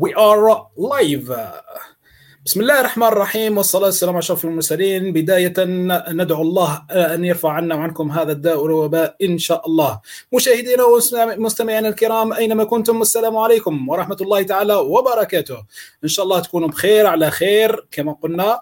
[0.00, 1.30] We are live.
[2.46, 5.54] بسم الله الرحمن الرحيم والصلاة والسلام على أشرف المرسلين بداية
[6.12, 10.00] ندعو الله أن يرفع عنا وعنكم هذا الداء والوباء إن شاء الله
[10.32, 15.64] مشاهدينا ومستمعينا الكرام أينما كنتم السلام عليكم ورحمة الله تعالى وبركاته
[16.04, 18.60] إن شاء الله تكونوا بخير على خير كما قلنا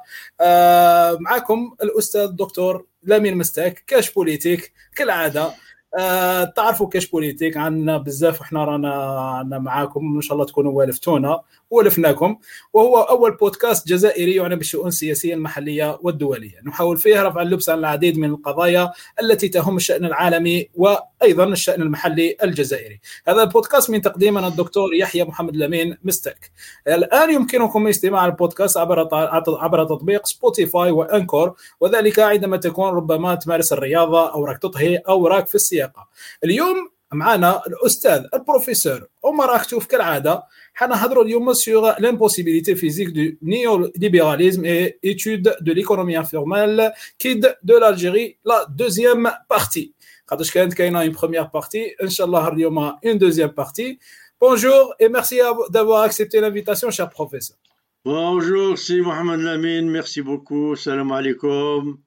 [1.21, 5.51] معكم الأستاذ الدكتور لامين مستاك كاش بوليتيك كالعادة
[5.99, 11.41] آه تعرفوا كاش بوليتيك عندنا بزاف وحنا رانا معاكم إن شاء الله تكونوا والفتونا.
[11.71, 12.39] ولفناكم
[12.73, 16.61] وهو أول بودكاست جزائري يعنى بالشؤون السياسية المحلية والدولية.
[16.67, 22.37] نحاول فيه رفع اللبس عن العديد من القضايا التي تهم الشأن العالمي وأيضا الشأن المحلي
[22.43, 23.01] الجزائري.
[23.29, 26.51] هذا البودكاست من تقديمنا الدكتور يحيى محمد لامين مستك.
[26.89, 29.09] الآن يمكنكم استماع البودكاست عبر
[29.49, 35.47] عبر تطبيق سبوتيفاي وأنكور وذلك عندما تكون ربما تمارس الرياضة أو راك تطهي أو راك
[35.47, 36.09] في السياقة.
[36.45, 44.98] اليوم معنا الاستاذ البروفيسور عمر اختوف كالعاده حنهضروا اليوم sur l'impossibilité physique du néolibéralisme et
[45.04, 49.94] étude de l'économie informelle KID de l'Algérie la deuxième partie
[50.28, 54.00] خاطرش كانت كاينه une première partie ان شاء الله اليوم une deuxième partie
[54.42, 57.58] bonjour et merci d'avoir accepté l'invitation cher professeur
[58.06, 61.98] bonjour c'est Mohamed Lamine merci beaucoup salam alaikum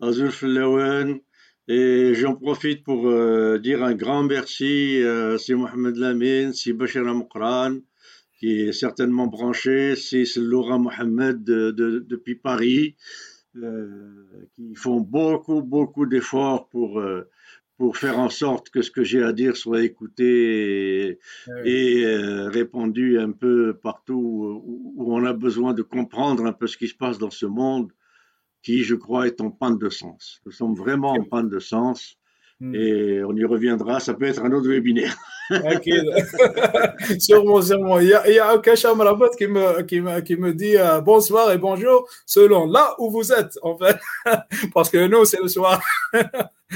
[0.00, 1.20] Azul Fillawan
[1.67, 7.03] et j'en profite pour euh, dire un grand merci à c'est Mohamed Lamine, c'est Bachir
[8.39, 12.95] qui est certainement branché, c'est Laura Mohamed de, de, depuis Paris,
[13.55, 17.27] euh, qui font beaucoup, beaucoup d'efforts pour, euh,
[17.77, 21.71] pour faire en sorte que ce que j'ai à dire soit écouté et, oui.
[21.71, 26.67] et euh, répandu un peu partout où, où, on a besoin de comprendre un peu
[26.67, 27.91] ce qui se passe dans ce monde
[28.63, 30.41] qui, je crois, est en panne de sens.
[30.45, 32.17] Nous sommes vraiment en panne de sens.
[32.73, 35.15] Et on y reviendra, ça peut être un autre webinaire.
[37.19, 37.99] sûrement, sûrement.
[37.99, 41.51] Il y a, il y a qui me, qui, me, qui me dit euh, bonsoir
[41.51, 43.97] et bonjour selon là où vous êtes, en fait.
[44.73, 45.79] Parce que nous, c'est le soir.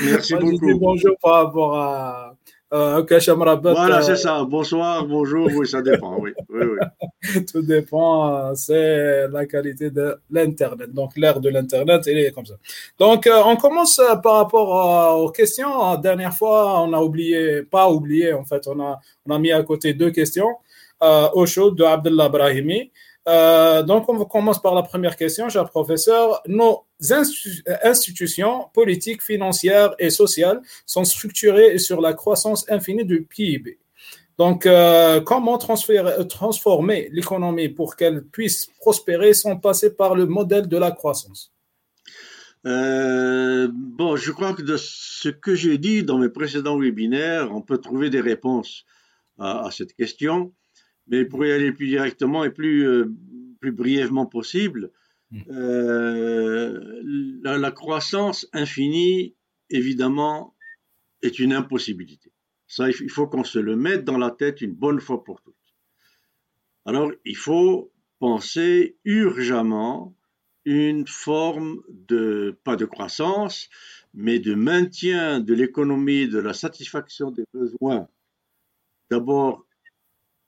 [0.06, 0.72] Merci beaucoup.
[0.72, 2.36] Dis bonjour par rapport à
[2.74, 3.74] euh, Rabat.
[3.74, 4.44] Voilà, euh, c'est ça.
[4.44, 6.18] Bonsoir, bonjour, oui, ça dépend.
[6.20, 7.46] Oui, oui, oui.
[7.52, 10.94] Tout dépend, euh, c'est la qualité de l'Internet.
[10.94, 12.56] Donc, l'ère de l'Internet, elle est comme ça.
[12.98, 15.92] Donc, euh, on commence par rapport aux questions.
[15.92, 19.52] La dernière fois, on a oublié, pas oublié, en fait, on a, on a mis
[19.52, 20.50] à côté deux questions
[21.04, 22.92] euh, au chaud de Abdullah Brahimi.
[23.28, 26.42] Euh, donc, on commence par la première question, cher professeur.
[26.48, 33.78] Nos institu- institutions politiques, financières et sociales sont structurées sur la croissance infinie du PIB.
[34.38, 40.78] Donc, euh, comment transformer l'économie pour qu'elle puisse prospérer sans passer par le modèle de
[40.78, 41.54] la croissance?
[42.66, 47.62] Euh, bon, je crois que de ce que j'ai dit dans mes précédents webinaires, on
[47.62, 48.86] peut trouver des réponses
[49.38, 50.54] à cette question.
[51.12, 53.14] Mais pour y aller plus directement et plus, euh,
[53.60, 54.92] plus brièvement possible,
[55.32, 55.44] Mm.
[55.50, 57.02] euh,
[57.42, 59.36] la, la croissance infinie,
[59.70, 60.56] évidemment,
[61.22, 62.34] est une impossibilité.
[62.68, 65.56] Ça, il faut qu'on se le mette dans la tête une bonne fois pour toutes.
[66.86, 70.16] Alors, il faut penser urgemment
[70.66, 73.70] une forme de, pas de croissance,
[74.14, 78.08] mais de maintien de l'économie, de la satisfaction des besoins,
[79.10, 79.66] d'abord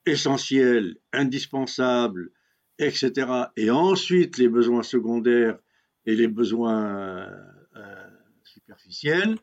[0.05, 2.31] essentiels, indispensables,
[2.79, 3.11] etc.
[3.57, 5.57] Et ensuite les besoins secondaires
[6.05, 7.29] et les besoins
[7.75, 8.07] euh,
[8.43, 9.37] superficiels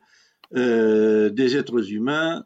[0.55, 2.45] euh, des êtres humains,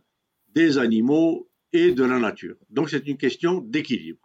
[0.54, 2.56] des animaux et de la nature.
[2.70, 4.20] Donc c'est une question d'équilibre.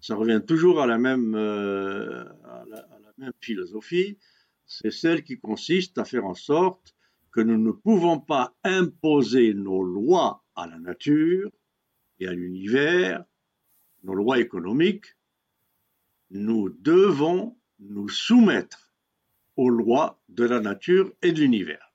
[0.00, 4.18] Ça revient toujours à la même, euh, à la, à la même philosophie.
[4.66, 6.94] C'est celle qui consiste à faire en sorte
[7.32, 11.50] que nous ne pouvons pas imposer nos lois à la nature
[12.20, 13.24] et à l'univers,
[14.02, 15.16] nos lois économiques,
[16.30, 18.92] nous devons nous soumettre
[19.56, 21.92] aux lois de la nature et de l'univers.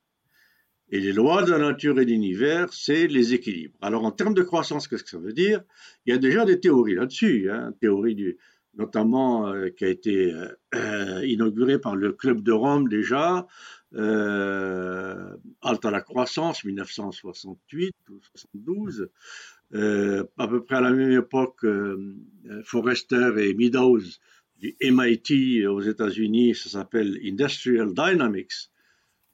[0.90, 3.78] Et les lois de la nature et de l'univers, c'est les équilibres.
[3.82, 5.62] Alors en termes de croissance, qu'est-ce que ça veut dire?
[6.06, 8.38] Il y a déjà des théories là-dessus, hein, théorie du,
[8.76, 10.34] notamment euh, qui a été
[10.76, 13.48] euh, inaugurée par le Club de Rome déjà,
[13.96, 19.10] euh, Halte à la croissance, 1968 ou 72.
[19.74, 22.16] Euh, à peu près à la même époque, euh,
[22.64, 24.02] Forrester et Meadows
[24.58, 28.70] du MIT aux États-Unis, ça s'appelle Industrial Dynamics,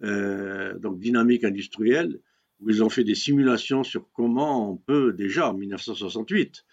[0.03, 2.19] euh, donc dynamique industrielle,
[2.59, 6.65] où ils ont fait des simulations sur comment on peut déjà en 1968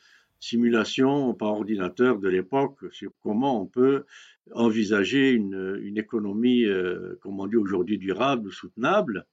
[0.45, 4.05] simulation par ordinateur de l'époque sur comment on peut
[4.53, 9.27] envisager une, une économie, euh, comme on dit aujourd'hui, durable ou soutenable.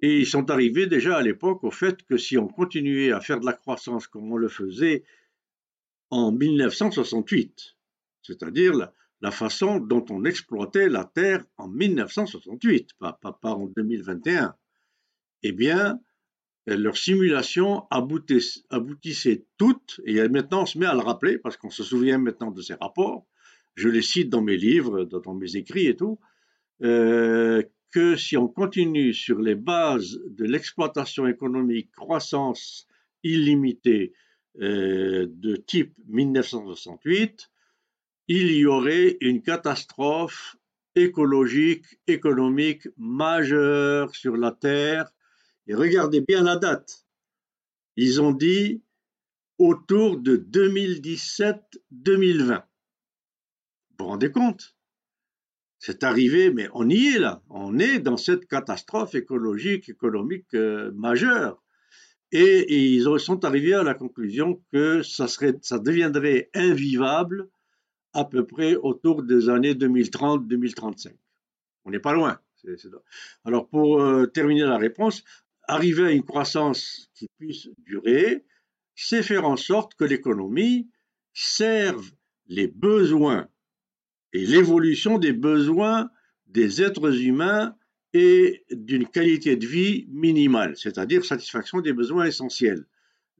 [0.00, 3.40] Et ils sont arrivés déjà à l'époque au fait que si on continuait à faire
[3.40, 5.04] de la croissance comme on le faisait,
[6.10, 7.76] en 1968,
[8.22, 8.72] c'est-à-dire
[9.20, 14.54] la, façon dont on exploitait la Terre en 1968, pas, pas, en 2021.
[15.42, 16.00] Eh bien,
[16.66, 21.82] leurs simulations aboutissaient toutes, et maintenant on se met à le rappeler parce qu'on se
[21.82, 23.26] souvient maintenant de ces rapports,
[23.74, 26.18] je les cite dans mes livres, dans mes écrits et tout,
[26.82, 32.86] euh, que si on continue sur les bases de l'exploitation économique, croissance
[33.22, 34.12] illimitée
[34.60, 37.50] euh, de type 1968,
[38.28, 40.56] il y aurait une catastrophe
[40.94, 45.12] écologique, économique majeure sur la Terre
[45.66, 47.06] et regardez bien la date.
[47.96, 48.82] Ils ont dit
[49.58, 52.62] autour de 2017-2020.
[53.90, 54.75] Vous vous rendez compte?
[55.78, 57.42] C'est arrivé, mais on y est là.
[57.50, 61.62] On est dans cette catastrophe écologique, économique euh, majeure.
[62.32, 65.26] Et, ils sont arrivés à la conclusion que ça,
[65.78, 67.48] deviendrait invivable
[68.12, 71.14] à peu près autour des années 2030-2035.
[71.84, 72.40] On n'est pas loin.
[73.44, 75.22] Alors pour euh, terminer la réponse,
[75.68, 78.44] arriver à une croissance qui puisse durer,
[78.96, 80.90] c'est faire en sorte que l'économie
[81.32, 82.10] serve
[82.48, 83.48] les besoins
[84.36, 86.10] et l'évolution des besoins
[86.46, 87.74] des êtres humains
[88.12, 92.84] et d'une qualité de vie minimale, c'est-à-dire satisfaction des besoins essentiels.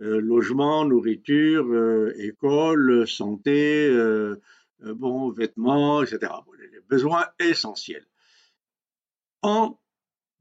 [0.01, 4.37] Euh, logement, nourriture, euh, école, santé, euh,
[4.81, 6.33] bon, vêtements, etc.
[6.59, 8.07] les besoins essentiels.
[9.43, 9.79] En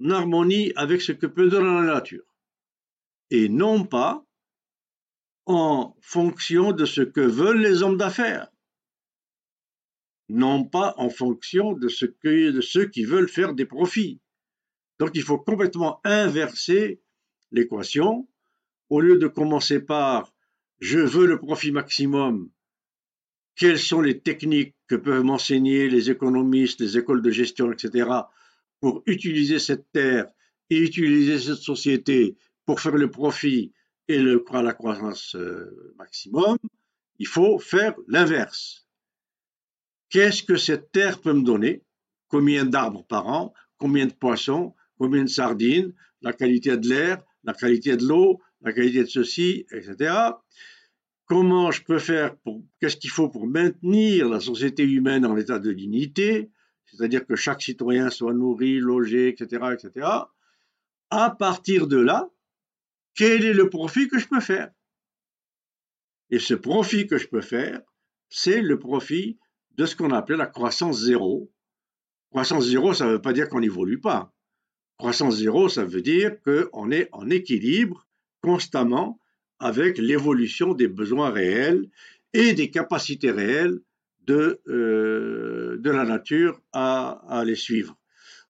[0.10, 2.24] harmonie avec ce que peut donner la nature,
[3.30, 4.25] et non pas
[5.46, 8.48] en fonction de ce que veulent les hommes d'affaires,
[10.30, 14.19] non pas en fonction de, ceux qui veulent faire des profits.
[15.00, 17.01] Donc il faut complètement inverser
[17.51, 18.27] l'équation.
[18.89, 20.33] Au lieu de commencer par
[20.80, 22.50] je veux le profit maximum,
[23.56, 28.10] quelles sont les techniques que peuvent m'enseigner les économistes, les écoles de gestion, etc.,
[28.81, 30.28] pour utiliser cette terre
[30.69, 32.36] et utiliser cette société
[32.66, 33.71] pour faire le profit
[34.07, 36.57] et le, la croissance euh, maximum,
[37.18, 38.84] il faut faire l'inverse.
[40.10, 41.84] Qu'est-ce que cette terre peut me donner?
[42.28, 43.54] Combien d'arbres par an?
[43.78, 44.75] Combien de poissons?
[44.98, 45.94] Combien de sardines?
[46.22, 47.24] La qualité de l'air?
[47.44, 48.42] La qualité de l'eau?
[48.62, 50.13] La qualité de ceci, etc.
[51.25, 55.60] Comment je peux faire pour Qu'est-ce qu'il faut pour maintenir la société humaine en état
[55.60, 56.52] de dignité?
[56.86, 60.07] C'est-à-dire que chaque citoyen soit nourri, logé, etc., etc.
[61.10, 62.30] À partir de là,
[63.16, 64.72] quel est le profit que je peux faire?
[66.30, 67.81] Et ce profit que je peux faire,
[68.30, 69.38] c'est le profit
[69.77, 71.51] de ce qu'on appelle la croissance zéro.
[72.30, 74.33] Croissance zéro, ça ne veut pas dire qu'on n'évolue pas.
[74.98, 78.07] Croissance zéro, ça veut dire qu'on est en équilibre
[78.42, 79.19] constamment
[79.60, 81.89] avec l'évolution des besoins réels
[82.33, 83.80] et des capacités réelles
[84.25, 87.98] de, euh, de la nature à, à, les suivre.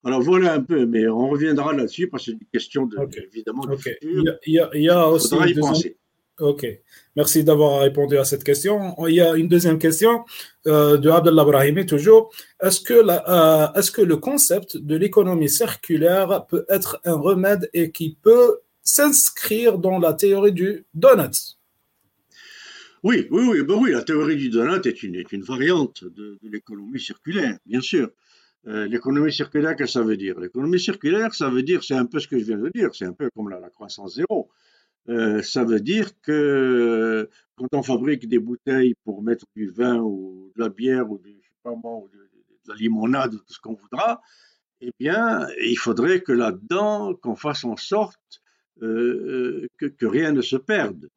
[0.03, 2.97] Alors voilà un peu, mais on reviendra là-dessus parce que c'est une question de,
[3.33, 4.37] évidemment de futur.
[4.45, 5.97] Il y a, il y a aussi y penser.
[6.39, 6.67] Ok,
[7.15, 8.93] merci d'avoir répondu à cette question.
[9.07, 10.25] Il y a une deuxième question
[10.67, 12.29] euh, de Abdullah Brahimi toujours.
[12.61, 17.69] Est-ce que, la, euh, est-ce que le concept de l'économie circulaire peut être un remède
[17.73, 21.57] et qui peut s'inscrire dans la théorie du donut?
[23.01, 26.37] Oui, oui, oui, ben oui, la théorie du donut est une, est une variante de,
[26.43, 28.09] l'économie circulaire, bien sûr.
[28.67, 30.37] Euh, l'économie circulaire, qu'est-ce que ça veut dire?
[30.39, 33.05] L'économie circulaire, ça veut dire, c'est un peu ce que je viens de dire, c'est
[33.05, 34.49] un peu comme la, croissance zéro.
[35.07, 40.51] Euh, ça veut dire que quand on fabrique des bouteilles pour mettre du vin ou
[40.55, 42.29] de la bière ou, du, ou de,
[42.67, 44.21] la limonade ou tout ce qu'on voudra,
[44.81, 48.41] eh bien, il faudrait que là-dedans, qu'on fasse en sorte
[48.81, 51.09] euh, que, que, rien ne se perde.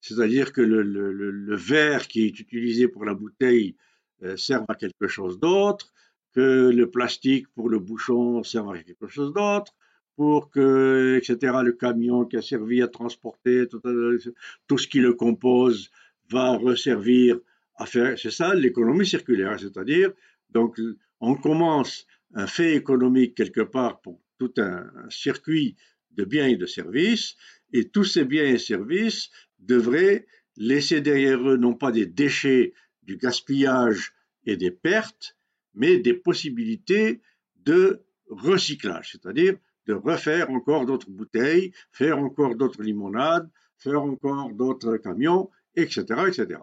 [0.00, 3.76] C'est-à-dire que le, verre qui est utilisé pour la bouteille
[4.22, 5.92] euh, serve à quelque chose d'autre,
[6.32, 9.74] que le plastique pour le bouchon serve à quelque chose d'autre,
[10.16, 15.90] pour que, etc., le camion qui a servi à transporter tout, ce qui le compose
[16.30, 17.38] va resservir
[17.76, 18.18] à faire.
[18.18, 20.12] C'est ça l'économie circulaire, c'est-à-dire,
[20.50, 20.80] donc,
[21.20, 25.76] on commence un fait économique quelque part pour tout un circuit
[26.12, 27.36] de biens et de services,
[27.72, 33.16] et tous ces biens et services devraient laisser derrière eux non pas des déchets, du
[33.16, 34.12] gaspillage
[34.46, 35.36] et des pertes,
[35.74, 37.20] mais des possibilités
[37.64, 39.56] de recyclage, c'est-à-dire
[39.86, 43.48] de refaire encore d'autres bouteilles, faire encore d'autres limonades,
[43.78, 46.60] faire encore d'autres camions, etc., etc.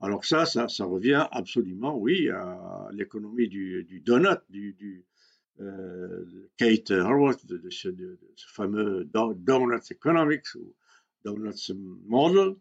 [0.00, 5.04] Alors ça, ça, ça revient absolument, oui, à l'économie du, donut, du,
[5.60, 6.24] euh,
[6.56, 7.88] Kate Horwath, de, ce,
[8.48, 10.74] fameux Donuts Economics, ou
[11.24, 11.72] Donuts
[12.06, 12.56] Model,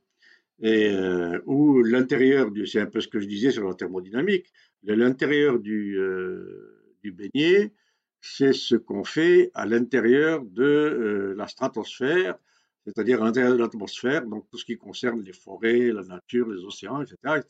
[0.62, 4.54] et euh, où l'intérieur du, c'est un peu ce que je disais sur la thermodynamique,
[4.84, 7.74] l'intérieur du, euh, du beignet,
[8.22, 12.38] c'est ce qu'on fait à l'intérieur de euh, la stratosphère,
[12.86, 16.64] c'est-à-dire à l'intérieur de l'atmosphère, donc tout ce qui concerne les forêts, la nature, les
[16.64, 17.42] océans, etc.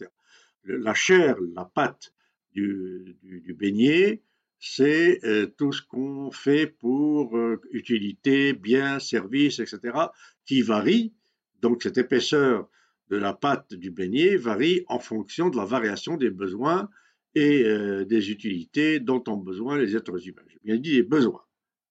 [0.64, 2.14] La chair, la pâte
[2.54, 3.18] du,
[3.58, 4.22] beignet,
[4.60, 5.22] c'est
[5.58, 7.38] tout ce qu'on fait pour
[7.72, 9.98] utilité, biens, services, etc.,
[10.46, 11.14] qui varie.
[11.62, 12.70] Donc cette épaisseur
[13.10, 16.90] de la pâte du beignet varie en fonction de la variation des besoins
[17.36, 20.44] et euh, des utilités dont ont besoin les êtres humains.
[20.48, 21.44] J'ai bien dit des besoins,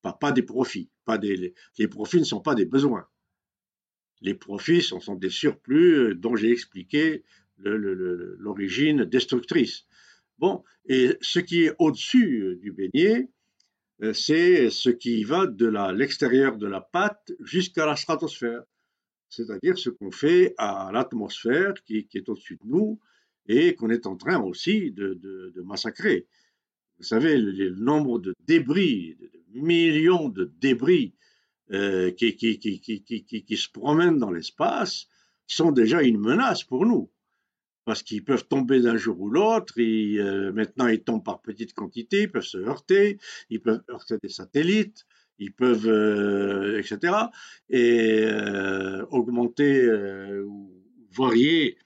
[0.03, 0.91] pas, pas des profits.
[1.05, 3.07] Pas des, les, profits ne sont pas des besoins.
[4.21, 7.25] Les profits sont, sont des surplus euh, dont j'ai expliqué
[7.59, 9.85] l'origine destructrice.
[10.39, 13.29] Bon, et ce qui est au-dessus euh, du beignet,
[14.15, 18.63] c'est ce qui va de l'extérieur de la pâte jusqu'à la stratosphère
[19.31, 23.01] c'est-à-dire ce qu'on fait à l'atmosphère qui, est au-dessus de nous
[23.51, 26.27] et qu'on est en train aussi de, massacrer.
[26.99, 31.15] Vous savez, le, nombre de débris, de millions de débris
[31.73, 35.07] euh, qui, qui, se promènent dans l'espace
[35.47, 37.11] sont déjà une menace pour nous.
[37.85, 42.23] Parce qu'ils peuvent tomber d'un jour ou l'autre, euh, maintenant ils tombent par petites quantités,
[42.23, 45.07] ils peuvent se heurter, ils peuvent heurter des satellites,
[45.41, 47.15] ils peuvent, euh, etc.,
[47.69, 50.71] et euh, augmenter euh, ou
[51.11, 51.77] varier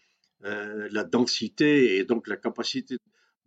[0.45, 2.99] la densité et donc la capacité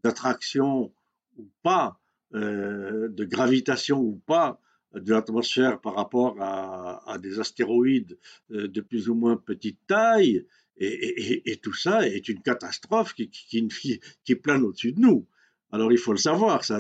[0.04, 0.92] d'attraction
[1.38, 2.00] ou pas,
[2.34, 4.60] de gravitation ou pas
[4.94, 8.18] de l'atmosphère par rapport à, des astéroïdes
[8.50, 10.46] de plus ou moins petite taille,
[10.80, 15.28] et, tout ça est une catastrophe qui, plane au-dessus de nous.
[15.72, 16.80] Alors il faut le savoir, ça,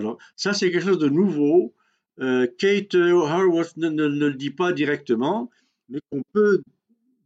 [0.53, 1.75] c'est quelque chose de nouveau
[2.19, 5.51] euh, Kate Harworth ne, le dit pas directement,
[5.89, 6.61] mais qu'on peut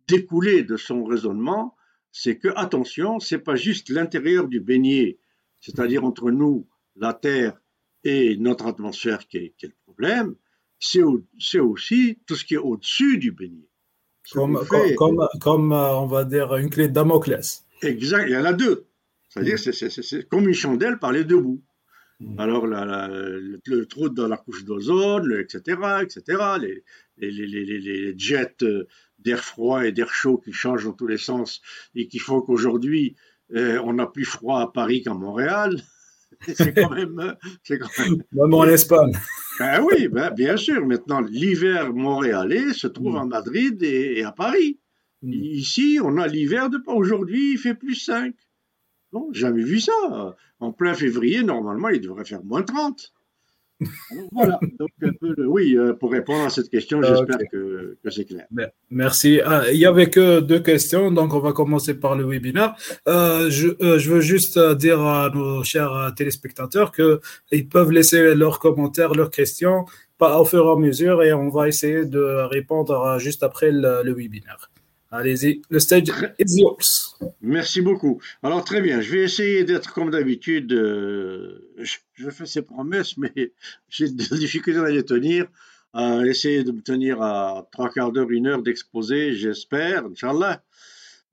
[0.07, 1.75] découler de son raisonnement,
[2.11, 5.19] c'est que, attention, c'est pas juste l'intérieur du beignet,
[5.59, 7.61] c'est-à-dire entre nous, la Terre
[8.03, 10.35] et notre atmosphère qui est, le problème,
[10.79, 13.69] c'est aussi tout ce qui est au-dessus du beignet.
[14.31, 14.59] Comme,
[15.39, 17.65] comme, euh, on va dire une clé de Damoclès.
[17.81, 18.85] Exact, il y en a deux.
[19.29, 19.89] C'est-à-dire, mm.
[19.89, 21.63] c'est comme une chandelle par les deux bouts.
[22.19, 22.39] Mm.
[22.39, 26.23] Alors, le, trou dans la couche d'ozone, etc., etc.,
[26.59, 26.83] les,
[27.17, 28.87] les, jets euh,
[29.23, 31.61] d'air froid et d'air chaud qui changent dans tous les sens
[31.95, 33.15] et qui font qu'aujourd'hui,
[33.55, 35.81] euh, on a plus froid à Paris qu'à Montréal.
[36.55, 37.19] C'est quand même.
[37.19, 38.23] Euh, c'est quand même...
[38.31, 39.11] Même en Espagne.
[39.59, 40.83] Ben oui, ben, bien sûr.
[40.87, 43.29] Maintenant, l'hiver montréalais se trouve à mm.
[43.29, 44.79] Madrid et, à Paris.
[45.21, 45.33] Mm.
[45.33, 46.81] Ici, on a l'hiver de.
[46.87, 48.33] Aujourd'hui, il fait plus 5.
[49.13, 50.35] Non, jamais vu ça.
[50.59, 53.13] En plein février, normalement, il devrait faire moins 30.
[54.31, 54.89] Voilà, donc
[55.37, 58.45] oui, euh, pour répondre à cette question, j'espère que, c'est clair.
[58.89, 59.41] Merci.
[59.43, 62.75] Ah, il n'y avait que deux questions, donc on va commencer par le webinaire.
[63.07, 68.59] Euh, je, euh, je, veux juste dire à nos chers téléspectateurs qu'ils peuvent laisser leurs
[68.59, 69.85] commentaires, leurs questions
[70.19, 74.13] au fur et à mesure et on va essayer de répondre juste après le, le
[74.13, 74.70] webinaire.
[75.13, 76.05] Allez-y, le stage.
[77.41, 78.21] Merci beaucoup.
[78.41, 80.71] Alors très bien, je vais essayer d'être comme d'habitude.
[80.71, 83.33] Euh, je, fais ces promesses, mais
[83.89, 85.47] j'ai des difficultés à les tenir.
[85.93, 90.63] À essayer de me tenir à trois quarts d'heure, une heure d'exposé, j'espère, Inch'Allah.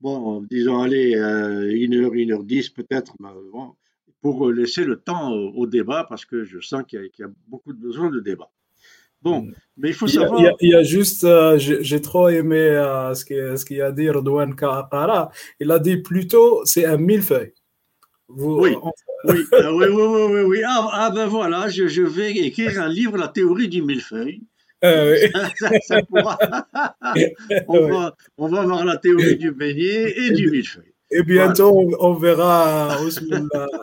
[0.01, 3.15] Bon, disons, allez, euh, une heure, une heure dix peut-être,
[4.21, 7.71] pour laisser le temps au, débat, parce que je sens qu'il y, y, a beaucoup
[7.71, 8.51] de besoin de débat.
[9.21, 9.53] Bon, mm.
[9.77, 10.55] mais il faut savoir.
[10.61, 14.55] Il y a, juste, euh, j'ai trop aimé euh, ce qu'il ce a dit Redouane
[14.55, 15.31] Kara.
[15.59, 17.53] Il a dit plutôt, c'est un millefeuille.
[18.27, 18.75] Vous, oui.
[19.25, 19.43] oui.
[19.53, 23.17] Ah, oui, oui, oui, oui, Ah, ah, ben voilà, je, je, vais écrire un livre,
[23.17, 24.41] La théorie du millefeuille.
[24.81, 25.31] Ah, oui.
[25.81, 26.37] ça, pourra...
[27.67, 30.88] on, va, on va voir la théorie du beignet et du millefeuille.
[31.11, 32.97] Et bientôt, on, verra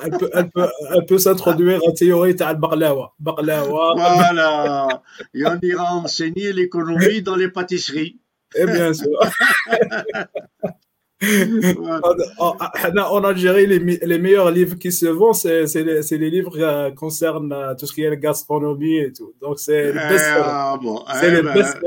[0.03, 3.15] elle peut, elle peut, elle peut s'introduire en théorie de Barlawa.
[3.19, 5.03] Voilà.
[5.35, 8.21] Et on ira enseigner l'économie dans les pâtisseries.
[8.55, 9.19] Et bien sûr.
[11.23, 16.91] En Algérie, les, les, meilleurs livres qui se vendent, c'est les, les, livres qui euh,
[16.91, 19.33] concernent euh, tout ce qui est la gastronomie et tout.
[19.41, 21.03] Donc, c'est le best ah, bon.
[21.15, 21.79] C'est eh le ben, best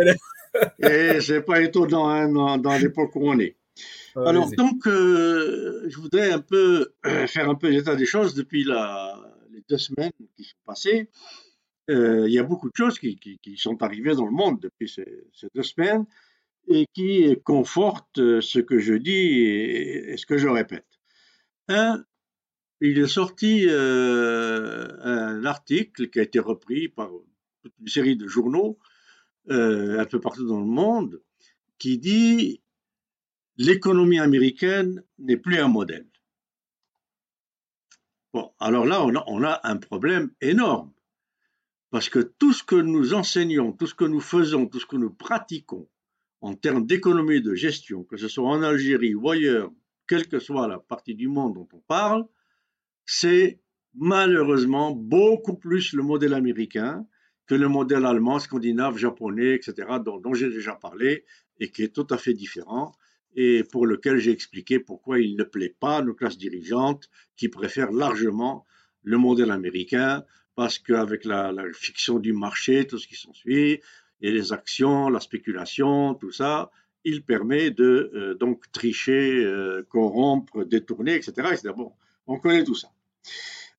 [0.79, 3.55] Et c'est pas étonnant hein, dans, dans l'époque où on est.
[4.15, 8.63] Alors donc, euh, je voudrais un peu euh, faire un peu l'état des choses depuis
[8.63, 11.09] les deux semaines qui sont passées.
[11.89, 15.25] Euh, il y a beaucoup de choses qui, sont arrivées dans le monde depuis ces,
[15.55, 16.05] deux semaines
[16.67, 20.85] et qui confortent ce que je dis et, ce que je répète.
[21.67, 22.03] Un,
[22.81, 27.09] il est sorti un article qui a été repris par
[27.63, 28.77] toute une série de journaux
[29.49, 31.21] un peu partout dans le monde
[31.79, 32.61] qui dit
[33.59, 36.07] l'économie américaine n'est plus un modèle.
[38.33, 40.93] Bon, alors là, on a, un problème énorme.
[41.91, 44.95] Parce que tout ce que nous enseignons, tout ce que nous faisons, tout ce que
[44.95, 45.89] nous pratiquons
[46.39, 49.71] en termes d'économie et de gestion, que ce soit en Algérie ou ailleurs,
[50.07, 52.25] quelle que soit la partie du monde dont on parle,
[53.05, 53.59] c'est
[53.93, 57.05] malheureusement beaucoup plus le modèle américain
[57.45, 61.25] que le modèle allemand, scandinave, japonais, etc., dont j'ai déjà parlé
[61.59, 62.93] et qui est tout à fait différent
[63.35, 67.49] et pour lequel j'ai expliqué pourquoi il ne plaît pas à nos classes dirigeantes qui
[67.49, 68.65] préfèrent largement
[69.03, 70.23] le modèle américain
[70.55, 73.79] parce qu'avec la, fiction du marché, tout ce qui s'ensuit,
[74.21, 76.69] et les actions, la spéculation, tout ça,
[77.05, 81.31] il permet de euh, donc tricher, euh, corrompre, détourner, etc.,
[81.77, 81.93] Bon,
[82.27, 82.89] on connaît tout ça.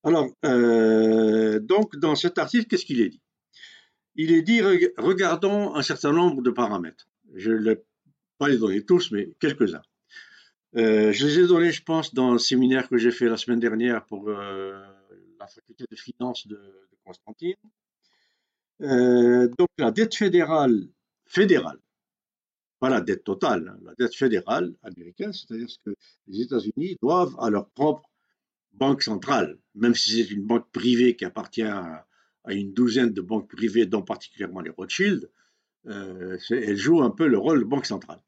[0.04, 3.20] Alors, euh, donc, dans cet article, qu'est-ce qu'il est dit?
[4.16, 4.62] Il est dit,
[4.96, 7.08] regardons un certain nombre de paramètres.
[7.34, 7.74] Je ne
[8.40, 9.82] pas les donner tous, mais quelques-uns.
[10.74, 13.60] Euh, je les ai donnés, je pense, dans le séminaire que j'ai fait la semaine
[13.60, 14.82] dernière pour euh,
[15.38, 16.58] la faculté de finance de,
[17.04, 17.56] Constantine.
[18.80, 20.88] Euh, donc la dette fédérale,
[21.26, 21.80] fédérale,
[22.78, 25.94] pas la dette totale, hein, la dette fédérale américaine, c'est-à-dire que
[26.28, 28.08] les États-Unis doivent à leur propre
[28.72, 32.06] banque centrale, même si c'est une banque privée qui appartient à,
[32.44, 35.30] à, une douzaine de banques privées, dont particulièrement les Rothschild,
[35.84, 38.20] elle joue un peu le rôle de banque centrale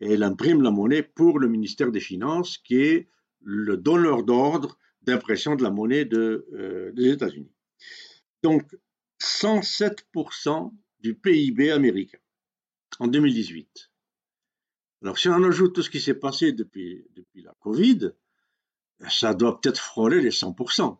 [0.00, 3.08] et elle imprime la monnaie pour le ministère des Finances, qui est
[3.42, 7.52] le donneur d'ordre d'impression de la monnaie euh, des États-Unis.
[8.42, 8.76] Donc,
[9.22, 12.18] 107% du PIB américain
[12.98, 13.90] en 2018.
[15.02, 18.10] Alors, si on ajoute tout ce qui s'est passé depuis, la Covid,
[19.08, 20.98] ça doit peut-être frôler les 100%.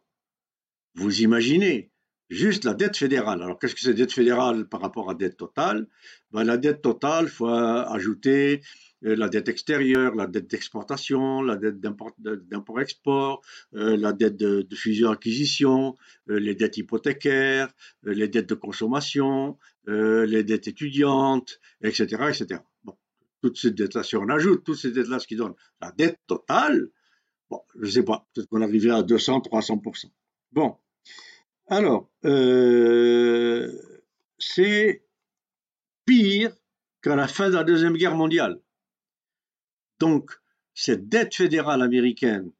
[0.94, 1.90] Vous imaginez,
[2.30, 3.42] juste la dette fédérale.
[3.42, 5.88] Alors, qu'est-ce que c'est dette fédérale par rapport à dette totale?
[6.30, 8.62] Ben, La dette totale, il faut ajouter
[9.02, 13.42] la dette extérieure, la dette d'exportation, la dette d'import-export,
[13.74, 15.96] euh, la dette de, fusion-acquisition,
[16.30, 22.04] euh, les dettes hypothécaires, les dettes de consommation, les dettes étudiantes, etc.
[22.28, 22.60] etc.
[22.84, 22.96] Bon,
[23.40, 26.88] toutes ces dettes-là, si on ajoute toutes ces dettes-là, ce qui donne la dette totale,
[27.50, 30.06] bon, je ne sais pas, peut-être qu'on arriverait à 200, 300%.
[30.52, 30.76] Bon,
[31.68, 32.10] alors,
[34.38, 35.04] c'est
[36.04, 36.52] pire
[37.02, 38.60] qu'à la fin de la Deuxième Guerre mondiale.
[39.98, 40.30] Donc,
[40.74, 42.52] cette dette fédérale américaine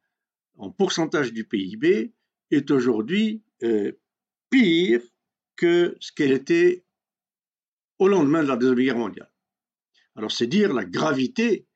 [0.57, 2.13] en pourcentage du PIB
[2.51, 3.91] est aujourd'hui euh,
[4.49, 5.01] pire
[5.55, 6.83] que ce qu'elle était
[7.99, 9.31] au lendemain de la Deuxième Guerre mondiale.
[10.15, 11.67] Alors, c'est dire la gravité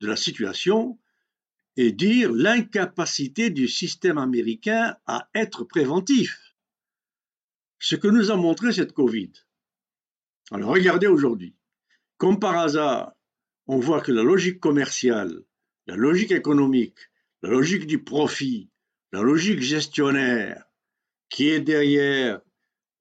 [0.00, 0.98] de la situation
[1.76, 6.54] et dire l'incapacité du système américain à être préventif.
[7.78, 9.32] Ce que nous a montré cette Covid.
[10.50, 11.54] Alors, regardez aujourd'hui.
[12.16, 13.12] Comme par hasard,
[13.68, 15.42] on voit que la logique commerciale,
[15.86, 16.98] la logique économique,
[17.42, 18.70] la logique du profit,
[19.12, 20.64] la logique gestionnaire
[21.28, 22.40] qui est derrière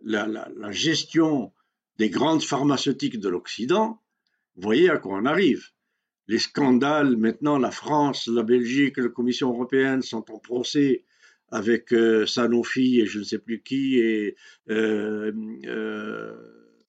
[0.01, 1.53] la, gestion
[1.97, 4.01] des grandes pharmaceutiques de l'Occident,
[4.57, 5.69] voyez à quoi on arrive.
[6.27, 11.05] Les scandales, maintenant la France, la Belgique, la Commission européenne sont en procès
[11.49, 14.35] avec euh, Sanofi et je ne sais plus qui, et
[14.69, 15.31] euh,
[15.65, 16.35] euh,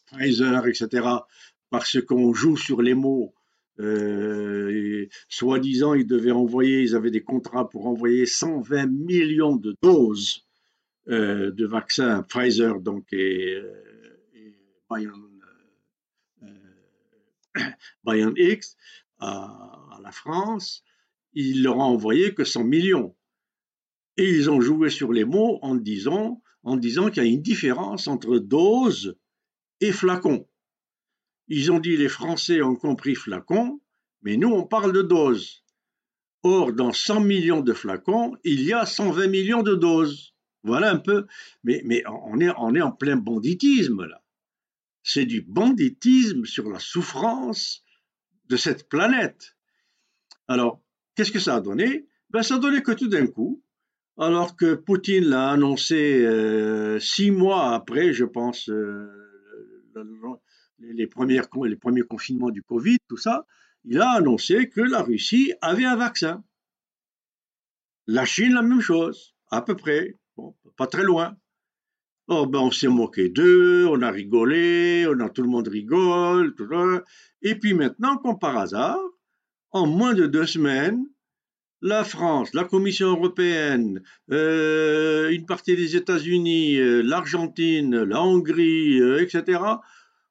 [0.06, 1.06] Pfizer, etc.,
[1.70, 3.34] parce qu'on joue sur les mots
[3.80, 10.46] euh, Soi-disant, ils devaient envoyer, ils avaient des contrats pour envoyer 120 millions de doses
[11.08, 13.72] euh, de vaccins Pfizer donc et, euh,
[14.34, 14.54] et
[19.20, 19.34] à,
[19.92, 20.82] à, la France.
[21.34, 23.14] Ils leur ont envoyé que 100 millions.
[24.16, 27.42] Et ils ont joué sur les mots en disant, en disant qu'il y a une
[27.42, 29.16] différence entre dose
[29.80, 30.47] et flacon.
[31.48, 33.80] Ils ont dit les Français ont compris flacon,
[34.22, 35.64] mais nous on parle de doses.
[36.42, 40.34] Or, dans 100 millions de flacons, il y a 120 millions de doses.
[40.62, 41.26] Voilà un peu.
[41.64, 44.22] Mais, mais on, est, on est en plein banditisme là.
[45.02, 47.82] C'est du banditisme sur la souffrance
[48.48, 49.56] de cette planète.
[50.48, 50.82] Alors,
[51.14, 52.06] qu'est-ce que ça a donné?
[52.30, 53.62] Ben, Ça a donné que tout d'un coup,
[54.18, 59.08] alors que Poutine l'a annoncé euh, six mois après, je pense, euh,
[60.78, 63.46] les, premières, les premiers confinements du Covid, tout ça,
[63.84, 66.44] il a annoncé que la Russie avait un vaccin.
[68.06, 71.36] La Chine, la même chose, à peu près, bon, pas très loin.
[72.28, 76.54] Oh, ben, on s'est moqué d'eux, on a rigolé, on a, tout le monde rigole,
[76.54, 77.02] tout ça.
[77.42, 78.98] Et puis maintenant, comme par hasard,
[79.70, 81.06] en moins de deux semaines,
[81.80, 89.22] la France, la Commission européenne, euh, une partie des États-Unis, euh, l'Argentine, la Hongrie, euh,
[89.22, 89.60] etc.,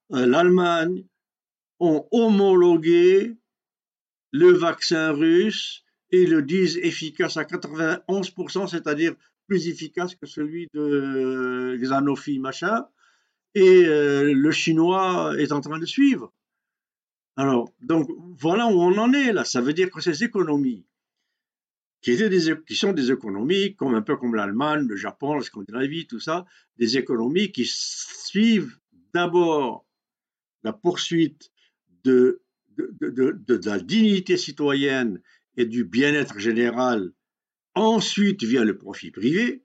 [0.10, 1.04] l'Allemagne
[1.80, 3.36] ont homologué
[4.32, 9.14] le vaccin russe et le disent efficace à 91%, c'est-à-dire
[9.48, 12.86] plus efficace que celui de Xanofi, machin,
[13.56, 16.34] et euh, le chinois est en train de suivre.
[17.36, 19.46] Alors, donc voilà où on en est là.
[19.46, 20.86] Ça veut dire que ces économies,
[22.02, 26.46] qui sont des économies comme un peu comme l'Allemagne, le Japon, la Scandinavie, tout ça,
[26.78, 28.78] des économies qui suivent
[29.14, 29.87] d'abord
[30.68, 31.50] la poursuite
[32.04, 32.42] de,
[33.66, 35.22] la dignité citoyenne
[35.56, 37.12] et du bien-être général,
[37.74, 39.64] ensuite vient le profit privé,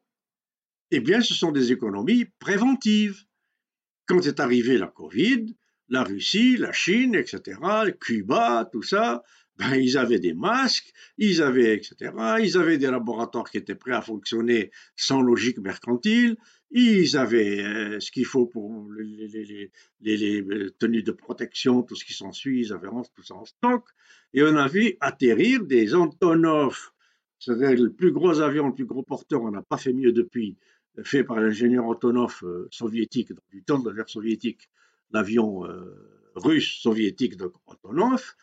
[0.92, 3.24] eh bien, ce sont des économies préventives.
[4.06, 5.56] Quand est arrivé la Covid,
[5.88, 7.58] la Russie, la Chine, etc.,
[8.00, 9.24] Cuba, tout ça,
[9.56, 13.94] ben, ils avaient des masques, ils avaient, etc., ils avaient des laboratoires qui étaient prêts
[13.94, 16.36] à fonctionner sans logique mercantile,
[16.72, 22.14] ils avaient euh, ce qu'il faut pour les, les, tenues de protection, tout ce qui
[22.14, 23.84] s'ensuit, ils avaient tout ça en stock,
[24.32, 26.92] et on a vu atterrir des Antonov,
[27.38, 30.56] c'est-à-dire le plus gros avion, le plus gros porteur, on n'a pas fait mieux depuis,
[31.04, 34.70] fait par l'ingénieur Antonov euh, soviétique, du temps de l'ère soviétique,
[35.10, 38.34] l'avion euh, russe soviétique de Antonov,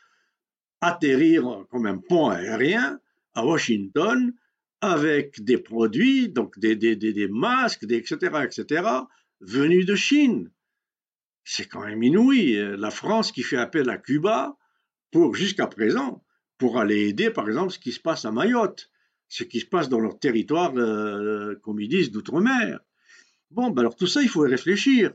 [0.81, 2.99] atterrir comme un pont aérien
[3.33, 4.33] à Washington
[4.81, 8.83] avec des produits, donc des, masques, etc., etc.,
[9.41, 10.51] venus de Chine.
[11.43, 12.55] C'est quand même inouï.
[12.77, 14.57] La France qui fait appel à Cuba
[15.11, 16.23] pour, jusqu'à présent,
[16.57, 18.89] pour aller aider, par exemple, ce qui se passe à Mayotte,
[19.27, 22.79] ce qui se passe dans leur territoire, euh, comme ils disent, d'outre-mer.
[23.51, 25.13] Bon, ben alors tout ça, il faut y réfléchir.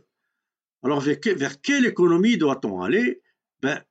[0.83, 3.22] Alors, vers, vers quelle économie doit-on aller?
[3.61, 3.83] Ben,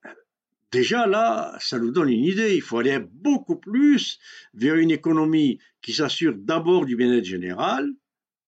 [0.73, 2.55] Déjà là, ça nous donne une idée.
[2.55, 4.17] Il faut aller beaucoup plus
[4.55, 7.93] vers une économie qui s'assure d'abord du bien-être général,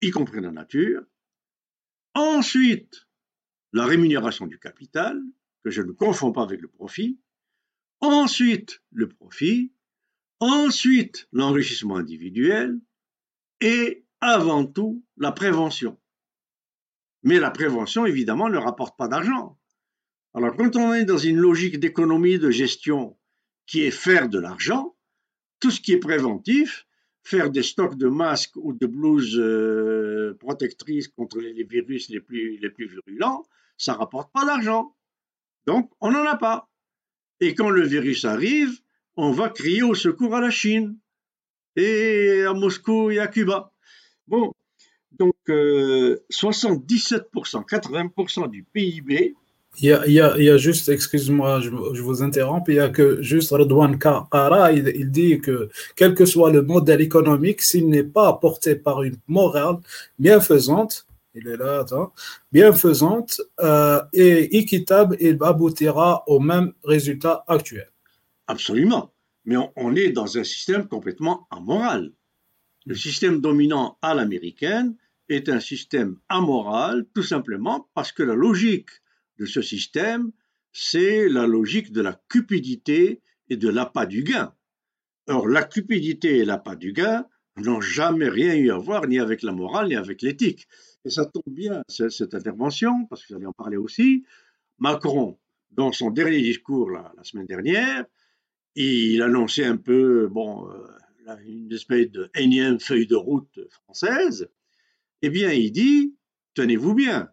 [0.02, 1.04] y compris la nature.
[2.16, 3.06] Ensuite,
[3.74, 5.22] la rémunération du capital,
[5.64, 7.20] que je ne confonds pas avec le profit.
[8.00, 9.72] Ensuite, le profit.
[10.40, 12.80] Ensuite, l'enrichissement individuel.
[13.62, 16.00] Et avant tout, la prévention.
[17.22, 19.60] Mais la prévention, évidemment, ne rapporte pas d'argent.
[20.36, 23.15] Alors, quand on est dans une logique d'économie, de gestion
[23.67, 24.93] qui est faire de l'argent,
[25.62, 26.86] tout ce qui est préventif,
[27.24, 32.60] faire des stocks de masques ou de blouses euh, protectrices contre les, virus les plus,
[32.78, 33.45] virulents,
[33.78, 34.93] ça ne rapporte pas d'argent.
[35.67, 36.69] Donc, on n'en a pas.
[37.39, 38.82] Et quand le virus arrive,
[39.15, 40.98] on va crier au secours à la Chine
[41.78, 43.71] et à Moscou et à Cuba.
[44.28, 44.52] Bon,
[45.12, 45.56] donc 77%,
[47.08, 49.34] euh, 80% du PIB
[49.80, 52.76] il y, a, il, y a, il y a, juste, excuse-moi, je, vous interromps, il
[52.76, 57.62] y a que juste Redouane Kara, il, dit que quel que soit le modèle économique,
[57.62, 59.78] s'il n'est pas porté par une morale
[60.20, 62.14] bienfaisante, il est là, attends,
[62.52, 67.90] bienfaisante euh, et équitable, il aboutira au même résultat actuel.
[68.48, 69.12] Absolument.
[69.44, 72.12] Mais on est dans un système complètement amoral.
[72.86, 74.96] Le système dominant à l'américaine
[75.30, 78.90] est un système amoral, tout simplement parce que la logique
[79.38, 80.32] de ce système,
[80.71, 84.54] c'est la logique de la cupidité et de l'appât du gain.
[85.28, 87.26] Or, la cupidité et l'appât du gain
[87.58, 90.67] n'ont jamais rien eu à voir ni avec la morale ni avec l'éthique.
[91.06, 94.26] Et ça tombe bien, cette intervention, parce que allez en parler aussi.
[94.80, 95.39] Macron,
[95.71, 98.06] dans son dernier discours la, semaine dernière,
[98.76, 104.50] il annonçait un peu, bon, euh, une espèce de énième feuille de route française.
[105.21, 106.15] Eh bien, il dit,
[106.54, 107.30] tenez-vous bien,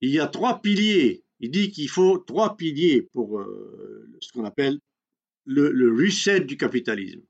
[0.00, 1.24] il y a trois piliers.
[1.40, 4.78] Il dit qu'il faut trois piliers pour euh, ce qu'on appelle
[5.44, 7.22] le, reset du capitalisme.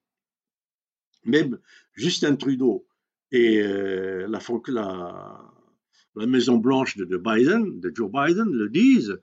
[1.25, 1.59] Même
[1.93, 2.87] Justin Trudeau
[3.31, 9.21] et euh, la, Maison Blanche de, Biden, de Joe Biden, le disent.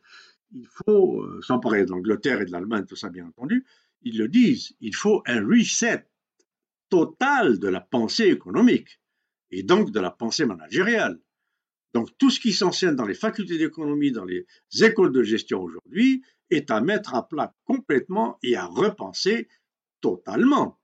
[0.51, 3.65] Il faut, euh, sans parler de l'Angleterre et de l'Allemagne, tout ça bien entendu,
[4.03, 4.75] ils le disent.
[4.79, 6.05] Il faut un reset
[6.89, 9.01] total de la pensée économique
[9.51, 11.19] et donc de la pensée managériale.
[11.95, 14.45] Donc tout ce qui s'enseigne dans les facultés d'économie, dans les
[14.81, 19.47] écoles de gestion aujourd'hui, est à mettre à plat complètement et à repenser
[20.01, 20.77] totalement.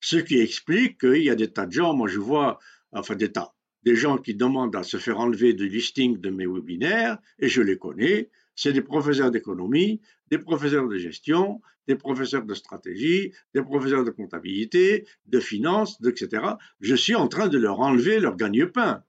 [0.00, 2.58] Ce qui explique qu'il y a des tas de gens, moi je vois,
[2.92, 6.46] enfin des tas, des gens qui demandent à se faire enlever du listing de mes
[6.46, 12.46] webinaires, et je les connais, c'est des professeurs d'économie, des professeurs de gestion, des professeurs
[12.46, 16.42] de stratégie, des professeurs de comptabilité, de finance, etc.
[16.80, 19.04] Je suis en train de leur enlever leur gagne-pain.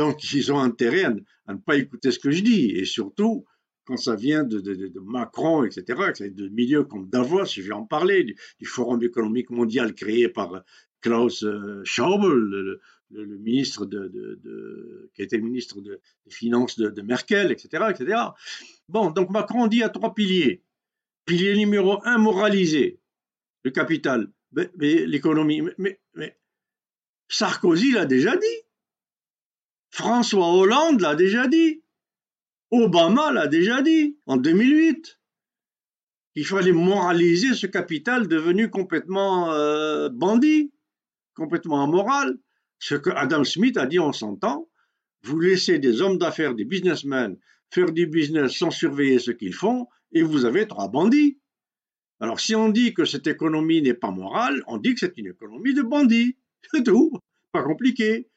[0.00, 2.70] Donc, ils ont intérêt à, ne pas écouter ce que je dis.
[2.70, 3.44] Et surtout,
[3.84, 5.84] quand ça vient de, Macron, etc.,
[6.30, 10.64] de milieux comme Davos, je vais en parler, du, Forum économique mondial créé par
[11.02, 15.98] Klaus euh, Schauble, le, ministre de, qui était ministre des
[16.30, 17.84] Finances de, Merkel, etc..
[18.88, 20.62] Bon, donc Macron dit à trois piliers.
[21.26, 23.00] Pilier numéro un, moraliser
[23.64, 24.32] le capital,
[24.78, 25.60] l'économie.
[25.76, 26.00] Mais,
[27.28, 28.69] Sarkozy l'a déjà dit.
[29.90, 31.82] François Hollande l'a déjà dit.
[32.70, 35.20] Obama l'a déjà dit en 2008.
[36.36, 40.72] Il fallait moraliser ce capital devenu complètement euh, bandit,
[41.34, 42.38] complètement amoral.
[42.78, 44.68] Ce que Adam Smith a dit, on s'entend.
[45.22, 47.36] Vous laissez des hommes d'affaires, des businessmen
[47.72, 51.38] faire du business sans surveiller ce qu'ils font, et vous avez trois bandits.
[52.18, 55.28] Alors si on dit que cette économie n'est pas morale, on dit que c'est une
[55.28, 56.36] économie de bandits.
[56.74, 57.12] C'est tout.
[57.52, 58.28] Pas compliqué.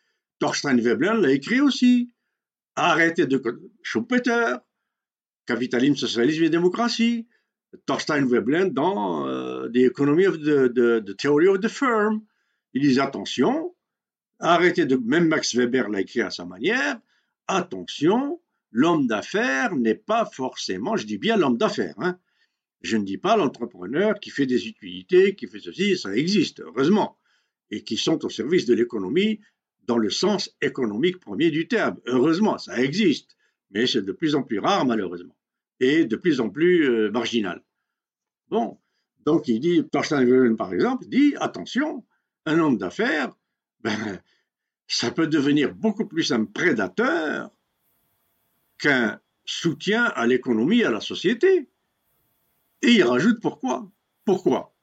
[0.43, 2.11] Thorstein Veblen l'a écrit aussi.
[2.75, 3.41] Arrêtez de...
[3.81, 4.57] Schumpeter,
[5.45, 7.27] Capitalisme, Socialisme et Démocratie.
[7.85, 12.25] Thorstein Veblen dans euh, The Economy of the, Theory of the Firm.
[12.73, 13.73] Il dit attention,
[14.39, 14.97] arrêtez de...
[14.97, 16.99] Même Max Weber l'a écrit à sa manière.
[17.47, 22.19] Attention, l'homme d'affaires n'est pas forcément, je dis bien l'homme d'affaires, hein.
[22.81, 27.17] je ne dis pas l'entrepreneur qui fait des utilités, qui fait ceci, ça existe, heureusement,
[27.71, 29.39] et qui sont au service de l'économie
[29.87, 31.97] dans le sens économique premier du terme.
[32.05, 33.35] Heureusement, ça existe,
[33.71, 35.35] mais c'est de plus en plus rare, malheureusement,
[35.79, 37.61] et de plus en plus euh, marginal.
[38.49, 38.77] Bon,
[39.25, 42.05] donc il dit, Thorstein par exemple, dit, attention,
[42.45, 43.33] un homme d'affaires,
[43.81, 44.19] ben,
[44.87, 47.51] ça peut devenir beaucoup plus un prédateur
[48.77, 51.69] qu'un soutien à l'économie, à la société.
[52.81, 53.89] Et il rajoute pourquoi
[54.25, 54.73] Pourquoi?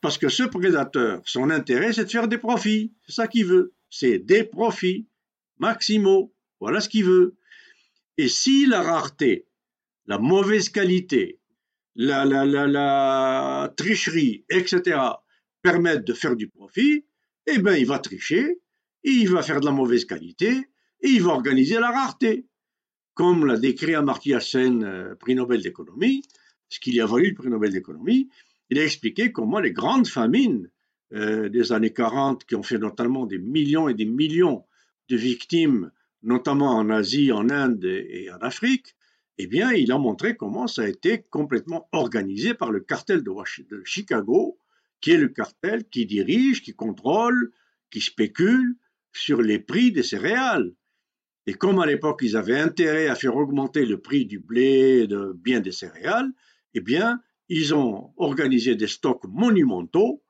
[0.00, 2.92] Parce que ce prédateur, son intérêt, c'est de faire des profits.
[3.06, 3.72] C'est ça qu'il veut.
[3.94, 5.06] C'est des profits
[5.58, 6.34] maximaux.
[6.60, 7.36] Voilà ce qu'il veut.
[8.16, 9.46] Et si la rareté,
[10.06, 11.38] la mauvaise qualité,
[11.94, 14.98] la, tricherie, etc.,
[15.60, 17.04] permettent de faire du profit,
[17.46, 18.62] eh bien, il va tricher,
[19.04, 20.48] il va faire de la mauvaise qualité,
[21.02, 22.46] et il va organiser la rareté
[23.12, 26.22] comme l'a décrit Amartya Sen, euh, prix Nobel d'économie,
[26.70, 28.30] ce qu'il y a valu le prix Nobel d'économie,
[28.70, 30.71] il a expliqué comment les grandes famines
[31.14, 34.64] euh, des années 40, qui ont fait notamment des millions et des millions
[35.08, 35.90] de victimes,
[36.22, 38.94] notamment en Asie, en Inde et en Afrique,
[39.38, 43.32] eh bien, il a montré comment ça a été complètement organisé par le cartel de,
[43.84, 44.58] Chicago,
[45.00, 47.50] qui est le cartel qui dirige, qui contrôle,
[47.90, 48.76] qui spécule
[49.12, 50.72] sur les prix des céréales.
[51.46, 55.32] Et comme à l'époque, ils avaient intérêt à faire augmenter le prix du blé, de
[55.34, 56.30] bien des céréales,
[56.74, 60.22] eh bien, ils ont organisé des stocks monumentaux,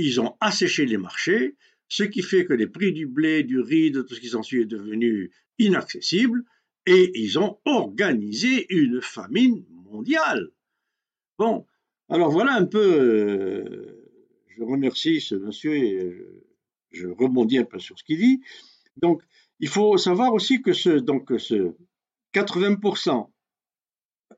[0.00, 1.56] ils ont asséché les marchés,
[1.88, 4.62] ce qui fait que les prix du blé, du riz, de tout ce qui s'ensuit
[4.62, 6.44] est devenu inaccessible,
[6.86, 10.50] et ils ont organisé une famine mondiale.
[11.38, 11.66] Bon,
[12.08, 14.08] alors voilà un peu, euh,
[14.48, 16.16] je remercie ce monsieur et
[16.90, 18.40] je rebondis un peu sur ce qu'il dit.
[18.96, 19.22] Donc,
[19.58, 21.74] il faut savoir aussi que ce, donc, ce
[22.34, 23.39] 80%, euh,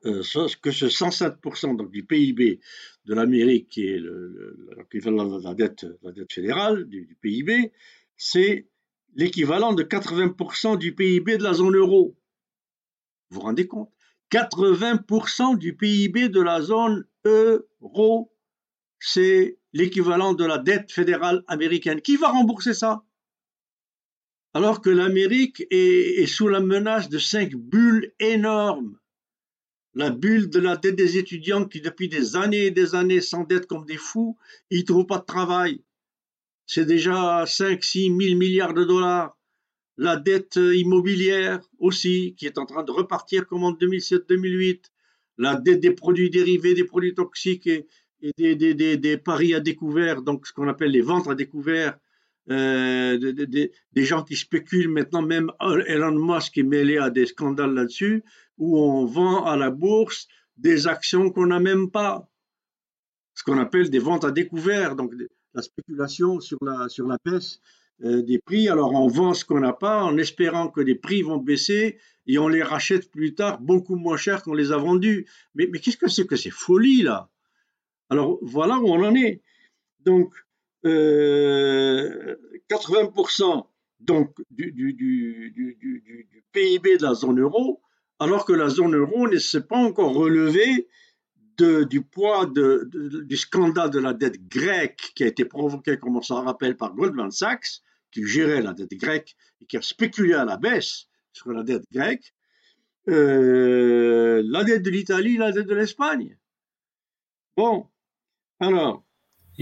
[0.02, 0.22] que
[0.70, 2.60] ce 107% donc, du PIB
[3.04, 4.00] de l'Amérique, qui est
[4.76, 7.72] l'équivalent de la dette, la dette fédérale du, PIB,
[8.16, 8.68] c'est
[9.14, 12.16] l'équivalent de 80% du PIB de la zone euro.
[13.30, 13.90] Vous vous rendez compte?
[14.32, 18.32] 80% du PIB de la zone euro,
[18.98, 22.00] c'est l'équivalent de la dette fédérale américaine.
[22.00, 23.04] Qui va rembourser ça?
[24.54, 28.98] Alors que l'Amérique est, sous la menace de cinq bulles énormes.
[29.94, 33.66] La bulle de la dette des étudiants qui, depuis des années et des années, s'endettent
[33.66, 34.38] comme des fous,
[34.70, 35.82] ils ne trouvent pas de travail.
[36.66, 39.36] C'est déjà 5, 6 000 milliards de dollars.
[39.98, 44.84] La dette immobilière aussi, qui est en train de repartir comme en 2007-2008.
[45.36, 47.86] La dette des produits dérivés, des produits toxiques et,
[48.36, 51.98] des, des, paris à découvert, donc ce qu'on appelle les ventes à découvert,
[52.50, 53.18] euh,
[53.92, 55.50] des gens qui spéculent maintenant, même
[55.86, 58.24] Elon Musk est mêlé à des scandales là-dessus,
[58.58, 62.28] où on vend à la bourse des actions qu'on n'a même pas.
[63.34, 65.12] Ce qu'on appelle des ventes à découvert, donc
[65.54, 67.60] la spéculation sur la, sur la baisse
[68.04, 68.68] euh, des prix.
[68.68, 72.38] Alors on vend ce qu'on n'a pas en espérant que les prix vont baisser et
[72.38, 75.26] on les rachète plus tard beaucoup moins cher qu'on les a vendus.
[75.54, 77.28] Mais, qu'est-ce que c'est que ces folies là?
[78.10, 79.42] Alors voilà où on en est.
[80.00, 80.34] Donc
[80.84, 82.36] 80% euh,
[84.00, 84.96] donc, du,
[86.52, 87.80] PIB de la zone euro,
[88.18, 90.88] alors que la zone euro ne s'est pas encore relevée
[91.58, 96.42] du poids du scandale de la dette grecque qui a été provoqué, comme on s'en
[96.42, 100.56] rappelle, par Goldman Sachs, qui gérait la dette grecque et qui a spéculé à la
[100.56, 102.34] baisse sur la dette grecque,
[103.08, 106.38] euh, la dette de l'Italie, la dette de l'Espagne.
[107.56, 107.88] Bon,
[108.60, 109.04] alors,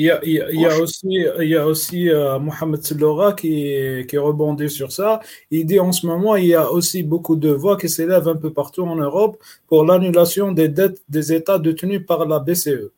[0.00, 4.06] Il y a, il y a, aussi, il y a aussi euh, Mohamed Sellora qui,
[4.08, 5.20] qui rebondit sur ça.
[5.50, 8.36] Il dit en ce moment, il y a aussi beaucoup de voix qui s'élèvent un
[8.36, 9.36] peu partout en Europe
[9.66, 12.92] pour l'annulation des dettes des États détenus par la BCE.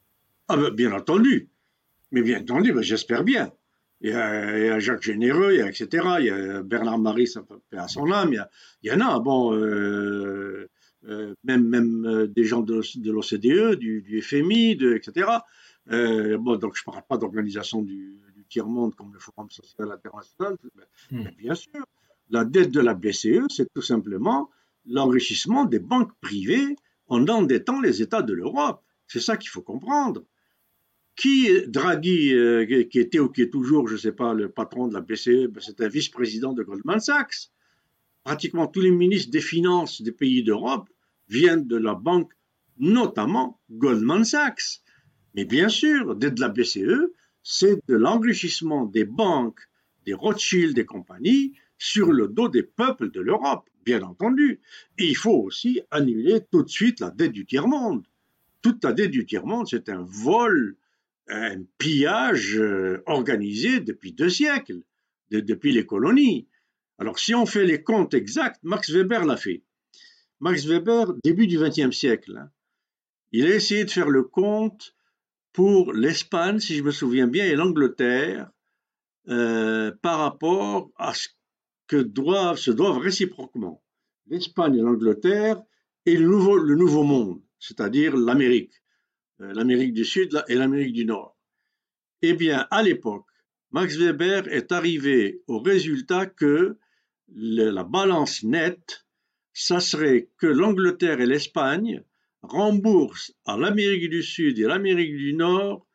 [0.47, 1.49] Ah ben, bien entendu.
[2.13, 3.51] Mais bien entendu, ben, j'espère bien.
[4.01, 5.89] Il y, a, Jacques Généreux, il y a, etc.
[6.21, 8.33] Il y a Bernard Marie, ça fait à son âme.
[8.85, 10.69] Il y, en a, bon, euh,
[11.09, 15.27] euh, même, même des gens de, l'OCDE, du, du, FMI, de, etc.
[15.91, 18.19] Euh, bon, donc je ne parle pas d'organisation du,
[18.49, 20.59] tiers-monde comme le Forum social international,
[21.11, 21.31] mais, hmm.
[21.39, 21.87] bien sûr,
[22.29, 24.51] la dette de la BCE, c'est tout simplement
[24.87, 28.83] l'enrichissement des banques privées en endettant les États de l'Europe.
[29.07, 30.25] C'est ça qu'il faut comprendre.
[31.17, 34.89] Qui Draghi, euh, qui était ou qui est toujours, je ne sais pas, le patron
[34.89, 37.51] de la BCE, ben, c'est un vice-président de Goldman Sachs.
[38.25, 40.89] Pratiquement tous les ministres des Finances des pays d'Europe
[41.29, 42.33] viennent de la banque,
[42.79, 44.82] notamment Goldman Sachs.
[45.35, 47.11] Mais bien sûr, dès de la BCE,
[47.43, 49.61] c'est de l'enrichissement des banques,
[50.05, 54.61] des Rothschild des compagnies sur le dos des peuples de l'Europe, bien entendu.
[54.99, 58.07] Et il faut aussi annuler tout de suite la dette du tiers-monde.
[58.61, 60.77] Toute la dette du tiers-monde, c'est un vol,
[61.29, 64.83] un pillage euh, organisé depuis deux siècles,
[65.31, 66.47] depuis les colonies.
[66.99, 69.63] Alors si on fait les comptes exacts, Max Weber l'a fait.
[70.41, 72.51] Max Weber, début du XXe siècle, hein,
[73.33, 74.95] il a essayé de faire le compte
[75.53, 78.51] pour l'Espagne, si je me souviens bien, et l'Angleterre
[79.29, 81.29] euh, par rapport à ce
[81.87, 83.83] que doivent, se doivent réciproquement
[84.27, 85.63] l'Espagne et l'Angleterre
[86.07, 88.83] et le nouveau, le nouveau monde, c'est-à-dire l'Amérique,
[89.41, 91.37] euh, l'Amérique du Sud et l'Amérique du Nord.
[92.23, 93.27] Eh bien, à l'époque,
[93.73, 96.79] Max Weber est arrivé au résultat que
[97.35, 99.07] la balance nette,
[99.53, 102.05] ça serait que l'Angleterre et l'Espagne
[102.43, 105.87] rembourse à l'Amérique du Sud et l'Amérique du Nord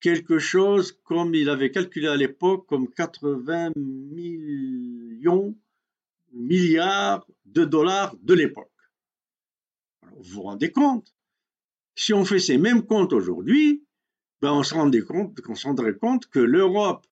[0.00, 5.56] quelque chose comme il avait calculé à l'époque comme 80 millions,
[6.32, 8.68] milliards de dollars de l'époque.
[10.16, 11.14] Vous vous rendez compte?
[11.94, 13.84] Si on fait ces mêmes comptes aujourd'hui,
[14.40, 17.06] ben on se rendrait compte, on se rendrait compte que l'Europe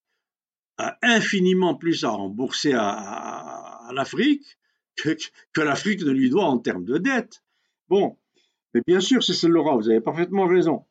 [0.79, 4.59] a infiniment plus à rembourser à, l'Afrique
[4.96, 5.16] que,
[5.53, 7.42] que l'Afrique ne lui doit en termes de dette.
[7.88, 8.16] Bon,
[8.74, 10.85] mais bien sûr, c'est Laurent, vous avez parfaitement raison.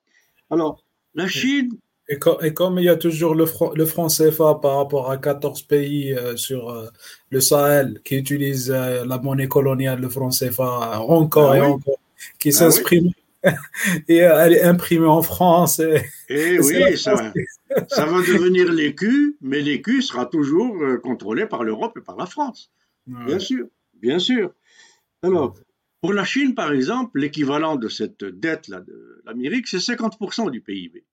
[0.50, 0.84] Alors,
[1.16, 1.72] la Chine.
[2.12, 6.36] Et, comme il y a toujours le, franc, CFA par rapport à 14 pays euh,
[6.36, 6.88] sur euh,
[7.30, 12.00] le Sahel qui utilisent euh, la monnaie coloniale, le franc CFA, encore ah et encore,
[12.40, 13.12] qui ah s'exprime.
[14.08, 15.80] et elle est imprimée en France.
[15.80, 17.32] Et, eh oui, ça,
[17.88, 22.72] ça, va devenir l'écu, mais l'écu sera toujours contrôlé par l'Europe et par la France.
[23.06, 23.68] Bien sûr,
[24.02, 24.52] bien sûr.
[25.22, 25.56] Alors,
[26.02, 31.06] pour la Chine, par exemple, l'équivalent de cette dette-là de l'Amérique, c'est 50% du PIB.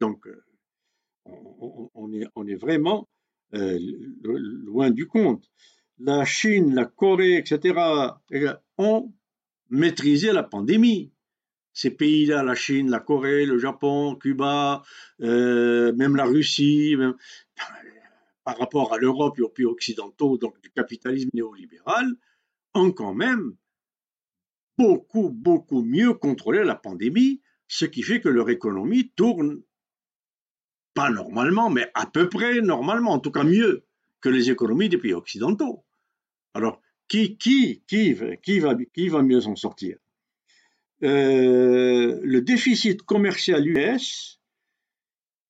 [0.00, 0.42] Donc, euh,
[1.94, 3.08] on, est, vraiment
[3.54, 3.78] euh,
[4.22, 5.44] loin du compte.
[5.98, 7.78] La Chine, la Corée, etc.,
[8.78, 9.12] ont
[9.68, 11.12] maîtrisé la pandémie.
[11.74, 14.82] Ces pays-là, la Chine, la Corée, le Japon, Cuba,
[15.20, 16.96] euh, même la Russie,
[18.44, 22.06] par rapport à l'Europe et aux pays occidentaux, donc du capitalisme néolibéral,
[22.74, 23.56] ont quand même
[24.80, 29.60] beaucoup, beaucoup mieux contrôler la pandémie, ce qui fait que leur économie tourne
[30.94, 33.84] pas normalement, mais à peu près normalement, en tout cas mieux
[34.22, 35.84] que les économies des pays occidentaux.
[36.54, 37.36] Alors, qui,
[39.10, 39.98] va mieux s'en sortir?
[41.02, 44.40] Euh, Le déficit commercial US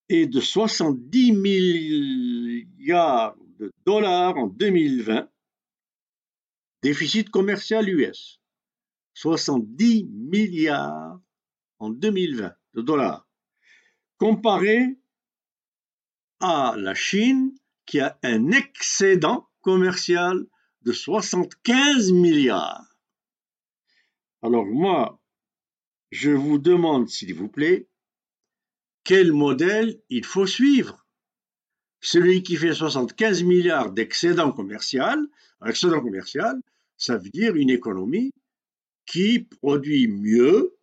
[0.08, 1.32] est de 70
[2.74, 5.28] milliards de dollars en 2020.
[6.82, 8.39] Déficit commercial US.
[9.20, 11.20] 70 milliards
[11.78, 13.28] en 2020 de dollars,
[14.16, 14.98] comparé
[16.40, 17.54] à la Chine
[17.84, 20.46] qui a un excédent commercial
[20.80, 22.96] de 75 milliards.
[24.40, 25.20] Alors moi,
[26.10, 27.90] je vous demande, s'il vous plaît,
[29.04, 31.06] quel modèle il faut suivre?
[32.00, 35.20] Celui qui fait 75 milliards d'excédent commercial,
[35.66, 36.58] excédent commercial,
[36.96, 38.32] ça veut dire une économie
[39.10, 40.78] qui produit mieux,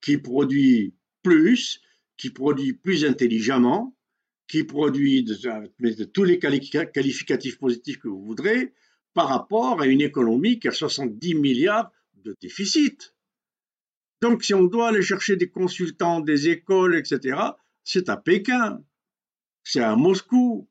[0.00, 1.82] qui produit plus,
[2.16, 3.94] qui produit plus intelligemment,
[4.48, 5.26] qui produit
[6.14, 8.72] tous les qualificatifs positifs que vous voudrez,
[9.12, 13.14] par rapport à une économie qui a 70 milliards de déficit.
[14.22, 17.38] Donc si on doit aller chercher des consultants, des écoles, etc.,
[17.84, 18.82] c'est à Pékin,
[19.62, 20.70] c'est à Moscou,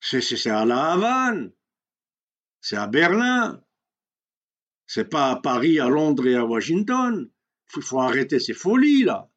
[0.00, 1.50] c'est à La Havane,
[2.60, 3.60] c'est à Berlin,
[4.86, 7.28] c'est pas à Paris, à Londres et à Washington.
[7.76, 9.28] Il faut arrêter ces folies là.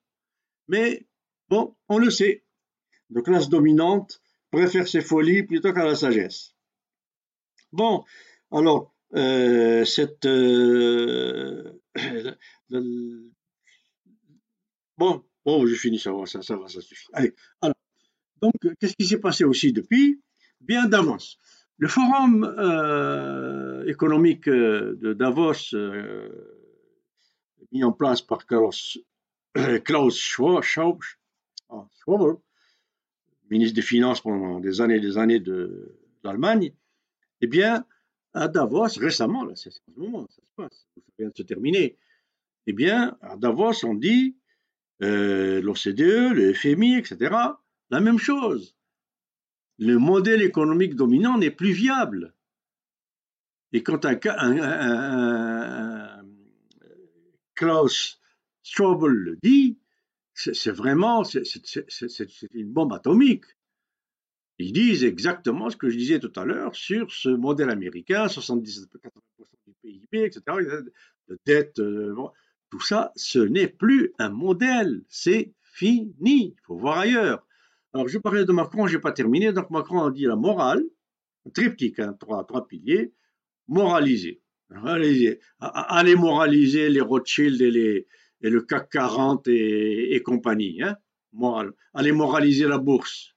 [0.67, 1.07] Mais
[1.49, 2.45] Bon, on le sait.
[3.09, 4.21] La classe dominante
[4.51, 6.53] préfère ses folies plutôt qu'à la sagesse.
[7.71, 8.03] Bon,
[8.51, 10.25] alors, euh, cette...
[10.25, 11.73] Euh,
[14.97, 17.07] bon, bon, je finis, ça va, ça, ça va, ça suffit.
[17.13, 17.75] Allez, alors,
[18.41, 20.21] donc, qu'est-ce qui s'est passé aussi depuis?
[20.61, 21.39] Bien d'avance.
[21.79, 25.73] Le forum euh, économique de Davos,
[27.71, 28.99] mis en place par Klaus,
[29.55, 30.99] Schwab,
[31.69, 31.87] ah,
[33.49, 36.73] ministre des Finances pendant des années et des années de, l'Allemagne,
[37.41, 37.85] eh bien,
[38.33, 41.97] à Davos, récemment, là, c'est ce moment, ça se passe, ça vient de se terminer,
[42.67, 44.35] eh bien, à Davos, on dit,
[45.01, 47.35] euh, l'OCDE, le FMI, etc.,
[47.89, 48.75] la même chose.
[49.79, 52.33] Le modèle économique dominant n'est plus viable.
[53.71, 54.15] Et quand un,
[57.55, 58.19] Klaus
[58.61, 59.79] Strobel le dit,
[60.33, 61.43] c'est vraiment c'est
[62.53, 63.45] une bombe atomique.
[64.57, 68.87] Ils disent exactement ce que je disais tout à l'heure sur ce modèle américain, 70-80%
[69.65, 70.41] du PIB, etc.,
[71.29, 72.13] de dette, euh,
[72.69, 77.45] tout ça, ce n'est plus un modèle, c'est fini, il faut voir ailleurs.
[77.93, 80.83] Alors, je parlais de Macron, je n'ai pas terminé, donc Macron a dit la morale,
[81.53, 83.13] triptyque, hein, trois, trois piliers,
[83.67, 84.41] moraliser.
[84.85, 88.07] Allez, allez moraliser les Rothschild et les,
[88.41, 90.81] et le CAC 40 et, compagnie.
[90.81, 90.97] Hein
[91.33, 91.73] Moral.
[91.93, 93.35] Allez moraliser la bourse.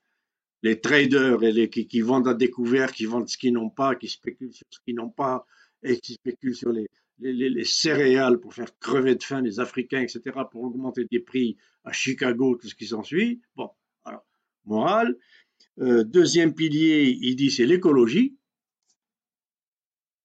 [0.63, 4.09] Les traders et les, qui, vendent à découvert, qui vendent ce qu'ils n'ont pas, qui
[4.09, 5.45] spéculent sur ce qu'ils n'ont pas
[5.83, 6.89] et qui spéculent sur les,
[7.19, 11.93] les, céréales pour faire crever de faim les Africains, etc., pour augmenter des prix à
[11.93, 13.41] Chicago, tout ce qui s'ensuit.
[13.57, 13.71] Bon,
[14.65, 15.17] morale.
[15.81, 18.37] Euh, deuxième pilier, il dit c'est l'écologie.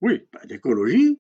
[0.01, 1.19] Oui, ben, l'écologie.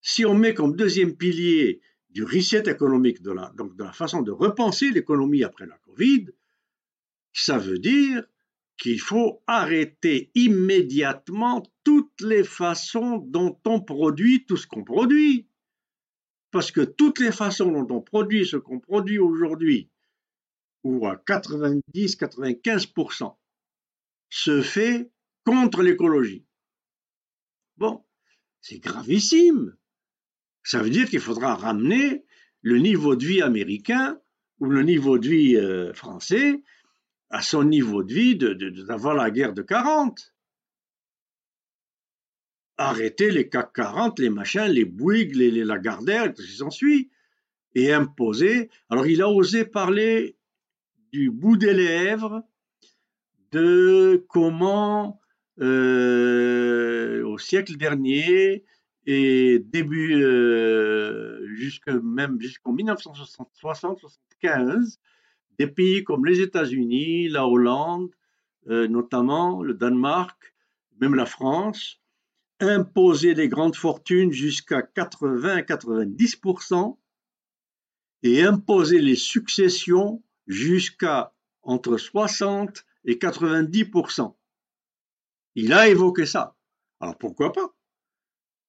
[0.00, 4.90] Si on met comme deuxième pilier du reset économique, donc de la façon de repenser
[4.90, 6.26] l'économie après la Covid,
[7.32, 8.24] ça veut dire
[8.78, 15.48] qu'il faut arrêter immédiatement toutes les façons dont on produit tout ce qu'on produit.
[16.50, 19.90] Parce que toutes les façons dont on produit ce qu'on produit aujourd'hui,
[20.88, 23.36] ou à 90-95%,
[24.30, 25.10] se fait
[25.44, 26.46] contre l'écologie.
[27.76, 28.02] Bon,
[28.62, 29.76] c'est gravissime.
[30.62, 32.24] Ça veut dire qu'il faudra ramener
[32.62, 34.18] le niveau de vie américain
[34.60, 36.62] ou le niveau de vie euh, français
[37.28, 40.32] à son niveau de vie d'avant la guerre de 40.
[42.78, 47.10] Arrêter les CAC 40, les machins, les Bouygues, les, les Lagardère, tout ce qui s'ensuit,
[47.74, 48.70] et imposer.
[48.88, 50.37] Alors il a osé parler
[51.12, 52.42] du bout des lèvres
[53.52, 55.20] de comment,
[55.60, 58.64] euh, au siècle dernier,
[59.06, 61.46] et début, euh,
[62.02, 64.98] même jusqu'en 1960-75,
[65.58, 68.10] des pays comme les États-Unis, la Hollande,
[68.68, 70.52] euh, notamment le Danemark,
[71.00, 72.02] même la France,
[72.60, 76.98] imposaient des grandes fortunes jusqu'à 80-90%
[78.24, 81.32] et imposaient les successions jusqu'à
[81.62, 84.34] entre 60 et 90%.
[85.54, 86.56] Il a évoqué ça.
[87.00, 87.74] Alors pourquoi pas?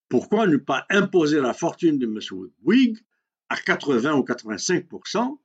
[0.09, 2.19] Pourquoi ne pas imposer la fortune de M.
[2.59, 2.99] Bouygues
[3.47, 5.39] à 80 ou 85%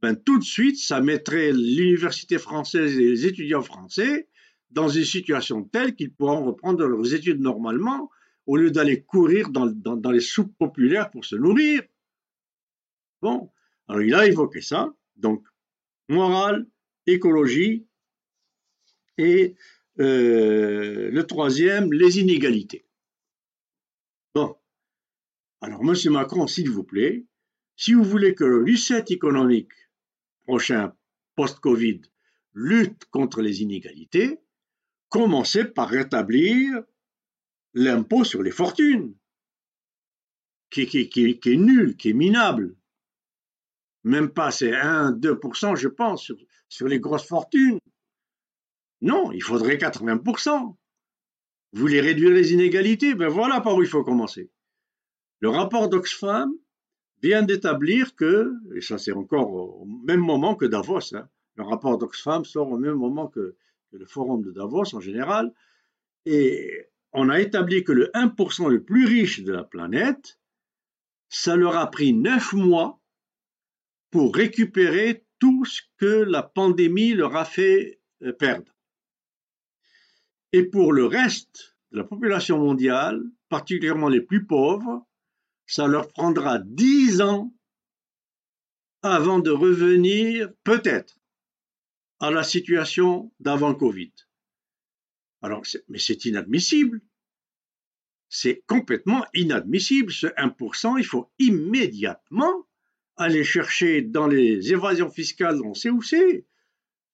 [0.00, 4.28] ben, Tout de suite, ça mettrait l'université française et les étudiants français
[4.70, 8.10] dans une situation telle qu'ils pourront reprendre leurs études normalement
[8.46, 11.82] au lieu d'aller courir dans, dans, les soupes populaires pour se nourrir.
[13.22, 13.50] Bon,
[13.88, 14.94] alors il a évoqué ça.
[15.16, 15.44] Donc,
[16.08, 16.66] morale,
[17.06, 17.86] écologie
[19.18, 19.54] et
[19.98, 22.86] euh, le troisième, les inégalités.
[24.34, 24.56] Bon.
[25.60, 27.24] Alors, Monsieur Macron, s'il vous plaît,
[27.76, 29.72] si vous voulez que le reset économique
[30.44, 30.94] prochain,
[31.34, 32.02] post-Covid,
[32.54, 34.40] lutte contre les inégalités,
[35.08, 36.82] commencez par rétablir
[37.74, 39.14] l'impôt sur les fortunes,
[40.70, 42.76] qui, est nul, qui est minable.
[44.06, 46.30] Même pas, c'est 1-2%, je pense,
[46.68, 47.80] sur, les grosses fortunes.
[49.00, 50.76] Non, il faudrait 80%.
[51.72, 53.16] Vous voulez réduire les inégalités?
[53.16, 54.48] Ben voilà par où il faut commencer.
[55.40, 56.52] Le rapport d'Oxfam
[57.20, 61.98] vient d'établir que, et ça c'est encore au même moment que Davos, hein, le rapport
[61.98, 63.56] d'Oxfam sort au même moment que,
[63.90, 65.52] le forum de Davos en général,
[66.26, 70.38] et on a établi que le 1% le plus riche de la planète,
[71.28, 73.00] ça leur a pris neuf mois
[74.16, 78.72] pour récupérer tout ce que la pandémie leur a fait euh, perdre.
[80.54, 85.06] Et pour le reste de la population mondiale, particulièrement les plus pauvres,
[85.66, 87.52] ça leur prendra dix ans
[89.02, 91.18] avant de revenir peut-être
[92.18, 94.14] à la situation d'avant Covid.
[95.42, 97.02] Alors, mais c'est inadmissible.
[98.30, 100.10] C'est complètement inadmissible.
[100.10, 102.66] Ce 1%, il faut immédiatement
[103.16, 106.44] aller chercher dans les évasions fiscales, on sait où c'est,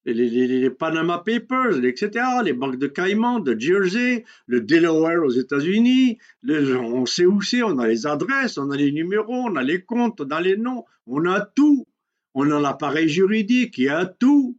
[0.05, 7.05] les, Panama Papers, etc., les banques de Caïman, de Jersey, le Delaware aux États-Unis, on
[7.05, 10.19] sait où c'est, on a les adresses, on a les numéros, on a les comptes,
[10.19, 11.87] on a les noms, on a tout.
[12.35, 14.57] On a l'appareil juridique, il y a tout.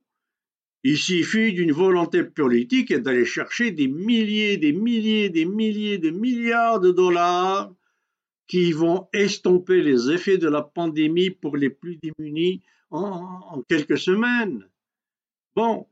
[0.85, 6.11] Il suffit d'une volonté politique et d'aller chercher des milliers, des milliers, des milliers de
[6.11, 7.73] milliards de dollars
[8.47, 14.69] qui vont estomper les effets de la pandémie pour les plus démunis en, quelques semaines.
[15.57, 15.87] Bon,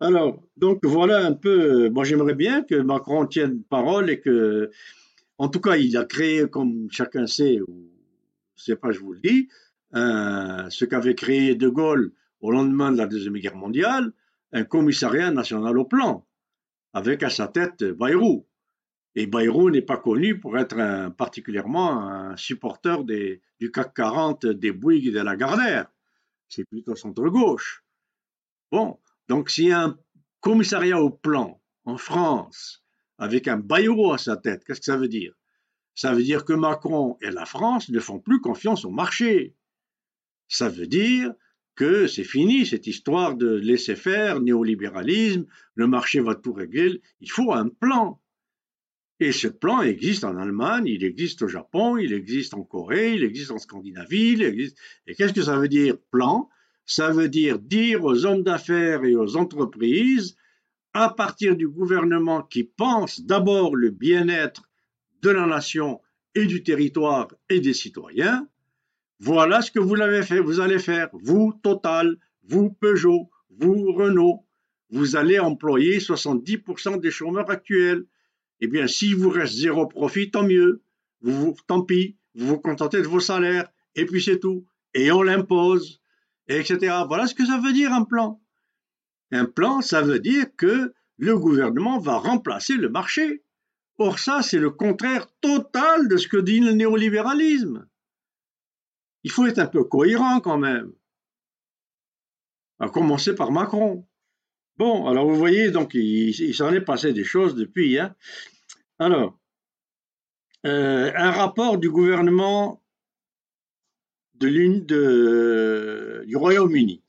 [0.00, 4.70] alors, donc voilà un peu, moi j'aimerais bien que Macron tienne parole et que,
[5.38, 7.90] en tout cas, il a créé, comme chacun sait, ou
[8.56, 9.48] je sais pas, je vous le dis,
[9.92, 14.12] ce qu'avait créé De Gaulle au lendemain de la Deuxième Guerre mondiale,
[14.52, 16.26] un commissariat national au plan,
[16.92, 18.46] avec à sa tête Bayrou.
[19.16, 24.72] Et Bayrou n'est pas connu pour être particulièrement un supporter des, du CAC 40, des
[24.72, 25.90] Bouygues et de la Gardère.
[26.48, 27.84] C'est plutôt centre-gauche.
[28.70, 28.98] Bon,
[29.28, 29.98] donc s'il y a un
[30.40, 32.84] commissariat au plan en France
[33.18, 35.34] avec un Bayrou à sa tête, qu'est-ce que ça veut dire?
[35.94, 39.54] Ça veut dire que Macron et la France ne font plus confiance au marché.
[40.48, 41.32] Ça veut dire
[41.74, 47.00] que c'est fini cette histoire de laisser faire, néolibéralisme, le marché va tout régler.
[47.20, 48.20] Il faut un plan.
[49.22, 53.22] Et ce plan existe en Allemagne, il existe au Japon, il existe en Corée, il
[53.22, 54.32] existe en Scandinavie.
[54.32, 54.78] Il existe...
[55.06, 56.48] Et qu'est-ce que ça veut dire plan?
[56.86, 60.36] Ça veut dire dire aux hommes d'affaires et aux entreprises,
[60.94, 64.62] à partir du gouvernement qui pense d'abord le bien-être
[65.20, 66.00] de la nation
[66.34, 68.48] et du territoire et des citoyens,
[69.18, 71.10] voilà ce que vous l'avez fait, vous allez faire.
[71.12, 74.46] Vous, Total, vous, Peugeot, vous, Renault,
[74.88, 78.06] vous allez employer 70% des chômeurs actuels.
[78.60, 80.82] Eh bien, s'il vous reste zéro profit, tant mieux.
[81.22, 84.66] Vous, tant pis, vous vous contentez de vos salaires, et puis c'est tout.
[84.94, 86.00] Et on l'impose,
[86.48, 87.02] etc.
[87.06, 88.42] Voilà ce que ça veut dire un plan.
[89.32, 93.44] Un plan, ça veut dire que le gouvernement va remplacer le marché.
[93.98, 97.86] Or, ça, c'est le contraire total de ce que dit le néolibéralisme.
[99.22, 100.92] Il faut être un peu cohérent quand même.
[102.78, 104.08] À commencer par Macron.
[104.80, 107.98] Bon, alors vous voyez, donc il, s'en est passé des choses depuis.
[107.98, 108.16] Hein.
[108.98, 109.38] Alors,
[110.64, 112.82] euh, un rapport du gouvernement
[114.36, 117.02] de du Royaume-Uni,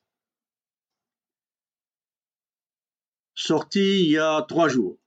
[3.33, 4.97] sorti il y a trois jours,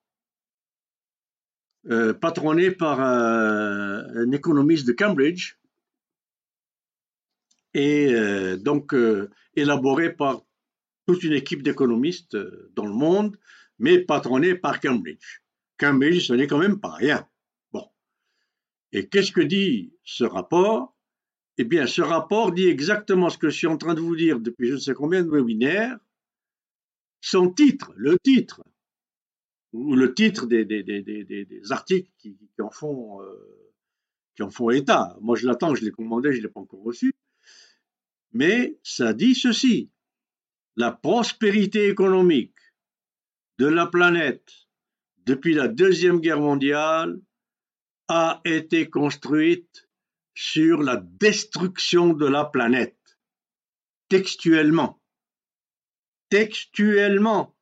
[1.90, 5.58] euh, patronné par un économiste de Cambridge,
[7.74, 10.43] et euh, donc euh, élaboré par
[11.06, 13.38] toute une équipe d'économistes euh, dans le monde,
[13.78, 15.42] mais patronné par Cambridge.
[15.78, 17.28] Cambridge, ce n'est quand même pas rien.
[17.72, 17.88] Bon.
[18.92, 20.96] Et qu'est-ce que dit ce rapport?
[21.58, 24.40] Eh bien, ce rapport dit exactement ce que je suis en train de vous dire
[24.40, 25.98] depuis je ne sais combien de webinaires.
[27.20, 28.62] Son titre, le titre,
[29.72, 30.66] ou le titre des,
[31.70, 33.20] articles qui, qui, en font,
[34.36, 35.16] qui en font état.
[35.22, 37.14] Moi, je l'attends, je l'ai commandé, je ne l'ai pas encore reçu
[38.34, 39.90] mais ça dit ceci.
[40.76, 42.56] La prospérité économique
[43.58, 44.52] de la planète
[45.26, 47.20] depuis la Deuxième Guerre mondiale
[48.08, 49.88] a été construite
[50.34, 53.18] sur la destruction de la planète,
[54.08, 55.00] textuellement.
[56.28, 57.56] Textuellement.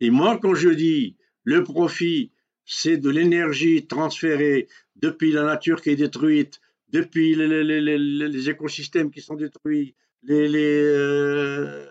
[0.00, 2.32] Et moi, quand je dis le profit,
[2.64, 9.34] c'est de l'énergie transférée depuis la nature qui est détruite depuis les, écosystèmes qui sont
[9.34, 11.86] détruits, les, euh,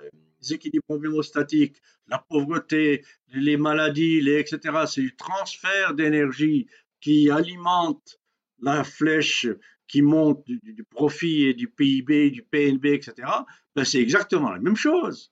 [0.49, 3.03] équilibres homéostatiques, la pauvreté,
[3.33, 4.85] les maladies, les, etc.
[4.87, 6.67] C'est du transfert d'énergie
[7.01, 8.19] qui alimente
[8.61, 9.47] la flèche
[9.87, 13.27] qui monte du, profit et du PIB, du PNB, etc.
[13.75, 15.31] Ben c'est exactement la même chose.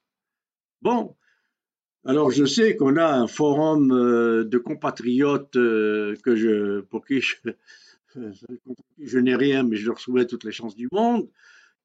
[0.81, 1.15] Bon,
[2.05, 7.21] alors je sais qu'on a un forum euh, de compatriotes euh, que je, pour qui
[7.21, 7.35] je,
[8.99, 11.27] je n'ai rien, mais je leur souhaite toutes les chances du monde,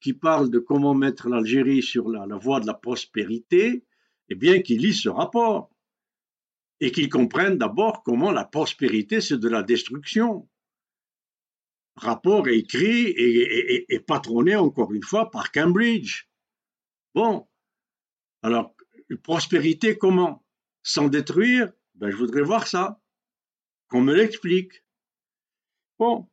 [0.01, 3.85] qui parle de comment mettre l'Algérie sur la, voie de la prospérité,
[4.29, 5.71] eh bien, qu'ils lisent ce rapport
[6.81, 10.49] et qu'ils comprennent d'abord comment la prospérité, c'est de la destruction.
[11.97, 16.29] Rapport écrit et, et, patronné, encore une fois, par Cambridge.
[17.15, 17.47] Bon,
[18.43, 18.75] alors,
[19.23, 20.45] prospérité comment?
[20.83, 21.71] Sans détruire?
[21.97, 23.01] Ben, Je voudrais voir ça,
[23.89, 24.83] qu'on me l'explique.
[25.99, 26.31] Bon,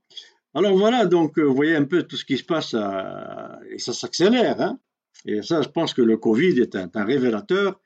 [0.58, 4.60] Alors voilà, donc vous voyez un peu tout ce qui se passe et ça s'accélère.
[4.60, 4.80] Hein
[5.26, 7.80] et ça, je pense que le Covid est un, révélateur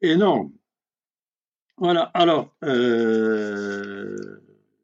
[0.00, 0.52] énorme.
[1.76, 4.16] Voilà, alors, euh,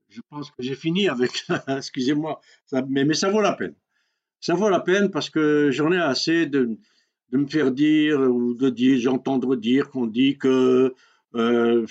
[0.08, 2.40] je pense que j'ai fini avec, excusez-moi,
[2.88, 3.76] mais, ça vaut la peine.
[4.40, 6.76] Ça vaut la peine parce que j'en ai assez de,
[7.30, 10.94] de me faire dire ou de dire, j'entendre dire qu'on dit que
[11.36, 11.86] euh,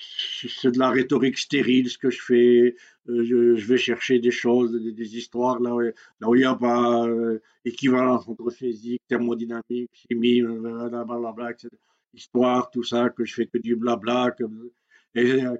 [0.00, 2.76] c'est de la rhétorique stérile ce que je fais,
[3.08, 7.40] euh, je, vais chercher des choses, des, histoires là où, il n'y a pas euh,
[7.64, 11.68] équivalence entre physique, thermodynamique, chimie, blablabla, etc.
[12.14, 14.44] Histoire, tout ça, que je fais que du blabla, que,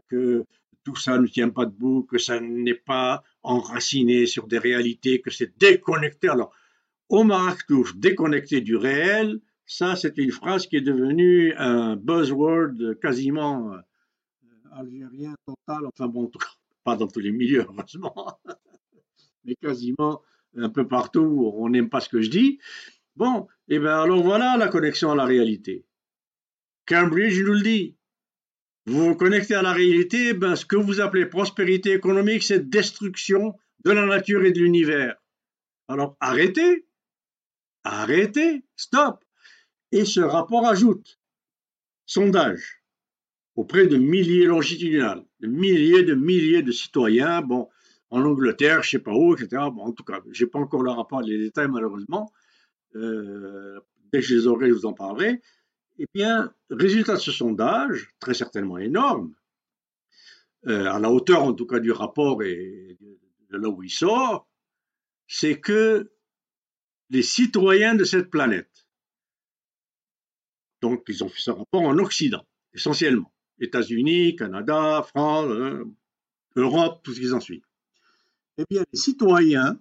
[0.08, 0.44] que
[0.84, 5.30] tout ça ne tient pas debout, que ça n'est pas enraciné sur des réalités, que
[5.30, 6.28] c'est déconnecté.
[6.28, 6.52] Alors,
[7.08, 13.72] Omar Akhtouf, déconnecté du réel, ça c'est une phrase qui est devenue un buzzword quasiment
[13.72, 13.78] euh,
[14.72, 16.30] algérien total, enfin bon,
[16.84, 18.40] pas dans tous les milieux heureusement,
[19.44, 20.22] mais quasiment
[20.56, 22.58] un peu partout, on n'aime pas ce que je dis.
[23.16, 25.84] Bon, et eh bien alors voilà la connexion à la réalité.
[26.86, 27.96] Cambridge nous le dit.
[28.86, 33.54] Vous vous connectez à la réalité, ben, ce que vous appelez prospérité économique, c'est destruction
[33.84, 35.16] de la nature et de l'univers.
[35.86, 36.86] Alors arrêtez,
[37.84, 39.24] Arrêtez, stop.
[39.92, 41.18] Et ce rapport ajoute
[42.06, 42.79] sondage
[43.60, 47.68] auprès de milliers longitudinales, de milliers de milliers de citoyens, bon,
[48.08, 49.48] en Angleterre, je sais pas où, etc.
[49.70, 52.32] Bon, en tout cas, j'ai pas encore le rapport, les détails malheureusement.
[52.96, 53.78] Euh,
[54.10, 55.42] dès que je les aurai, je vous en parlerai.
[55.98, 59.34] Eh bien, résultat de ce sondage, très certainement énorme,
[60.66, 62.96] euh, à la hauteur en tout cas du rapport et
[63.50, 64.48] de là où il sort,
[65.26, 66.10] c'est que
[67.10, 68.88] les citoyens de cette planète.
[70.80, 72.42] Donc, ils ont fait ce rapport en Occident,
[72.72, 73.30] essentiellement.
[73.60, 75.84] États-Unis, Canada, France, euh,
[76.56, 77.62] Europe, tout ce qui en suit.
[78.58, 79.78] Eh bien, les citoyens,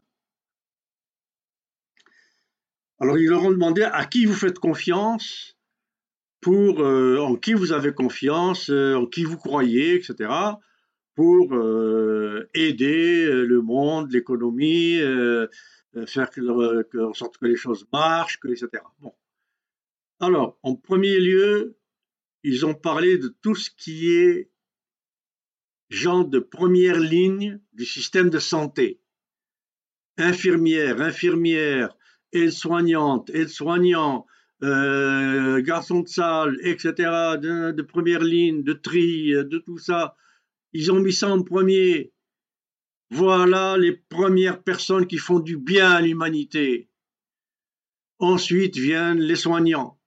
[3.00, 5.56] alors ils leur ont demandé à qui vous faites confiance,
[6.42, 10.32] pour euh, en qui vous avez confiance, euh, en qui vous croyez, etc.,
[11.16, 11.54] pour
[12.54, 15.02] aider le monde, l'économie,
[16.08, 16.30] faire
[16.98, 18.82] en sorte que les choses marchent, que, etc.
[19.00, 19.14] Bon.
[20.22, 21.79] Alors, en premier lieu,
[22.44, 24.50] ils ont parlé de tout ce qui est
[25.90, 29.02] gens de première ligne du système de santé.
[30.18, 31.96] Infirmières, infirmières,
[32.32, 34.26] aides-soignantes, aides-soignants,
[34.64, 36.94] euh, garçons de salle, etc.,
[37.42, 40.16] de, de, première ligne, de tri, de tout ça.
[40.74, 42.14] Ils ont mis ça en premier.
[43.10, 46.90] Voilà les premières personnes qui font du bien à l'humanité.
[48.20, 49.99] Ensuite viennent les soignants,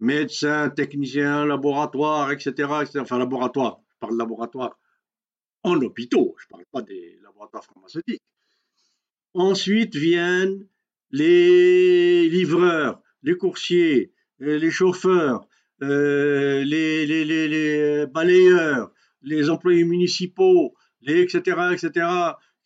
[0.00, 4.78] médecins, techniciens, laboratoires, etc., Enfin, laboratoire, je parle de laboratoire
[5.62, 8.22] en hôpitaux, je ne parle pas des laboratoires pharmaceutiques.
[9.34, 10.66] Ensuite viennent
[11.10, 15.46] les livreurs, les coursiers, euh, les chauffeurs,
[15.82, 18.92] euh, les, les, balayeurs,
[19.22, 22.06] les employés municipaux, les etc., etc.,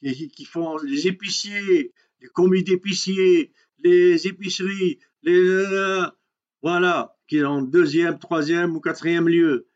[0.02, 6.06] qui, qui font les épiciers, les commis d'épiciers, les épiceries, les
[6.64, 9.68] voilà, qui sont en deuxième, troisième ou quatrième lieu.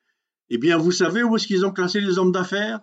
[0.48, 2.80] Eh bien, vous savez où est-ce qu'ils ont classé les hommes d'affaires?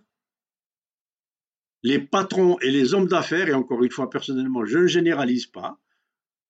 [1.81, 5.79] Les patrons et les hommes d'affaires, et encore une fois, personnellement, je ne généralise pas,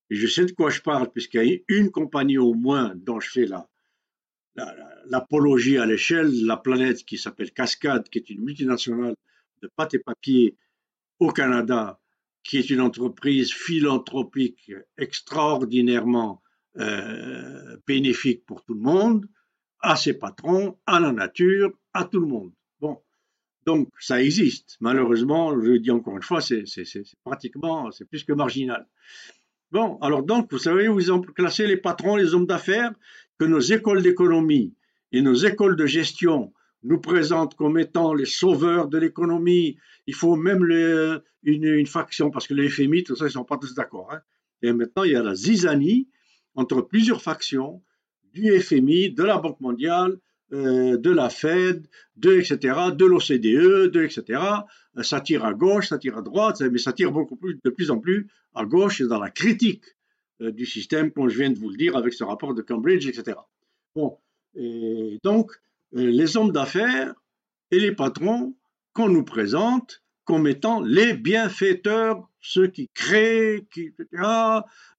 [0.10, 3.22] et je sais de quoi je parle, puisqu'il y a une compagnie au moins dont
[3.22, 3.70] je fais la,
[5.06, 9.16] l'apologie à l'échelle de la planète qui s'appelle Cascade, qui est une multinationale
[9.62, 10.58] de pâte et papier
[11.20, 12.02] au Canada,
[12.44, 16.42] qui est une entreprise philanthropique extraordinairement
[16.78, 19.26] euh, bénéfique pour tout le monde,
[19.80, 22.52] à ses patrons, à la nature, à tout le monde.
[22.82, 23.02] Bon,
[23.66, 24.78] donc ça existe.
[24.80, 26.66] Malheureusement, je le dis encore une fois, c'est
[27.24, 28.88] pratiquement, c'est plus que marginal.
[29.72, 32.94] Bon, alors donc, vous savez ont classé les patrons, les hommes d'affaires,
[33.40, 34.74] que nos écoles d'économie
[35.12, 36.54] et nos écoles de gestion
[36.84, 39.78] nous présentent comme étant les sauveurs de l'économie.
[40.08, 40.64] Il faut même
[41.44, 44.12] une, faction, parce que les FMI, tout ça, ils ne sont pas tous d'accord.
[44.14, 44.22] Hein.
[44.62, 46.08] Et maintenant, il y a la zizanie
[46.56, 47.82] entre plusieurs factions
[48.34, 50.18] du FMI, de la Banque mondiale,
[50.54, 51.88] euh, de la Fed,
[52.18, 52.58] de etc.,
[52.94, 54.42] de l'OCDE, de etc.
[55.02, 57.92] Ça tire à gauche, ça tire à droite, mais ça tire beaucoup plus, de plus
[57.92, 59.84] en plus à gauche dans la critique
[60.42, 63.08] euh, du système, comme je viens de vous le dire avec ce rapport de Cambridge,
[63.08, 63.38] etc.
[63.96, 64.18] Bon,
[65.24, 65.52] donc,
[65.96, 67.14] euh, les hommes d'affaires
[67.72, 68.56] et les patrons
[68.94, 73.92] qu'on nous présente comme étant les bienfaiteurs ceux qui créent, qui,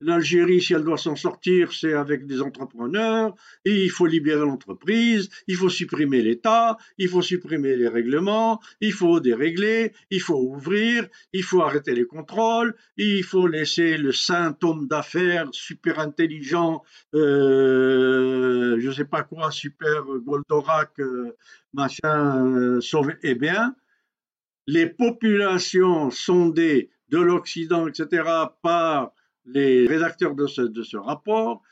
[0.01, 5.29] l'Algérie, si elle doit s'en sortir, c'est avec des entrepreneurs, et il faut libérer l'entreprise,
[5.47, 11.07] il faut supprimer l'État, il faut supprimer les règlements, il faut dérégler, il faut ouvrir,
[11.33, 16.83] il faut arrêter les contrôles, il faut laisser le saint homme d'affaires super intelligent,
[17.15, 21.37] euh, je sais pas quoi, super Goldorak, euh,
[21.73, 23.15] machin, euh, sauver.
[23.23, 23.77] Eh bien,
[24.67, 28.29] les populations sondées de l'Occident, etc.,
[28.63, 29.13] par
[29.45, 31.63] les rédacteurs de ce, rapport,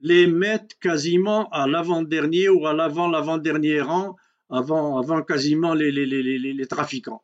[0.00, 4.16] les mettent quasiment à l'avant-dernier ou à l'avant-l'avant-dernier rang,
[4.48, 7.22] avant, avant quasiment les, les, les, les, trafiquants.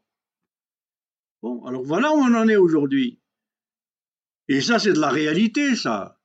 [1.40, 3.20] Bon, alors voilà où on en est aujourd'hui.
[4.48, 6.18] Et ça, c'est de la réalité, ça.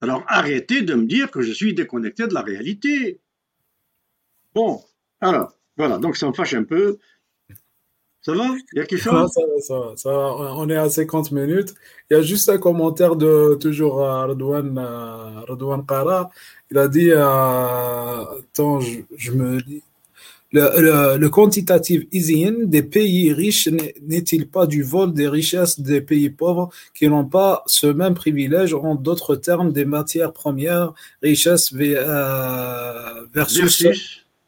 [0.00, 3.20] Alors arrêtez de me dire que je suis déconnecté de la réalité.
[4.54, 4.80] Bon,
[5.20, 6.98] alors, voilà, donc ça me fâche un peu.
[8.28, 8.44] Ça va?
[8.74, 9.32] Il y a quelque chose?
[9.60, 11.74] ça, ça, On est à 50 minutes.
[12.10, 16.30] Il y a juste un commentaire de toujours euh, Radouane, euh, Kara.
[16.70, 18.80] Il a dit euh, Attends,
[19.16, 19.82] je, me lis.
[20.52, 26.28] Le, le, quantitative easing des pays riches n'est-il pas du vol des richesses des pays
[26.28, 28.74] pauvres qui n'ont pas ce même privilège?
[28.74, 31.72] En d'autres termes, des matières premières, richesses
[33.32, 33.86] versus,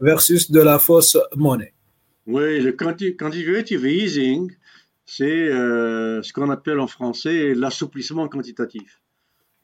[0.00, 1.72] versus de la fausse monnaie.
[2.26, 4.52] Oui, le quantitative easing,
[5.06, 9.00] c'est euh, ce qu'on appelle en français l'assouplissement quantitatif.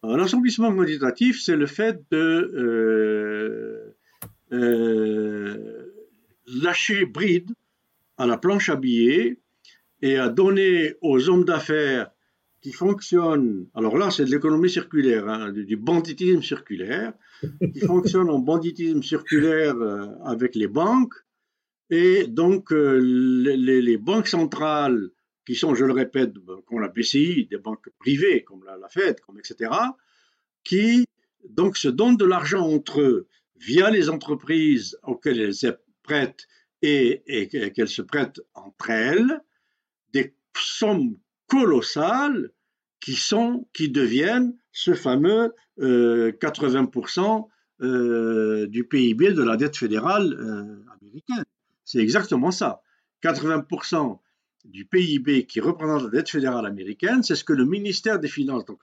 [0.03, 2.17] L'assouplissement quantitatif, c'est le fait de
[2.55, 3.97] euh,
[4.53, 5.93] euh,
[6.63, 7.51] lâcher bride
[8.17, 9.39] à la planche à billets
[10.03, 12.11] et à donner aux hommes d'affaires
[12.61, 17.13] qui fonctionnent, alors là c'est de l'économie circulaire, hein, du banditisme circulaire,
[17.73, 19.77] qui fonctionnent en banditisme circulaire
[20.25, 21.15] avec les banques,
[21.91, 25.11] et donc, euh, les, banques centrales,
[25.47, 26.33] qui sont, je le répète,
[26.67, 29.71] comme la BCI, des banques privées, comme la, Fed, comme etc.,
[30.65, 31.07] qui
[31.49, 36.49] donc se donnent de l'argent entre eux via les entreprises auxquelles elles prêtent
[36.83, 39.41] et, et qu'elles se prêtent entre elles,
[40.13, 41.17] des sommes
[41.47, 42.51] colossales
[43.01, 47.49] qui sont, qui deviennent ce fameux 80%
[47.81, 50.35] euh, euh, du PIB de la dette fédérale
[51.01, 51.45] américaine.
[51.87, 52.83] C'est exactement ça.
[53.23, 54.19] 80%
[54.65, 58.65] du PIB qui représente la dette fédérale américaine, c'est ce que le ministère des Finances,
[58.67, 58.81] donc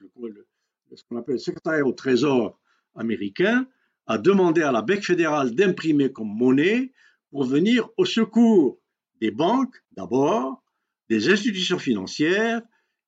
[0.96, 2.60] ce qu'on appelle le secrétaire au Trésor
[2.96, 3.68] américain,
[4.08, 6.92] a demandé à la Banque fédérale d'imprimer comme monnaie
[7.30, 8.80] pour venir au secours
[9.20, 10.64] des banques d'abord,
[11.10, 12.62] des institutions financières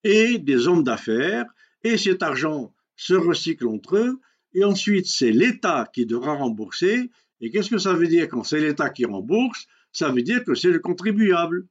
[0.03, 1.45] et des hommes d'affaires.
[1.83, 4.19] Et cet argent se recycle entre eux.
[4.53, 7.09] Et ensuite, c'est l'État qui devra rembourser.
[7.41, 9.67] Et qu'est-ce que ça veut dire quand c'est l'État qui rembourse?
[9.95, 11.67] Ça veut dire que c'est le contribuable.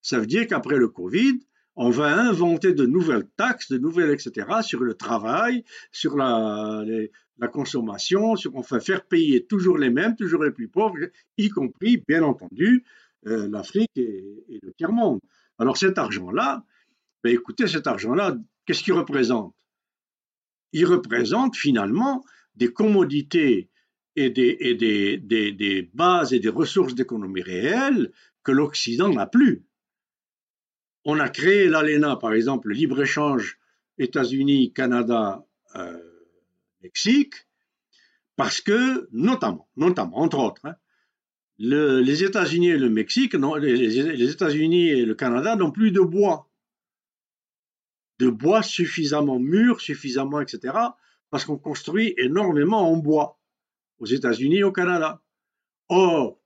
[0.00, 1.40] Ça veut dire qu'après le Covid,
[1.74, 5.62] on va inventer de nouvelles taxes, de nouvelles, etc., sur le travail,
[5.92, 6.82] sur la,
[7.52, 10.96] consommation, sur, va faire payer toujours les mêmes, toujours les plus pauvres,
[11.36, 12.82] y compris, bien entendu,
[13.26, 15.20] euh, l'Afrique et, le tiers-monde.
[15.58, 16.64] Alors cet argent-là,
[17.22, 19.54] ben écoutez, cet argent-là, qu'est-ce qu'il représente?
[20.72, 22.24] Il représente finalement
[22.54, 23.68] des commodités
[24.16, 28.12] et, des, bases et des ressources d'économie réelle
[28.42, 29.64] que l'Occident n'a plus.
[31.04, 33.58] On a créé l'ALENA, par exemple, le libre-échange
[33.98, 35.46] États-Unis, Canada,
[35.76, 35.98] euh,
[38.36, 40.76] parce que, notamment, notamment entre autres, hein,
[41.58, 46.48] les États-Unis et le Mexique, les, les États-Unis et le Canada n'ont plus de bois,
[48.18, 50.74] de bois suffisamment mûr, suffisamment, etc.,
[51.30, 53.35] parce qu'on construit énormément en bois
[53.98, 55.22] aux États-Unis et au Canada.
[55.88, 56.38] Or,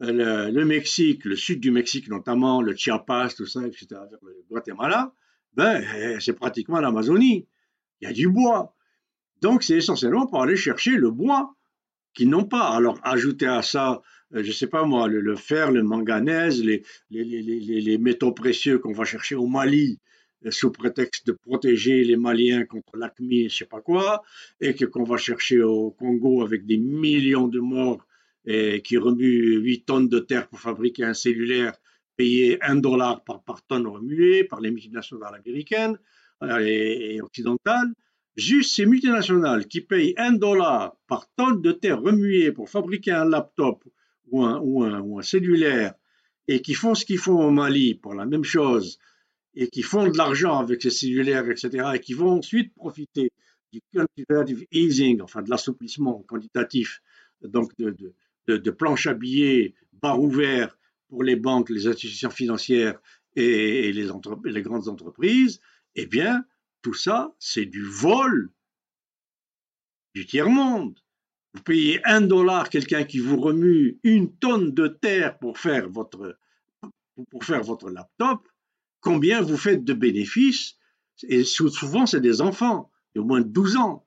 [0.00, 3.86] le, Mexique, le sud du Mexique notamment, le Chiapas, tout ça, etc.,
[4.22, 5.12] le Guatemala,
[5.54, 7.46] ben, eh, c'est pratiquement l'Amazonie.
[8.00, 8.74] Il y a du bois.
[9.40, 11.54] Donc, c'est essentiellement pour aller chercher le bois
[12.14, 12.68] qu'ils n'ont pas.
[12.68, 14.02] Alors, ajouter à ça,
[14.34, 19.04] euh, je ne sais pas moi, le, fer, le manganèse, les métaux précieux qu'on va
[19.04, 19.98] chercher au Mali,
[20.50, 24.22] sous prétexte de protéger les Maliens contre l'acmé, je ne sais pas quoi,
[24.60, 28.06] et qu'on va chercher au Congo avec des millions de morts
[28.46, 31.74] et qui remuent 8 tonnes de terre pour fabriquer un cellulaire
[32.16, 35.98] payé 1 dollar par, par tonne remuée par les multinationales américaines
[36.42, 37.92] euh, et, occidentales.
[38.36, 43.24] Juste ces multinationales qui payent 1 dollar par tonne de terre remuée pour fabriquer un
[43.24, 43.82] laptop
[44.30, 45.94] ou un, ou un, ou un cellulaire
[46.46, 48.98] et qui font ce qu'ils font au Mali pour la même chose
[49.56, 53.32] et qui font de l'argent avec ces cellulaires, etc., et qui vont ensuite profiter
[53.72, 57.00] du quantitative easing, enfin de l'assouplissement quantitatif,
[57.42, 60.78] donc de, planches à billets, barres ouverts
[61.08, 63.00] pour les banques, les institutions financières
[63.34, 64.08] et, les,
[64.44, 65.60] les grandes entreprises,
[65.94, 66.44] eh bien,
[66.82, 68.50] tout ça, c'est du vol
[70.14, 70.98] du tiers-monde.
[71.54, 76.38] Vous payez un dollar quelqu'un qui vous remue une tonne de terre pour faire votre,
[77.30, 78.46] pour faire votre laptop,
[79.06, 80.74] combien vous faites de bénéfices
[81.28, 84.04] Et souvent, c'est des enfants de moins de 12 ans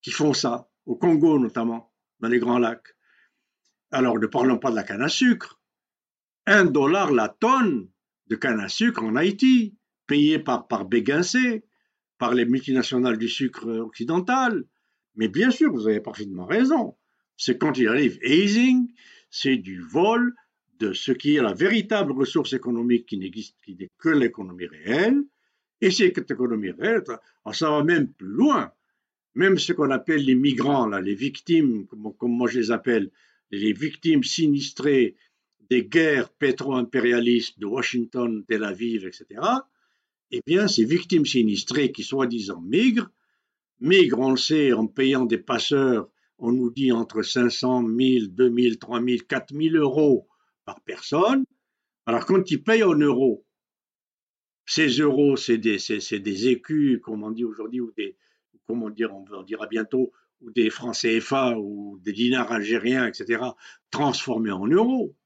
[0.00, 2.94] qui font ça, au Congo notamment, dans les Grands Lacs.
[3.90, 5.60] Alors, ne parlons pas de la canne à sucre.
[6.46, 7.88] Un dollar la tonne
[8.28, 9.76] de canne à sucre en Haïti,
[10.06, 11.64] payé par, par Béguincé,
[12.16, 14.66] par les multinationales du sucre occidental.
[15.16, 16.96] Mais bien sûr, vous avez parfaitement raison.
[17.36, 18.88] C'est quand il arrive easing,
[19.30, 20.32] c'est du vol
[20.78, 25.22] de ce qui est la véritable ressource économique qui n'existe, qui n'est que l'économie réelle.
[25.80, 27.02] Et cette économie réelle,
[27.52, 28.72] ça va même plus loin.
[29.34, 33.10] Même ce qu'on appelle les migrants, là, les victimes, comme, moi je les appelle,
[33.50, 35.16] les victimes sinistrées
[35.68, 39.40] des guerres pétro-impérialistes de Washington, Tel Aviv, etc.,
[40.32, 43.10] eh bien, ces victimes sinistrées qui soi-disant migrent,
[43.80, 46.08] migrent, on le sait, en payant des passeurs,
[46.38, 50.26] on nous dit entre 500, 1000, 2000, 3000, 4000 euros
[50.66, 51.46] par personne.
[52.04, 53.46] Alors, quand ils payent en euros,
[54.66, 58.16] ces euros, c'est des, des, écus, comme on dit aujourd'hui, ou des,
[58.66, 63.42] comment dire, on dira bientôt, ou des francs CFA, ou des dinars algériens, etc.,
[63.90, 65.16] transformés en euros.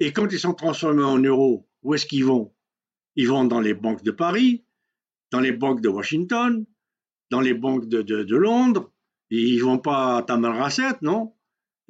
[0.00, 2.52] Et quand ils sont transformés en euros, où est-ce qu'ils vont?
[3.16, 4.64] Ils vont dans les banques de Paris,
[5.30, 6.64] dans les banques de Washington,
[7.30, 8.92] dans les banques de, de, Londres.
[9.30, 11.34] Ils vont pas à Tamarasset, non?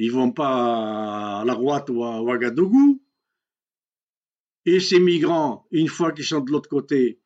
[0.02, 3.02] Ils vont pas à La Roite ou à Ouagadougou.
[4.64, 7.20] Et ces migrants, une fois qu'ils sont de l'autre côté,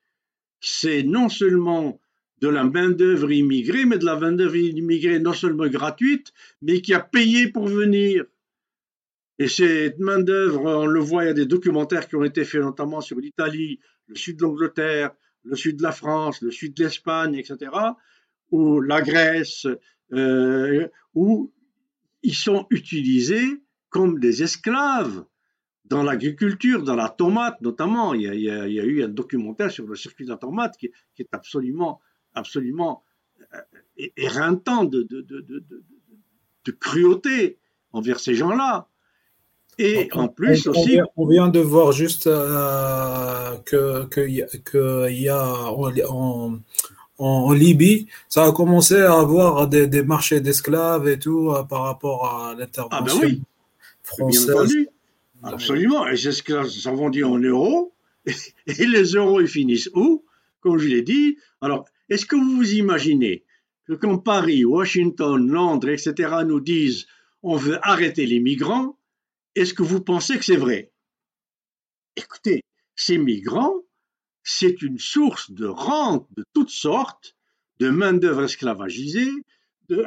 [0.59, 2.01] c'est non seulement
[2.41, 6.99] de la main-d'œuvre immigrée, mais de la main-d'œuvre immigrée non seulement gratuite, mais qui a
[6.99, 8.25] payé pour venir.
[9.39, 12.61] Et cette main-d'œuvre, on le voit, il y a des documentaires qui ont été faits
[12.61, 15.13] notamment sur l'Italie, le sud de l'Angleterre,
[15.45, 17.71] le sud de la France, le sud de l'Espagne, etc.,
[18.51, 19.69] ou la Grèce,
[20.13, 21.54] euh, où
[22.25, 25.25] ils sont utilisés comme des esclaves
[25.85, 28.15] dans l'agriculture, dans la tomate notamment.
[28.15, 32.01] Il y, a, eu un documentaire sur le circuit de la tomate qui, est absolument,
[32.35, 33.05] absolument
[33.55, 37.59] euh, éreintant de, de cruauté
[37.93, 38.89] envers ces gens-là.
[39.79, 41.01] Et en plus aussi.
[41.17, 45.71] On vient de voir juste euh, que qu'il y a
[47.19, 51.83] en, Libye, ça a commencé à avoir des, des marchés d'esclaves et tout euh, par
[51.83, 53.43] rapport à l'intervention ah ben oui.
[54.03, 54.47] française.
[54.47, 54.89] Bien entendu.
[55.43, 56.07] Absolument.
[56.09, 57.93] Et c'est ce que ça dit en euros.
[58.67, 60.25] Et les euros, ils finissent où?
[60.61, 61.37] Comme je l'ai dit.
[61.61, 63.45] Alors, est-ce que vous vous imaginez
[63.87, 66.37] que quand Paris, Washington, Londres, etc.
[66.47, 67.07] nous disent
[67.43, 68.99] on veut arrêter les migrants,
[69.55, 70.91] est-ce que vous pensez que c'est vrai?
[72.17, 72.63] Écoutez,
[72.97, 73.75] ces migrants,
[74.45, 77.35] c'est une source de rente de toutes sortes,
[77.81, 79.33] de main-d'œuvre esclavagisée,
[79.89, 80.05] de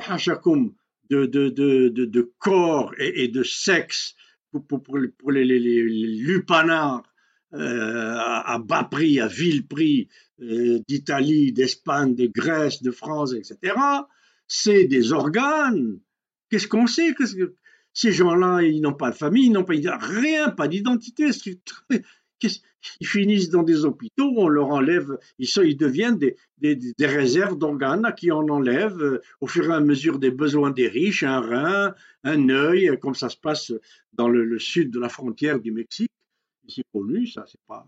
[1.09, 4.15] de, de, de, de, corps et, de sexe
[4.51, 7.03] pour, les, les, lupanards
[7.53, 10.09] euh, à bas prix, à vil prix,
[10.41, 13.73] euh, d'Italie, d'Espagne, de Grèce, de France, etc.
[14.47, 15.99] C'est des organes.
[16.49, 17.15] Qu'est-ce qu'on sait?
[17.93, 21.29] Ces gens-là, ils n'ont pas de famille, ils n'ont pas rien, pas d'identité.
[22.43, 26.35] Ils finissent dans des hôpitaux, on leur enlève, ils, sont, ils deviennent des,
[26.99, 31.23] réserves d'organes qui en enlèvent euh, au fur et à mesure des besoins des riches,
[31.23, 33.73] un rein, un œil, comme ça se passe
[34.13, 36.11] dans le, sud de la frontière du Mexique.
[36.67, 37.87] C'est connu, ça, c'est pas,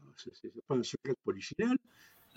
[0.67, 1.77] pas un secret polichinelle.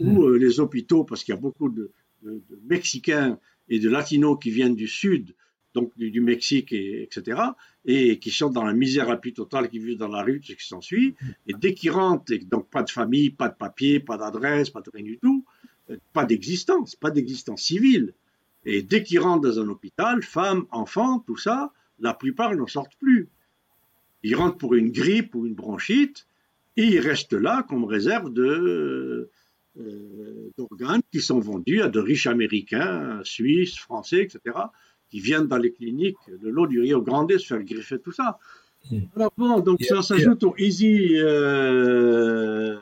[0.00, 1.92] Ou euh, les hôpitaux, parce qu'il y a beaucoup de,
[2.22, 3.38] de Mexicains
[3.68, 5.34] et de Latinos qui viennent du sud
[5.74, 7.40] donc du, Mexique, et, etc.,
[7.84, 10.52] et qui sont dans la misère la plus totale, qui vivent dans la rue, ce
[10.52, 11.14] qui s'ensuit.
[11.46, 14.80] Et dès qu'ils rentrent, et donc pas de famille, pas de papier, pas d'adresse, pas
[14.80, 15.44] de rien du tout,
[15.90, 18.14] euh, pas d'existence, pas d'existence civile.
[18.64, 22.96] Et dès qu'ils rentrent dans un hôpital, femmes, enfants, tout ça, la plupart n'en sortent
[23.00, 23.28] plus.
[24.22, 26.26] Ils rentrent pour une grippe ou une bronchite,
[26.76, 29.30] et ils restent là comme réserve euh,
[30.56, 34.56] d'organes qui sont vendus à de riches Américains, Suisses, Français, etc.,
[35.12, 38.38] qui viennent dans les cliniques de l'eau du Rio Grande se faire greffer tout ça.
[39.14, 41.16] Alors bon, donc ça s'ajoute au easy.
[41.16, 42.78] Euh...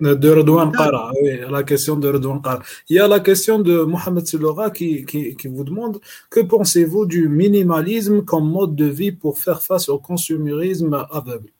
[0.00, 2.62] De Redouan Qara, oui, la question de Redouan Qara.
[2.90, 7.06] Il y a la question de Mohamed Silora qui, qui, qui vous demande que pensez-vous
[7.06, 11.50] du minimalisme comme mode de vie pour faire face au consumérisme aveugle?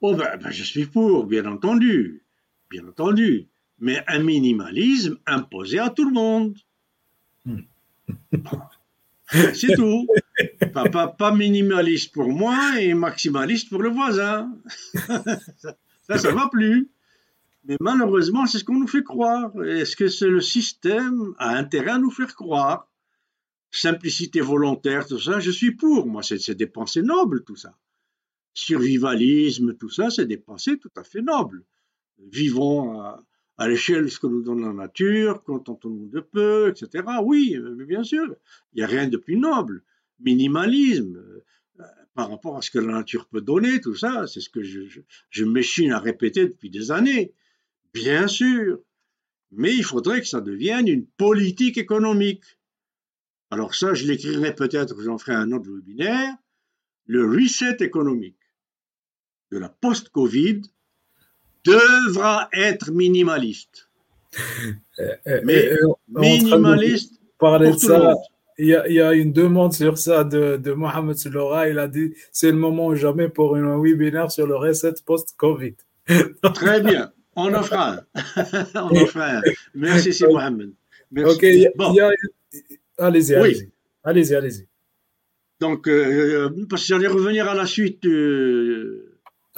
[0.00, 2.22] Oh ben, ben, je suis pour, bien entendu,
[2.68, 3.46] bien entendu,
[3.78, 6.56] mais un minimalisme imposé à tout le monde.
[7.46, 7.60] Hmm.
[9.28, 10.06] C'est tout.
[10.72, 14.50] Pas, pas, minimaliste pour moi et maximaliste pour le voisin.
[16.08, 16.90] Là, ça va plus.
[17.64, 19.52] Mais malheureusement, c'est ce qu'on nous fait croire.
[19.62, 22.88] Est-ce que c'est le système a intérêt à nous faire croire?
[23.70, 26.06] Simplicité volontaire, tout ça, je suis pour.
[26.06, 27.76] Moi, c'est des pensées nobles, tout ça.
[28.54, 31.64] Survivalisme, tout ça, c'est des pensées tout à fait nobles.
[32.32, 33.02] Vivons
[33.58, 37.04] à l'échelle de ce que nous donne la nature, contentons-nous de peu, etc.
[37.22, 37.56] Oui,
[37.86, 38.24] bien sûr,
[38.72, 39.82] il n'y a rien de plus noble.
[40.20, 41.84] Minimalisme, euh,
[42.14, 45.00] par rapport à ce que la nature peut donner, tout ça, c'est ce que je,
[45.30, 47.32] je m'échine à répéter depuis des années.
[47.92, 48.80] Bien sûr,
[49.50, 52.44] mais il faudrait que ça devienne une politique économique.
[53.50, 56.34] Alors ça, je l'écrirai peut-être, j'en ferai un autre webinaire,
[57.06, 58.38] le reset économique
[59.50, 60.62] de la post-Covid
[61.68, 63.88] devra être minimaliste.
[65.00, 67.20] Euh, euh, mais euh, minimaliste.
[67.38, 68.16] Parler de ça,
[68.58, 71.68] il y, a, il y, a, une demande sur ça de, de Mohamed Soulora.
[71.68, 75.76] Il a dit c'est le moment ou jamais pour un webinaire sur le reset post-Covid.
[76.54, 77.12] Très bien.
[77.36, 78.00] On en fera un.
[78.74, 79.42] On en fera un.
[79.76, 80.72] Merci, c'est Mohamed.
[81.12, 81.68] Merci.
[81.68, 81.94] Ok, bon.
[82.98, 83.70] allez-y, allez-y.
[84.02, 84.66] Allez-y, allez-y.
[85.60, 88.04] Donc, euh, parce que j'allais revenir à la suite.
[88.06, 89.07] Euh...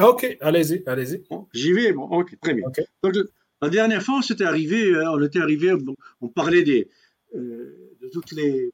[0.00, 1.22] Ok, allez-y, allez-y.
[1.28, 2.66] Bon, J'y vais, bon, ok, très bien.
[2.68, 2.84] Okay.
[3.02, 3.14] Donc,
[3.60, 5.72] la dernière fois, c'était arrivé, on était arrivé,
[6.20, 6.88] on parlait des,
[7.34, 8.70] euh, de toutes les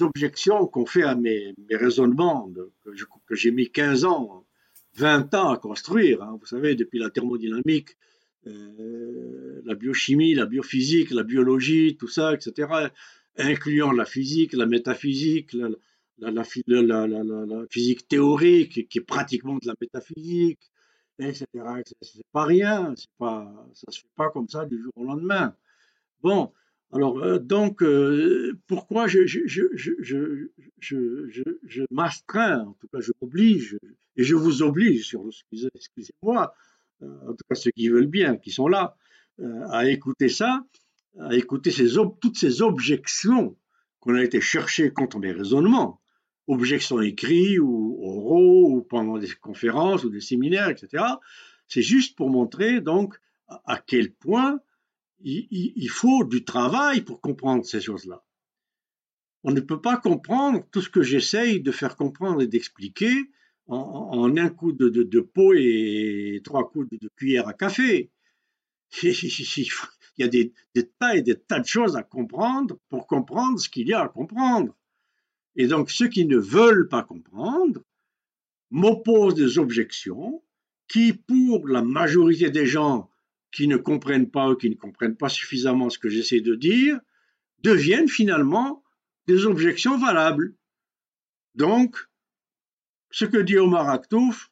[0.00, 2.70] objections qu'on fait à mes, mes raisonnements, de,
[3.26, 4.44] que j'ai mis 15 ans,
[4.96, 6.22] 20 ans à construire.
[6.22, 7.96] Hein, vous savez, depuis la thermodynamique,
[8.46, 12.68] euh, la biochimie, la biophysique, la biologie, tout ça, etc.,
[13.36, 15.68] incluant la physique, la métaphysique, la,
[16.20, 16.44] la,
[17.70, 20.70] physique théorique, qui est pratiquement de la métaphysique,
[21.18, 21.46] etc.
[22.00, 25.54] C'est pas rien, pas, ça se fait pas comme ça du jour au lendemain.
[26.22, 26.52] Bon,
[26.92, 30.48] alors euh, donc, euh, pourquoi je, je, je,
[30.78, 33.78] je, m'astreins, en tout cas je m'oblige,
[34.16, 35.16] et je vous oblige,
[35.74, 36.54] excusez-moi,
[37.02, 38.96] en tout cas ceux qui veulent bien, qui sont là,
[39.40, 40.64] euh, à écouter ça,
[41.18, 41.70] à écouter
[42.20, 43.56] toutes ces objections
[44.00, 45.99] qu'on a été chercher contre mes raisonnements,
[46.52, 51.04] objections écrites ou oraux ou pendant des conférences ou des séminaires, etc.
[51.68, 54.60] C'est juste pour montrer donc à quel point
[55.22, 58.24] il, faut du travail pour comprendre ces choses-là.
[59.42, 63.30] On ne peut pas comprendre tout ce que j'essaye de faire comprendre et d'expliquer
[63.66, 68.10] en, un coup de, pot et trois coups de, cuillère à café.
[69.02, 69.68] Il
[70.18, 70.52] y a des,
[70.98, 74.08] tas et des tas de choses à comprendre pour comprendre ce qu'il y a à
[74.08, 74.74] comprendre.
[75.60, 77.82] Et donc ceux qui ne veulent pas comprendre
[78.70, 80.42] m'opposent des objections
[80.88, 83.10] qui, pour la majorité des gens
[83.52, 86.98] qui ne comprennent pas ou qui ne comprennent pas suffisamment ce que j'essaie de dire,
[87.62, 88.82] deviennent finalement
[89.26, 90.54] des objections valables.
[91.56, 92.08] Donc,
[93.10, 94.50] ce que dit Omar Aktouf,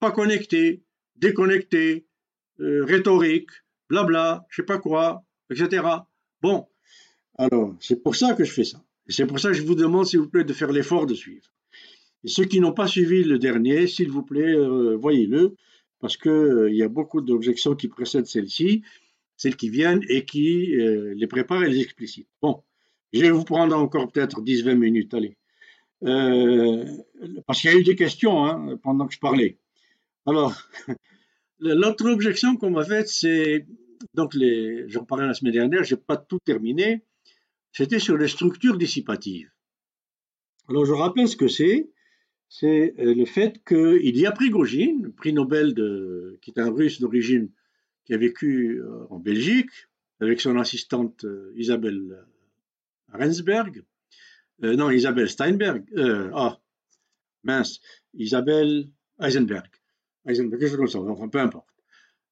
[0.00, 0.84] pas connecté,
[1.16, 2.06] déconnecté,
[2.60, 3.52] euh, rhétorique,
[3.88, 5.82] blabla, je sais pas quoi, etc.
[6.42, 6.68] Bon,
[7.38, 8.84] alors c'est pour ça que je fais ça.
[9.08, 11.46] C'est pour ça que je vous demande, s'il vous plaît, de faire l'effort de suivre.
[12.24, 15.56] Et ceux qui n'ont pas suivi le dernier, s'il vous plaît, euh, voyez-le,
[16.02, 18.82] parce qu'il euh, y a beaucoup d'objections qui précèdent celles-ci,
[19.36, 22.28] celles qui viennent et qui euh, les préparent et les explicitent.
[22.42, 22.62] Bon,
[23.12, 25.36] je vais vous prendre encore peut-être 10-20 minutes, allez.
[26.02, 26.84] Euh,
[27.46, 29.58] parce qu'il y a eu des questions hein, pendant que je parlais.
[30.26, 30.60] Alors,
[31.60, 33.64] l'autre objection qu'on m'a faite, c'est,
[34.14, 34.36] donc
[34.88, 37.04] j'en parlais la semaine dernière, je n'ai pas tout terminé,
[37.72, 39.50] c'était sur les structures dissipatives.
[40.68, 41.90] Alors, je rappelle ce que c'est.
[42.48, 47.00] C'est euh, le fait qu'il y a Prigogine, prix Nobel, de, qui est un russe
[47.00, 47.50] d'origine,
[48.04, 49.70] qui a vécu euh, en Belgique,
[50.20, 52.24] avec son assistante Isabelle
[53.12, 53.82] Rensberg,
[54.64, 56.60] euh, non, Isabelle Steinberg, euh, ah,
[57.42, 57.80] mince,
[58.14, 58.88] Isabelle
[59.20, 59.70] Eisenberg,
[60.26, 61.68] Eisenberg, quelque chose comme ça, enfin, peu importe.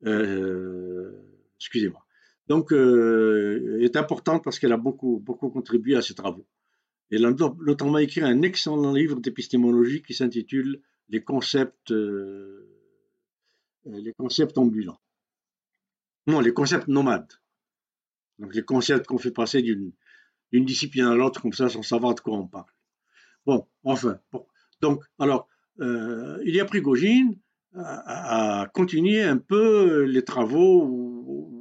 [0.06, 1.12] Euh,
[1.58, 2.04] excusez-moi.
[2.50, 6.48] Donc, elle est importante parce qu'elle a beaucoup, beaucoup contribué à ces travaux.
[7.12, 11.92] Et m'a écrit un excellent livre d'épistémologie qui s'intitule Les concepts,
[13.84, 15.00] les concepts ambulants.
[16.26, 17.32] Non, les concepts nomades.
[18.40, 22.20] Donc, les concepts qu'on fait passer d'une discipline à l'autre comme ça sans savoir de
[22.20, 22.72] quoi on parle.
[23.46, 24.18] Bon, enfin.
[24.80, 25.46] Donc, alors,
[25.80, 27.38] euh, il y a Prigogine
[27.76, 31.59] à, continuer un peu les travaux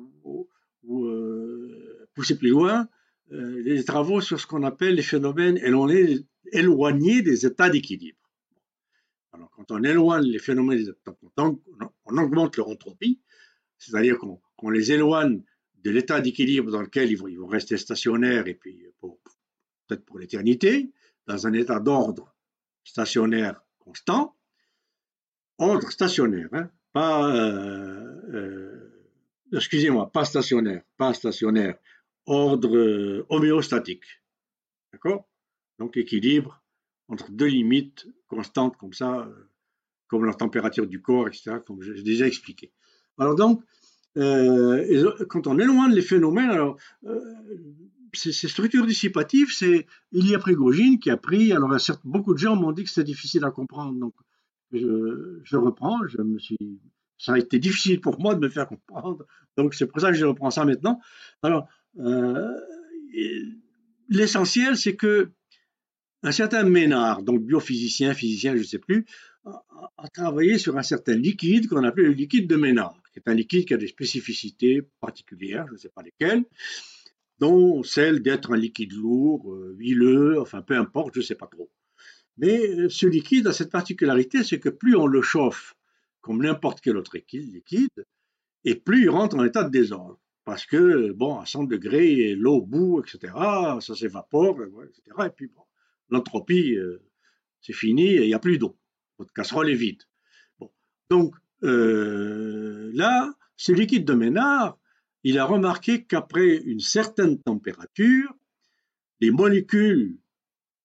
[2.19, 2.89] pousser plus loin
[3.31, 5.57] euh, les travaux sur ce qu'on appelle les phénomènes
[6.51, 8.17] éloignés des états d'équilibre.
[9.31, 10.93] Alors, quand on éloigne les phénomènes,
[11.37, 11.61] on,
[12.05, 13.21] on augmente leur entropie,
[13.77, 15.41] c'est-à-dire qu'on les éloigne
[15.85, 18.85] de l'état d'équilibre dans lequel ils vont, rester stationnaires et puis
[19.87, 20.91] peut-être pour l'éternité,
[21.25, 22.35] dans un état d'ordre
[22.83, 24.35] stationnaire constant,
[25.57, 29.07] ordre stationnaire, hein, pas, euh, euh,
[29.53, 31.75] excusez-moi, pas stationnaire, pas stationnaire,
[32.25, 34.03] ordre euh, homéostatique.
[34.93, 35.27] D'accord?
[35.79, 36.61] Donc équilibre
[37.07, 39.27] entre deux limites constantes comme ça,
[40.07, 42.71] comme la température du corps, etc., comme j'ai déjà expliqué.
[43.17, 43.63] Alors donc,
[44.15, 46.77] quand on éloigne les phénomènes, alors
[48.13, 51.51] ces, structures dissipatives, c'est Ilya Prigogine qui a pris.
[51.53, 53.97] Alors, beaucoup de gens m'ont dit que c'était difficile à comprendre.
[53.99, 54.13] Donc,
[54.71, 55.99] je, reprends.
[56.07, 56.79] Je me suis,
[57.17, 59.25] ça a été difficile pour moi de me faire comprendre.
[59.57, 60.99] Donc, c'est pour ça que je reprends ça maintenant.
[61.43, 61.67] Alors, euh,
[64.09, 65.31] l'essentiel, c'est que
[66.21, 69.05] un certain Ménard, donc biophysicien, physicien, je ne sais plus,
[69.45, 69.63] a,
[69.97, 73.33] a, travaillé sur un certain liquide qu'on appelait le liquide de Ménard, qui est un
[73.33, 76.43] liquide qui a des spécificités particulières, je ne sais pas lesquelles
[77.39, 81.47] dont celle d'être un liquide lourd, euh, huileux, enfin peu importe, je ne sais pas
[81.47, 81.71] trop.
[82.37, 85.75] Mais euh, ce liquide a cette particularité, c'est que plus on le chauffe,
[86.21, 88.05] comme n'importe quel autre liquide,
[88.65, 90.19] et plus il rentre en état de désordre.
[90.49, 93.31] Parce que, bon, à 100 degrés, l'eau bout, etc.,
[93.81, 95.27] ça s'évapore, etc.
[95.27, 95.61] Et puis, bon,
[96.09, 97.03] l'entropie, euh,
[97.61, 98.75] c'est fini, il n'y a plus d'eau.
[99.19, 100.01] Votre casserole est vide.
[101.11, 104.79] Donc, là, ce liquide de Ménard,
[105.23, 108.33] il a remarqué qu'après une certaine température,
[109.19, 110.17] les molécules,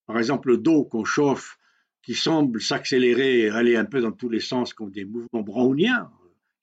[0.04, 1.56] par exemple d'eau qu'on chauffe,
[2.02, 6.12] qui semblent s'accélérer aller un peu dans tous les sens comme des mouvements browniens,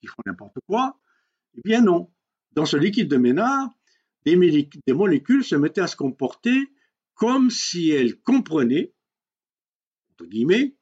[0.02, 1.00] qui font n'importe quoi,
[1.56, 2.12] eh bien non.
[2.54, 3.70] Dans ce liquide de Ménard,
[4.26, 4.36] des,
[4.94, 6.72] molécules se mettaient à se comporter
[7.16, 8.94] comme si elles comprenaient,
[10.12, 10.76] entre guillemets,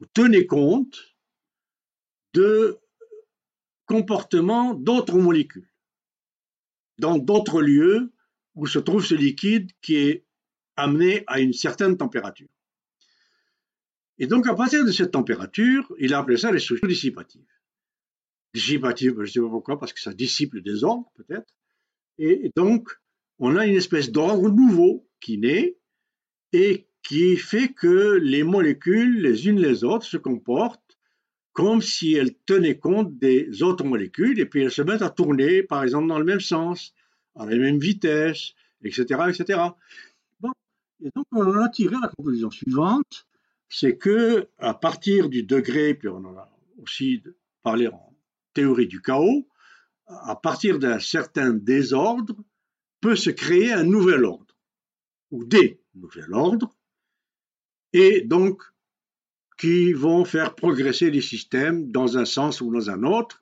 [0.00, 1.16] ou tenaient compte
[2.34, 2.78] de
[3.86, 5.70] comportements d'autres molécules
[6.98, 8.12] dans d'autres lieux
[8.54, 10.24] où se trouve ce liquide qui est
[10.76, 12.48] amené à une certaine température.
[14.18, 17.46] Et donc, à partir de cette température, il a appelé ça les structures dissipatives.
[18.54, 21.52] Je ne sais pas pourquoi, parce que ça dissipe le désordre, peut-être.
[22.18, 22.88] Et donc,
[23.40, 25.76] on a une espèce d'ordre nouveau qui naît
[26.52, 30.80] et qui fait que les molécules, les unes les autres, se comportent
[31.52, 35.62] comme si elles tenaient compte des autres molécules et puis elles se mettent à tourner,
[35.62, 36.94] par exemple, dans le même sens,
[37.36, 38.52] à la même vitesse,
[38.84, 39.04] etc.
[39.28, 39.60] etc.
[40.40, 40.52] Bon.
[41.04, 43.26] Et donc, on a tiré la conclusion suivante,
[43.68, 46.48] c'est que à partir du degré, puis on en a
[46.80, 47.22] aussi
[47.62, 48.13] parlé en
[48.54, 49.46] théorie du chaos,
[50.06, 52.36] à partir d'un certain désordre,
[53.00, 54.56] peut se créer un nouvel ordre,
[55.30, 56.74] ou des nouveaux ordres,
[57.92, 58.62] et donc
[59.58, 63.40] qui vont faire progresser les systèmes dans un sens ou dans un autre.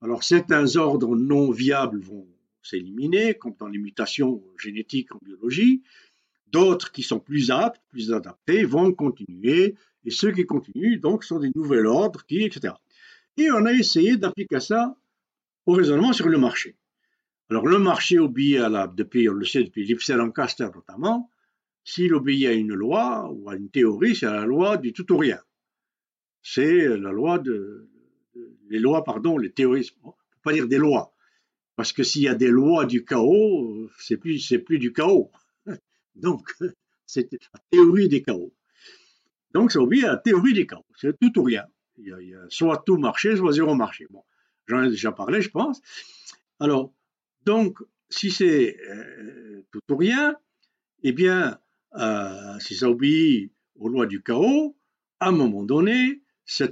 [0.00, 2.26] Alors certains ordres non viables vont
[2.62, 5.82] s'éliminer, comme dans les mutations génétiques en biologie.
[6.50, 9.76] D'autres qui sont plus aptes, plus adaptés, vont continuer.
[10.04, 12.74] Et ceux qui continuent, donc, sont des nouveaux ordres, qui, etc.
[13.38, 14.96] Et on a essayé d'appliquer ça
[15.64, 16.76] au raisonnement sur le marché.
[17.50, 21.30] Alors le marché obéit à la, depuis, on le sait depuis Lipset Lancaster notamment,
[21.84, 25.16] s'il obéit à une loi ou à une théorie, c'est la loi du tout ou
[25.16, 25.38] rien.
[26.42, 27.88] C'est la loi de,
[28.68, 29.90] les lois, pardon, les théories.
[30.02, 31.14] On ne peut pas dire des lois,
[31.76, 35.30] parce que s'il y a des lois du chaos, c'est plus, c'est plus du chaos.
[36.16, 36.52] Donc,
[37.06, 38.52] c'est la théorie des chaos.
[39.52, 40.84] Donc, ça obéit à la théorie des chaos.
[40.96, 41.64] C'est tout ou rien.
[41.98, 44.06] Il y, a, soit tout marché, soit zéro marché.
[44.10, 44.22] Bon,
[44.66, 45.80] j'en ai déjà parlé, je pense.
[46.60, 46.92] Alors,
[47.44, 47.78] donc,
[48.08, 50.36] si c'est euh, tout ou rien,
[51.02, 51.58] eh bien,
[51.96, 54.76] euh, si ça obéit aux lois du chaos,
[55.20, 56.64] à un moment donné, ce,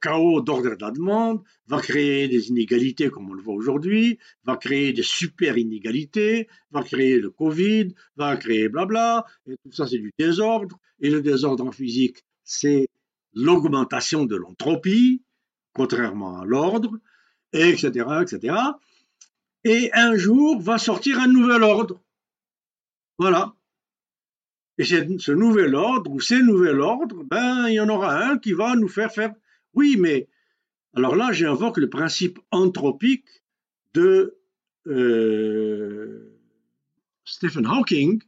[0.00, 4.56] chaos d'ordre de la demande va créer des inégalités comme on le voit aujourd'hui, va
[4.56, 9.98] créer des super inégalités, va créer le Covid, va créer blabla, et tout ça c'est
[9.98, 12.88] du désordre, et le désordre en physique c'est
[13.38, 15.22] l'augmentation de l'entropie,
[15.72, 16.98] contrairement à l'ordre,
[17.52, 17.88] etc.,
[18.22, 18.56] etc.
[19.64, 22.02] Et un jour va sortir un nouvel ordre.
[23.18, 23.54] Voilà.
[24.78, 28.52] Et ce nouvel ordre, ou ces nouveaux ordres, ben, il y en aura un qui
[28.52, 29.34] va nous faire faire.
[29.74, 30.28] Oui, mais
[30.94, 33.28] alors là, j'invoque le principe anthropique
[33.94, 34.38] de
[34.86, 36.38] euh,
[37.24, 38.22] Stephen Hawking,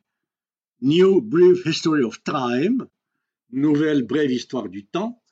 [0.82, 2.86] New Brief History of Time,
[3.52, 5.22] nouvelle brève histoire du temps,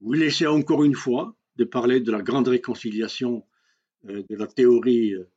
[0.00, 3.46] où il essaie encore une fois de parler de la grande réconciliation
[4.08, 5.30] euh, de la théorie euh,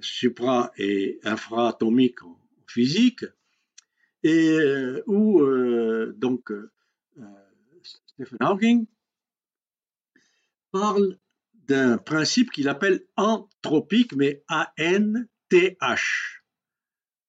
[0.00, 3.24] supra- et infra-atomique en physique,
[4.22, 5.42] et euh, où
[6.16, 6.52] donc
[7.82, 8.86] Stephen Hawking
[10.70, 11.18] parle
[11.66, 16.41] d'un principe qu'il appelle anthropique, mais A-N-T-H.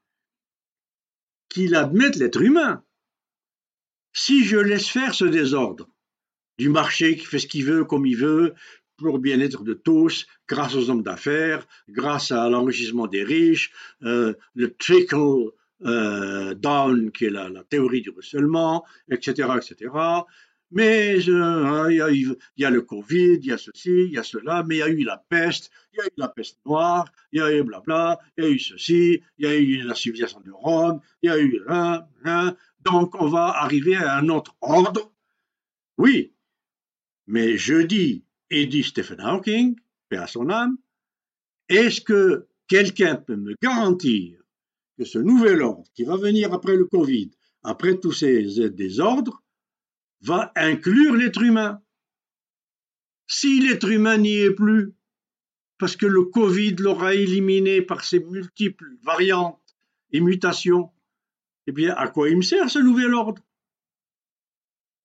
[1.55, 2.83] qu'il admette l'être humain.
[4.13, 5.89] Si je laisse faire ce désordre
[6.59, 8.55] du marché qui fait ce qu'il veut, comme il veut,
[8.97, 13.71] pour bien-être de tous, grâce aux hommes d'affaires, grâce à l'enrichissement des riches,
[14.03, 15.53] euh, le trickle
[15.85, 19.93] euh, down, qui est la, la, théorie du ruissellement, etc., etc.
[20.75, 24.65] Mais euh, il, y a, le Covid, il y a ceci, il y a cela,
[24.65, 27.39] mais il y a eu la peste, il y a eu la peste noire, il
[27.39, 30.41] y a eu blabla, il y a eu ceci, il y a eu la civilisation
[30.41, 32.09] de Rome, il y a eu là,
[32.81, 35.13] Donc on va arriver à un autre ordre.
[35.97, 36.35] Oui,
[37.29, 39.77] mais je dis, et dit Stephen Hawking,
[40.09, 40.77] paix à son âme,
[41.69, 44.41] est-ce que quelqu'un peut me garantir
[44.99, 47.31] que ce nouvel ordre qui va venir après le Covid,
[47.63, 49.44] après tous ces désordres,
[50.25, 51.83] va inclure l'être humain.
[53.27, 54.95] Si l'être humain n'y est plus,
[55.79, 59.77] parce que le Covid l'aura éliminé par ses multiples variantes
[60.13, 60.91] et mutations,
[61.67, 63.43] eh bien, à quoi il me sert ce nouvel ordre?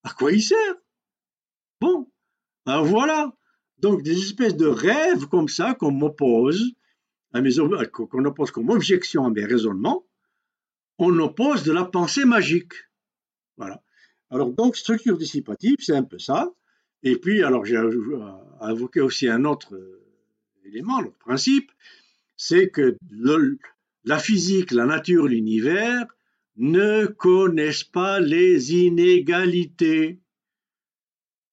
[0.04, 0.76] À quoi il sert?
[1.82, 2.10] Bon,
[2.66, 3.34] alors voilà.
[3.78, 6.74] Donc, des espèces de rêves comme ça qu'on m'oppose,
[7.34, 10.06] qu'on oppose comme objection à mes raisonnements,
[10.98, 12.74] on oppose de la pensée magique.
[13.58, 13.82] Voilà.
[14.32, 16.52] Alors, donc, structure dissipative, c'est un peu ça.
[17.04, 17.80] Et puis, alors, j'ai
[18.62, 20.04] invoqué aussi un autre euh,
[20.66, 21.72] élément, l'autre principe,
[22.38, 22.98] c'est que
[24.04, 26.06] la physique, la nature, l'univers
[26.58, 30.20] ne connaissent pas les inégalités.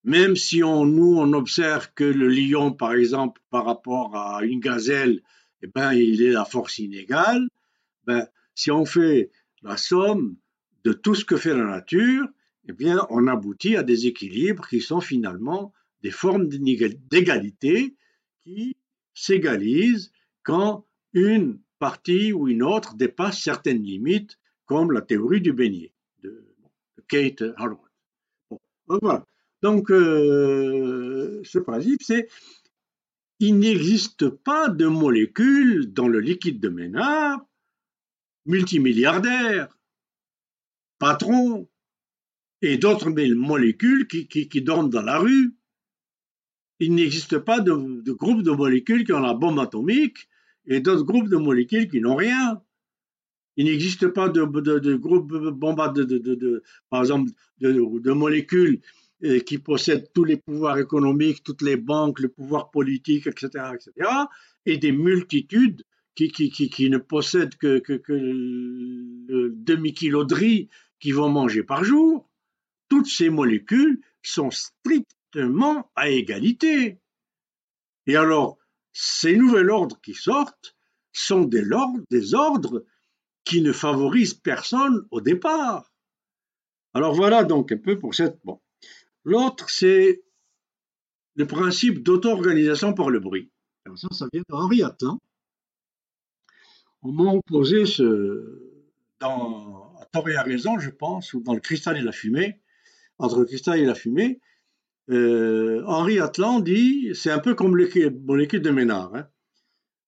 [0.05, 4.61] Même si on, nous, on observe que le lion, par exemple, par rapport à une
[4.61, 5.23] gazelle,
[5.63, 7.49] eh ben, il est la force inégale,
[8.05, 9.31] ben, si on fait
[9.63, 10.37] la somme
[10.85, 12.29] de tout ce que fait la nature,
[12.69, 12.75] eh
[13.11, 15.73] on aboutit à des équilibres qui sont finalement
[16.03, 17.97] des formes d'égalité
[18.45, 18.77] qui
[19.15, 20.13] s'égalisent
[20.43, 26.55] quand une partie ou une autre dépasse certaines limites, comme la théorie du beignet de,
[27.09, 27.91] Kate Harwood.
[28.89, 29.25] voilà.
[29.63, 32.29] Donc, euh, ce principe, c'est
[33.39, 37.47] il n'existe pas de molécules dans le liquide de Ménard
[38.47, 39.77] multimilliardaires,
[40.99, 41.69] patrons,
[42.63, 45.55] et d'autres molécules qui, qui, dorment dans la rue.
[46.79, 50.29] Il n'existe pas de, de groupe de molécules qui ont la bombe atomique
[50.67, 52.61] et d'autres groupes de molécules qui n'ont rien.
[53.57, 57.31] Il n'existe pas de, de, de groupes de, par exemple,
[57.61, 58.81] de, molécules
[59.25, 64.11] euh, qui possèdent tous les pouvoirs économiques, toutes les banques, le pouvoir politique, etc., etc.,
[64.67, 65.85] et des multitudes
[66.15, 70.69] qui, qui, qui, qui ne possèdent que, que, que le demi-kilo de riz
[71.01, 72.29] qu'ils vont manger par jour
[72.89, 77.01] toutes ces molécules sont strictement à égalité.
[78.07, 78.59] Et alors,
[78.93, 80.77] ces nouveaux ordres qui sortent
[81.13, 82.85] sont des ordres,
[83.45, 85.93] qui ne favorisent personne au départ.
[86.95, 88.39] Alors voilà donc un peu pour cette...
[89.25, 90.23] L'autre, c'est
[91.35, 93.51] le principe d'auto-organisation par le bruit.
[93.97, 95.21] Ça, ça vient d'Henri Atlan.
[97.03, 98.83] On m'a opposé ce,
[99.21, 102.61] dans, à tort et à raison, je pense, ou dans le cristal et la fumée,
[103.19, 104.41] entre le cristal et la fumée,
[105.11, 109.15] euh, Henri Atlan dit, c'est un peu comme l'équipe de Ménard.
[109.15, 109.29] Hein.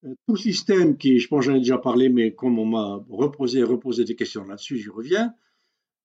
[0.05, 3.63] Euh, tout système qui, je pense j'en ai déjà parlé, mais comme on m'a reposé,
[3.63, 5.35] reposé des questions là-dessus, j'y reviens,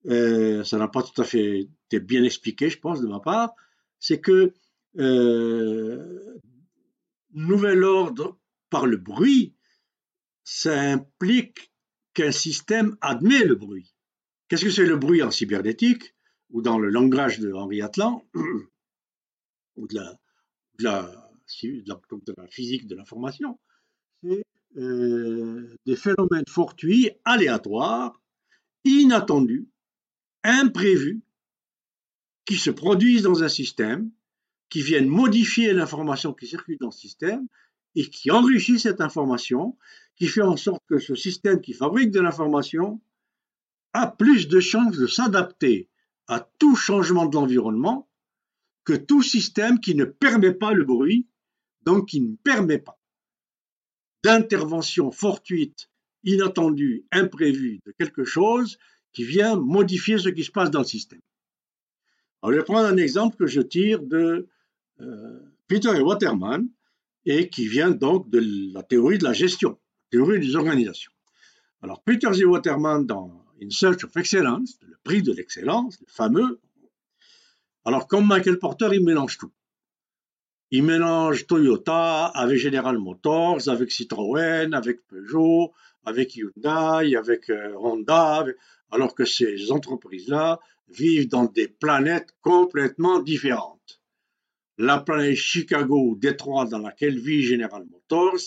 [0.06, 3.54] euh, ça n'a pas tout à fait été bien expliqué, je pense, de ma part,
[3.98, 4.52] c'est que
[7.34, 8.38] nouvel ordre
[8.70, 9.54] par le bruit,
[10.44, 11.72] ça implique
[12.12, 13.92] qu'un système admet le bruit.
[14.48, 16.14] Qu'est-ce que c'est le bruit en cybernétique?
[16.50, 18.24] Ou dans le langage de Henri Atlan,
[19.76, 20.00] ou de
[20.80, 21.28] la,
[22.50, 23.58] physique de l'information,
[24.22, 24.44] c'est
[24.76, 28.20] euh, des phénomènes fortuits, aléatoires,
[28.84, 29.68] inattendus,
[30.42, 31.22] imprévus,
[32.44, 34.10] qui se produisent dans un système,
[34.68, 37.46] qui viennent modifier l'information qui circule dans le système
[37.94, 39.78] et qui enrichit cette information,
[40.16, 43.00] qui fait en sorte que ce système qui fabrique de l'information
[43.92, 45.88] a plus de chances de s'adapter
[46.28, 48.08] à tout changement de l'environnement
[48.84, 51.26] que tout système qui ne permet pas le bruit,
[51.82, 52.98] donc qui ne permet pas
[54.22, 55.90] d'intervention fortuite,
[56.22, 58.78] inattendue, imprévue de quelque chose
[59.12, 61.20] qui vient modifier ce qui se passe dans le système.
[62.42, 64.48] Alors, je vais prendre un exemple que je tire de
[65.00, 66.68] euh, Peter et Waterman
[67.26, 68.42] et qui vient donc de
[68.72, 69.78] la théorie de la gestion,
[70.10, 71.12] théorie des organisations.
[71.82, 76.60] Alors, Peter et Waterman dans In Search of Excellence, le prix de l'excellence, le fameux.
[77.84, 79.52] Alors, comme Michael Porter, il mélange tout.
[80.70, 85.72] Il mélange Toyota avec General Motors, avec Citroën, avec Peugeot,
[86.04, 88.44] avec Hyundai, avec euh, Honda,
[88.90, 94.00] alors que ces entreprises-là vivent dans des planètes complètement différentes.
[94.78, 98.40] La planète Chicago ou Détroit dans laquelle vit General Motors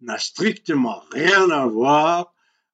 [0.00, 2.31] n'a strictement rien à voir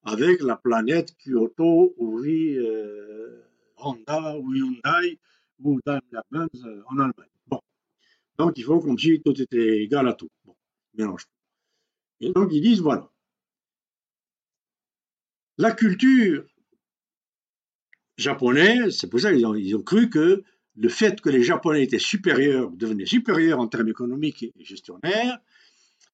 [0.08, 3.42] avec la planète Kyoto vit euh,
[3.76, 5.18] Honda ou Hyundai
[5.62, 7.30] ou Daimler-Benz euh, en Allemagne.
[7.46, 7.60] Bon.
[8.38, 10.30] Donc il faut comme si tout était égal à tout.
[10.44, 10.54] Bon,
[10.94, 11.26] mélange.
[12.20, 13.10] Et donc ils disent voilà.
[15.58, 16.46] La culture
[18.16, 20.42] japonais, c'est pour ça qu'ils ont, cru que
[20.76, 25.38] le fait que les Japonais étaient supérieurs, devenaient supérieurs en termes économiques et gestionnaires,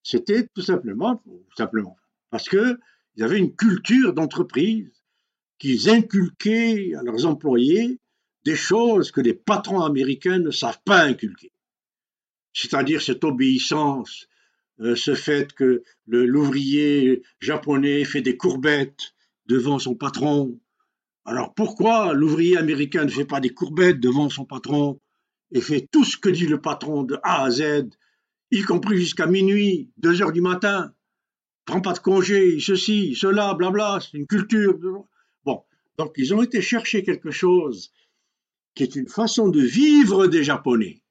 [0.03, 1.23] c'était tout simplement,
[1.57, 1.97] simplement
[2.31, 2.49] parce
[3.15, 4.91] qu'ils avaient une culture d'entreprise
[5.59, 7.99] qu'ils inculquaient à leurs employés
[8.45, 11.53] des choses que les patrons américains ne savent pas inculquer.
[12.53, 14.29] C'est-à-dire cette obéissance,
[14.81, 19.15] euh, ce fait que l'ouvrier japonais fait des courbettes
[19.47, 20.61] devant son patron,
[21.25, 25.01] alors pourquoi l'ouvrier américain ne fait pas des courbettes devant son patron
[25.53, 27.89] et fait tout ce que dit le patron de A à Z,
[28.51, 30.94] y compris jusqu'à minuit, deux heures du matin,
[31.65, 34.79] prend pas de congé, ceci, cela, blabla, c'est une culture.
[35.45, 35.63] Bon,
[35.99, 37.93] donc ils ont été chercher quelque chose
[38.75, 41.03] qui est une façon de vivre des Japonais.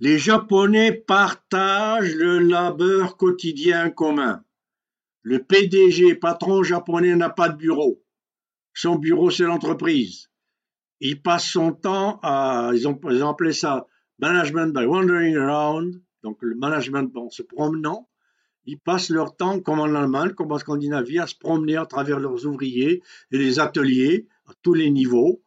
[0.00, 4.44] Les Japonais partagent le labeur quotidien commun.
[5.22, 8.02] Le PDG, patron japonais, n'a pas de bureau.
[8.74, 10.30] Son bureau, c'est l'entreprise.
[11.00, 12.98] Il passe son temps à, ils ont,
[13.28, 13.86] appelé ça
[14.20, 18.08] management by wandering around, donc le management en se promenant.
[18.70, 22.18] Ils passent leur temps, comme en Allemagne, comme en Scandinavie, à se promener à travers
[22.20, 25.40] leurs ouvriers et les ateliers à tous les niveaux,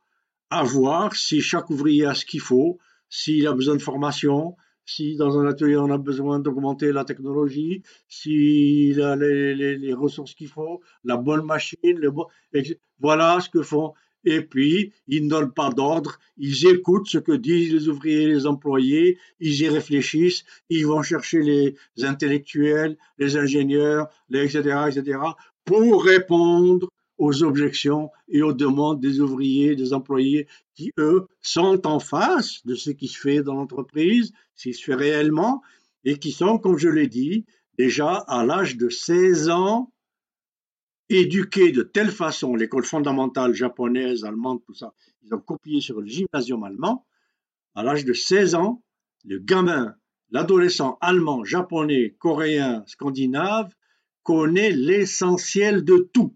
[0.49, 2.79] à voir si chaque ouvrier a ce qu'il faut,
[3.09, 7.83] s'il a besoin de formation, si dans un atelier on a besoin d'augmenter la technologie,
[8.07, 12.25] s'il a les, ressources qu'il faut, la bonne machine, le bon,
[12.97, 13.93] voilà ce que font.
[14.23, 18.27] Et puis, ils ne donnent pas d'ordre, ils écoutent ce que disent les ouvriers et
[18.27, 25.19] les employés, ils y réfléchissent, ils vont chercher les intellectuels, les ingénieurs, etc., etc.,
[25.65, 31.99] pour répondre aux objections et aux demandes des ouvriers, des employés qui, eux, sont en
[31.99, 35.61] face de ce qui se fait dans l'entreprise, ce qui se fait réellement,
[36.03, 37.45] et qui sont, comme je l'ai dit,
[37.77, 39.91] déjà à l'âge de 16 ans,
[41.19, 44.93] éduqués de telle façon, l'école fondamentale japonaise, allemande, tout ça,
[45.23, 47.05] ils ont copié sur le gymnasium allemand,
[47.75, 48.83] à l'âge de 16 ans,
[49.25, 49.95] le gamin,
[50.29, 53.73] l'adolescent allemand, japonais, coréen, scandinave,
[54.23, 56.35] connaît l'essentiel de tout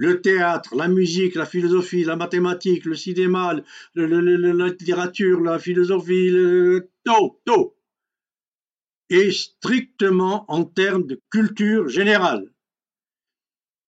[0.00, 3.54] le théâtre, la musique, la philosophie, la mathématique, le cinéma,
[3.94, 4.06] la
[4.66, 7.74] littérature, la philosophie, le, tout, tout.
[9.10, 12.50] Et strictement en termes de culture générale.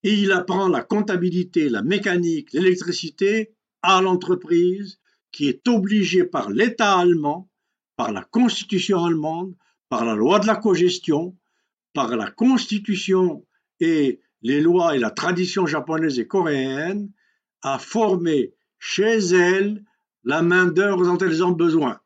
[0.05, 4.99] Et il apprend la comptabilité, la mécanique, l'électricité à l'entreprise
[5.31, 7.49] qui est obligée par l'État allemand,
[7.97, 9.55] par la constitution allemande,
[9.89, 11.37] par la loi de la cogestion,
[11.93, 13.47] par la constitution
[13.81, 17.11] et les lois et la tradition japonaise et coréenne
[17.63, 19.85] à former chez elles
[20.25, 22.01] la main-d'œuvre dont elles ont besoin.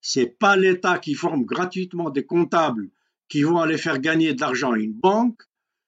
[0.00, 2.90] C'est pas l'État qui forme gratuitement des comptables
[3.28, 5.42] qui vont aller faire gagner de l'argent à une banque,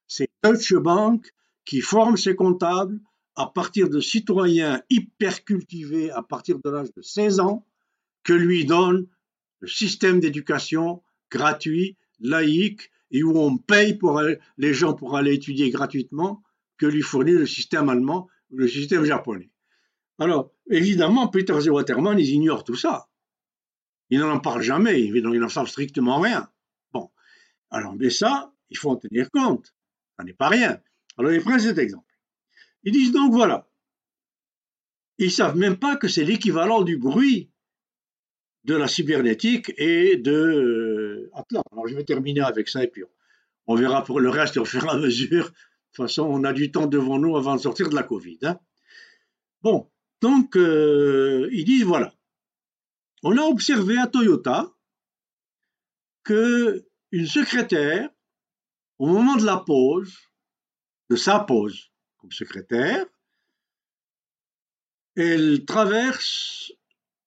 [0.07, 1.33] c'est Deutsche Bank
[1.65, 3.01] qui forme ses comptables
[3.37, 7.67] à partir de citoyens hyper cultivés à partir de l'âge de 16 ans
[8.23, 9.07] que lui donne
[9.61, 14.21] le système d'éducation gratuit, laïque, et où on paye pour
[14.59, 16.43] les gens pour aller étudier gratuitement
[16.79, 19.51] que lui fournit le système allemand ou le système japonais.
[20.19, 23.09] Alors, évidemment, Peter et Waterman, ils ignorent tout ça.
[24.11, 26.51] Ils n'en parlent jamais, ils n'en savent strictement rien.
[26.93, 27.11] Bon,
[27.71, 29.75] alors, mais ça, il faut en tenir compte.
[30.17, 30.81] Ça n'est pas rien.
[31.19, 32.07] Alors, ils prennent cet exemple.
[32.83, 33.69] Ils disent donc, voilà,
[35.19, 37.51] ils ne savent même pas que c'est l'équivalent du bruit
[38.65, 41.63] de la cybernétique et de euh, Atlas.
[41.71, 43.05] Alors je vais terminer avec ça et puis
[43.67, 45.45] on verra pour le reste au fur et à mesure.
[45.45, 45.51] De
[45.97, 48.39] toute façon, on a du temps devant nous avant de sortir de la Covid.
[48.43, 48.59] Hein.
[49.63, 52.15] Bon, donc euh, ils disent voilà,
[53.23, 54.73] on a observé à Toyota
[56.25, 58.11] que une secrétaire,
[58.99, 60.17] au moment de la pause,
[61.11, 63.05] de sa pause comme secrétaire,
[65.17, 66.73] elle traverse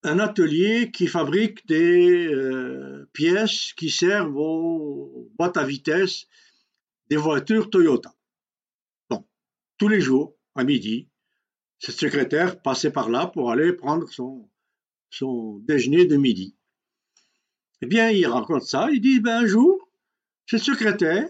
[0.04, 6.28] un atelier qui fabrique des euh, pièces qui servent aux boîtes à vitesse
[7.10, 8.14] des voitures Toyota.
[9.10, 9.26] Bon,
[9.78, 11.08] tous les jours, à midi,
[11.80, 14.50] cette secrétaire passait par là pour aller prendre son,
[15.10, 16.56] son déjeuner de midi.
[17.82, 19.90] Eh bien, il raconte ça, il dit, ben, un jour,
[20.48, 21.30] cette secrétaire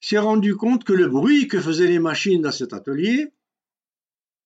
[0.00, 3.32] s'est rendu compte que le bruit que faisaient les machines dans cet atelier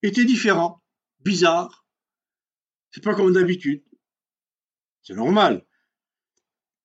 [0.03, 0.83] était différent,
[1.19, 1.85] bizarre.
[2.91, 3.83] C'est pas comme d'habitude.
[5.01, 5.65] C'est normal.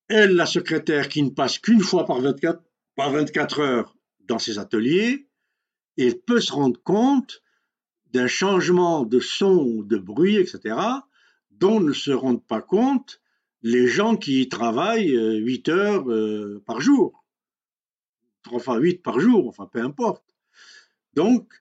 [0.08, 2.62] Elle, la secrétaire qui ne passe qu'une fois par 24,
[2.96, 5.28] par 24 heures dans ses ateliers,
[5.96, 7.42] elle peut se rendre compte
[8.12, 10.76] d'un changement de son, de bruit, etc.,
[11.50, 13.20] dont ne se rendent pas compte
[13.62, 17.19] les gens qui y travaillent 8 euh, heures euh, par jour.
[18.52, 20.24] Enfin, 8 par jour, enfin, peu importe.
[21.14, 21.52] Donc,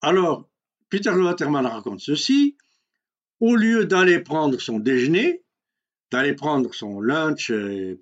[0.00, 0.48] alors,
[0.88, 2.56] Peter Waterman raconte ceci
[3.40, 5.42] au lieu d'aller prendre son déjeuner,
[6.10, 7.98] d'aller prendre son lunch, et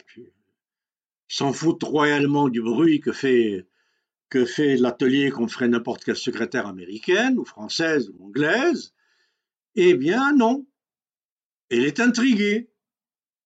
[1.28, 3.66] s'en foutre royalement du bruit que fait,
[4.28, 8.94] que fait l'atelier qu'on ferait n'importe quelle secrétaire américaine ou française ou anglaise,
[9.74, 10.66] eh bien non.
[11.70, 12.70] Elle est intriguée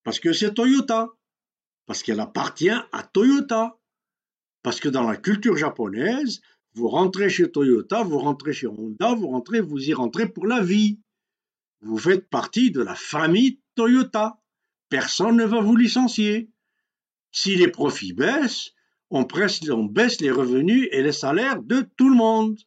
[0.03, 1.09] parce que c'est Toyota,
[1.87, 3.79] parce qu'elle appartient à Toyota,
[4.67, 6.41] parce que dans la culture japonaise,
[6.75, 10.61] vous rentrez chez Toyota, vous rentrez chez Honda, vous rentrez, vous y rentrez pour la
[10.61, 10.99] vie.
[11.83, 14.43] Vous faites partie de la famille Toyota.
[14.89, 16.51] Personne ne va vous licencier.
[17.31, 18.73] Si les profits baissent,
[19.11, 22.59] on, baisse les revenus et les salaires de tout le monde.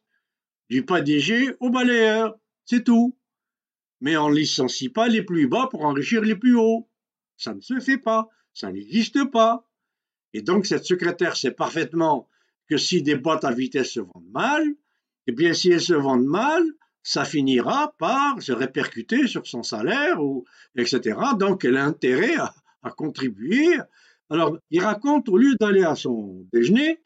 [0.70, 3.14] Du PDG au balayeur, c'est tout.
[4.00, 6.88] Mais on ne licencie pas les plus bas pour enrichir les plus hauts.
[7.36, 9.69] Ça ne se fait pas, ça n'existe pas.
[10.32, 12.28] Et donc cette secrétaire sait parfaitement
[12.68, 14.64] que si des boîtes à vitesse se vendent mal,
[15.26, 16.64] eh bien si elles se vendent mal,
[17.02, 20.44] ça finira par se répercuter sur son salaire, ou,
[20.76, 21.18] etc.
[21.38, 23.78] Donc, elle a intérêt à, contribuer.
[24.28, 27.00] Alors, il raconte, au lieu d'aller à son déjeuner,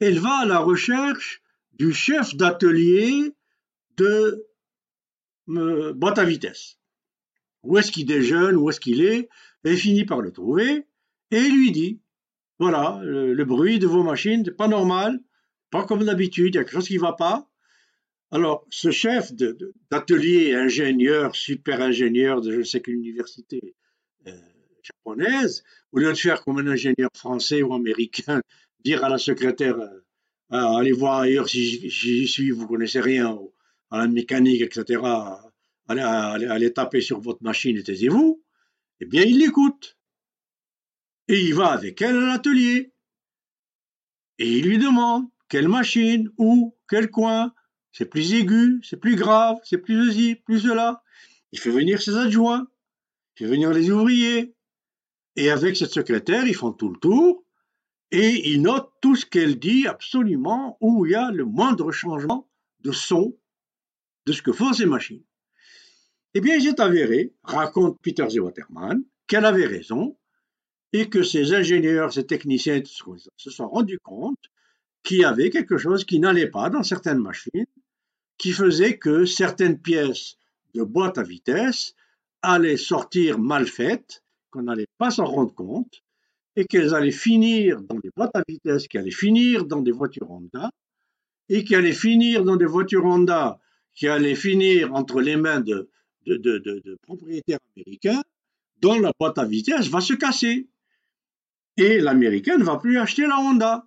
[0.00, 1.42] elle va à la recherche
[1.72, 3.32] du chef d'atelier
[3.96, 4.46] de
[5.48, 6.78] euh, boîte à vitesse.
[7.62, 9.28] Où est-ce qu'il déjeune, où est-ce qu'il est?
[9.64, 10.86] Elle finit par le trouver
[11.30, 12.00] et lui dit,
[12.58, 15.20] voilà, le, bruit de vos machines n'est pas normal,
[15.70, 17.48] pas comme d'habitude, il y a quelque chose qui ne va pas.
[18.30, 19.32] Alors, ce chef
[19.90, 23.74] d'atelier ingénieur, super ingénieur de je ne sais quelle université
[24.26, 24.32] euh,
[24.82, 25.62] japonaise,
[25.92, 28.40] au lieu de faire comme un ingénieur français ou américain,
[28.84, 30.00] dire à la secrétaire euh,
[30.50, 33.36] ah, allez voir ailleurs si j'y suis, vous connaissez rien
[33.90, 35.02] à la mécanique, etc.
[35.88, 38.42] Allez, allez, taper sur votre machine et taisez-vous.
[39.00, 39.96] Eh bien, il l'écoute.
[41.28, 42.92] Et il va avec elle à l'atelier.
[44.38, 47.52] Et il lui demande quelle machine, où, quel coin,
[47.92, 51.02] c'est plus aigu, c'est plus grave, c'est plus ceci, plus cela.
[51.52, 52.68] Il fait venir ses adjoints,
[53.34, 54.54] il fait venir les ouvriers.
[55.36, 57.44] Et avec cette secrétaire, ils font tout le tour
[58.10, 62.48] et ils notent tout ce qu'elle dit absolument où il y a le moindre changement
[62.80, 63.36] de son
[64.26, 65.24] de ce que font ces machines.
[66.34, 70.18] Eh bien, il est avéré, raconte Peter Waterman, qu'elle avait raison
[70.98, 72.80] et que ces ingénieurs, ces techniciens
[73.36, 74.50] se sont rendus compte
[75.02, 77.66] qu'il y avait quelque chose qui n'allait pas dans certaines machines
[78.38, 80.36] qui faisait que certaines pièces
[80.74, 81.94] de boîte à vitesse
[82.40, 86.02] allaient sortir mal faites, qu'on n'allait pas s'en rendre compte,
[86.54, 90.30] et qu'elles allaient finir dans des boîtes à vitesse, qui allaient finir dans des voitures
[90.30, 90.70] Honda,
[91.50, 93.60] et qui allaient finir dans des voitures Honda,
[93.94, 95.90] qui allaient finir entre les mains de,
[96.26, 98.22] de propriétaires américains,
[98.80, 100.68] dont la boîte à vitesse va se casser.
[101.76, 103.86] Et l'américain ne va plus acheter la Honda.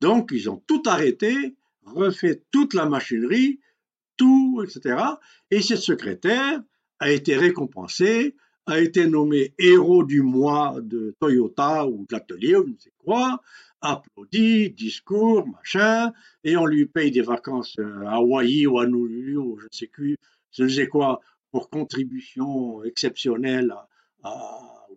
[0.00, 1.56] Donc, ils ont tout arrêté
[1.86, 3.60] refait toute la machinerie,
[4.16, 4.96] tout, etc.
[5.50, 6.62] Et cette secrétaire
[6.98, 8.34] a été récompensée,
[8.66, 12.92] a été nommée héros du mois de Toyota ou de l'atelier ou je ne sais
[12.98, 13.40] quoi,
[13.80, 16.12] applaudi, discours, machin,
[16.42, 19.86] et on lui paye des vacances à Hawaï ou à Honolulu ou je ne sais
[19.86, 20.16] plus,
[20.50, 21.20] je ne sais quoi,
[21.52, 23.72] pour contribution exceptionnelle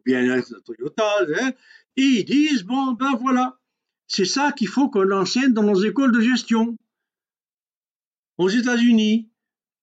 [0.06, 1.10] bien-être Toyota.
[1.42, 1.52] Hein.
[1.98, 3.58] et ils disent, bon, ben voilà,
[4.08, 6.76] c'est ça qu'il faut qu'on enseigne dans nos écoles de gestion.
[8.38, 9.30] Aux États-Unis,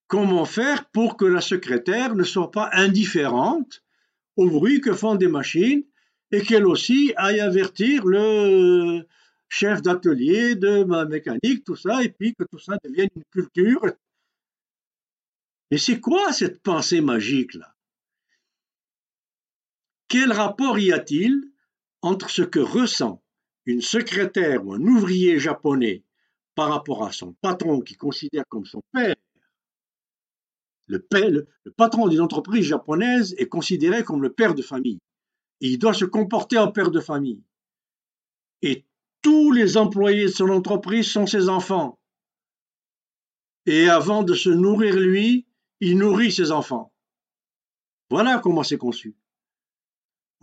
[0.07, 3.83] comment faire pour que la secrétaire ne soit pas indifférente
[4.37, 5.85] au bruit que font des machines
[6.33, 9.07] et qu'elle aussi aille avertir le
[9.49, 13.87] chef d'atelier de ma mécanique, tout ça, et puis que tout ça devienne une culture.
[15.71, 17.76] Mais c'est quoi cette pensée magique-là?
[20.09, 21.51] Quel rapport y a-t-il
[22.03, 23.23] entre ce que ressent
[23.65, 26.05] une secrétaire ou un ouvrier japonais
[26.55, 29.17] par rapport à son patron qui considère comme son père?
[30.87, 35.01] Le, le patron d'une entreprise japonaise est considéré comme le père de famille.
[35.61, 37.43] Il doit se comporter en père de famille.
[38.63, 38.87] Et
[39.23, 41.99] tous les employés de son entreprise sont ses enfants.
[43.65, 45.49] Et avant de se nourrir lui,
[45.81, 46.93] il nourrit ses enfants.
[48.09, 49.17] Voilà comment c'est conçu.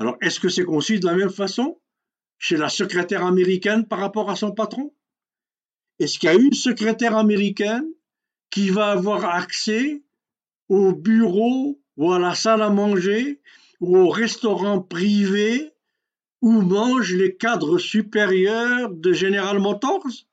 [0.03, 1.79] Alors, est-ce que c'est conçu de la même façon
[2.37, 4.93] chez la secrétaire américaine par rapport à son patron?
[5.97, 7.87] Est-ce qu'il y a une secrétaire américaine
[8.49, 10.03] qui va avoir accès
[10.67, 13.39] au bureau ou à la salle à manger
[13.79, 15.71] ou au restaurant privé
[16.41, 20.25] où mangent les cadres supérieurs de General Motors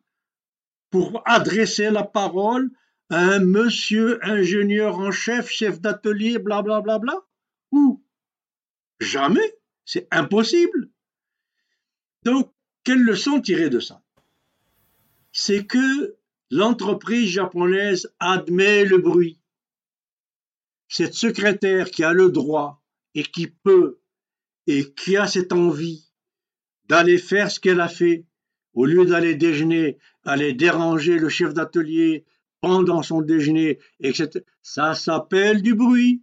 [0.91, 2.73] pour adresser la parole
[3.09, 7.21] à un monsieur ingénieur en chef, chef d'atelier, blablabla bla, bla,
[7.71, 8.03] Où
[8.99, 9.60] Jamais?
[9.93, 10.89] C'est impossible.
[12.23, 12.53] Donc,
[12.85, 14.01] quelle leçon tirer de ça?
[15.33, 16.17] C'est que
[16.49, 19.41] l'entreprise japonaise admet le bruit.
[20.87, 22.81] Cette secrétaire qui a le droit
[23.17, 23.99] et qui peut
[24.69, 26.09] et qui a cette envie
[26.85, 28.27] d'aller faire ce qu'elle a fait,
[28.75, 32.25] au lieu d'aller déjeuner, aller déranger le chef d'atelier
[32.61, 36.23] pendant son déjeuner, etc., ça s'appelle du bruit.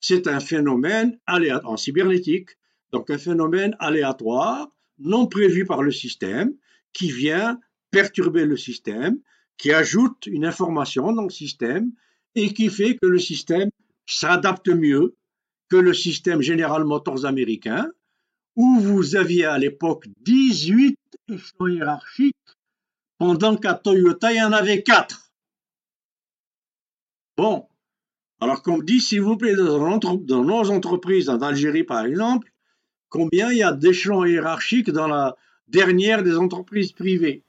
[0.00, 2.58] C'est un phénomène en cybernétique,
[2.94, 6.54] donc un phénomène aléatoire, non prévu par le système,
[6.92, 7.58] qui vient
[7.90, 9.18] perturber le système,
[9.56, 11.90] qui ajoute une information dans le système
[12.36, 13.68] et qui fait que le système
[14.06, 15.16] s'adapte mieux
[15.68, 17.90] que le système General Motors américain,
[18.54, 20.96] où vous aviez à l'époque 18
[21.32, 22.36] échelons hiérarchiques,
[23.18, 25.32] pendant qu'à Toyota, il y en avait 4.
[27.36, 27.66] Bon,
[28.40, 32.53] alors qu'on dit, s'il vous plaît, dans nos entreprises, en Algérie par exemple,
[33.14, 35.36] combien il y a d'échelons hiérarchiques dans la
[35.68, 37.44] dernière des entreprises privées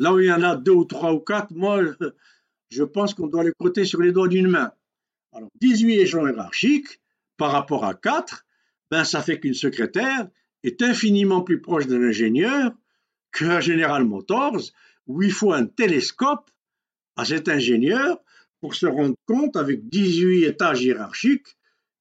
[0.00, 1.80] Là où il y en a deux ou trois ou quatre, moi,
[2.70, 4.72] je pense qu'on doit les compter sur les doigts d'une main.
[5.32, 7.00] Alors, 18 échelons hiérarchiques
[7.36, 8.44] par rapport à 4,
[8.90, 10.26] ben, ça fait qu'une secrétaire
[10.64, 12.72] est infiniment plus proche d'un ingénieur
[13.30, 14.72] qu'un General Motors,
[15.06, 16.50] où il faut un télescope
[17.14, 18.18] à cet ingénieur
[18.60, 21.56] pour se rendre compte, avec 18 étages hiérarchiques,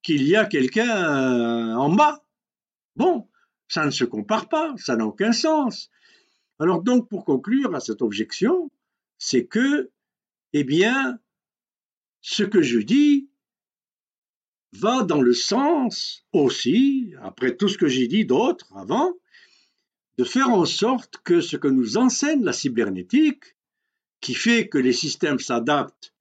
[0.09, 2.25] qu'il y a quelqu'un euh, en bas.
[2.95, 3.27] Bon,
[3.67, 5.91] ça ne se compare pas, ça n'a aucun sens.
[6.57, 8.71] Alors donc, pour conclure à cette objection,
[9.19, 9.91] c'est que,
[10.53, 11.19] eh bien,
[12.21, 13.29] ce que je dis
[14.71, 19.13] va dans le sens aussi, après tout ce que j'ai dit d'autre avant,
[20.17, 23.55] de faire en sorte que ce que nous enseigne la cybernétique,
[24.21, 26.15] qui fait que les systèmes s'adaptent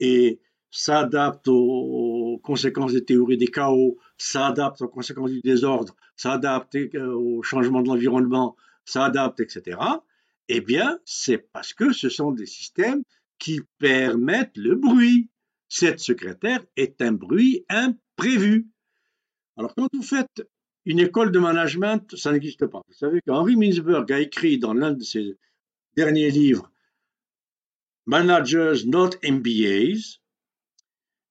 [0.00, 0.40] et
[0.72, 2.07] s'adaptent aux
[2.50, 8.56] conséquences des théories des chaos, s'adaptent aux conséquences du désordre, s'adaptent au changement de l'environnement,
[8.84, 9.78] s'adaptent, etc.,
[10.50, 13.02] eh bien, c'est parce que ce sont des systèmes
[13.38, 15.28] qui permettent le bruit
[15.68, 18.68] cette secrétaire est un bruit imprévu.
[19.56, 20.42] Alors quand vous faites
[20.86, 22.80] une école de management, ça n'existe pas.
[22.88, 25.36] Vous savez qu'Henri Mintzberg a écrit dans l'un de ses
[25.94, 26.70] derniers livres
[28.06, 30.20] Managers Not MBAs,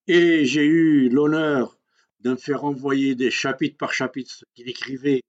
[0.07, 1.77] et j'ai eu l'honneur
[2.21, 5.21] de me faire envoyer des chapitres par chapitre ce qu'il écrivait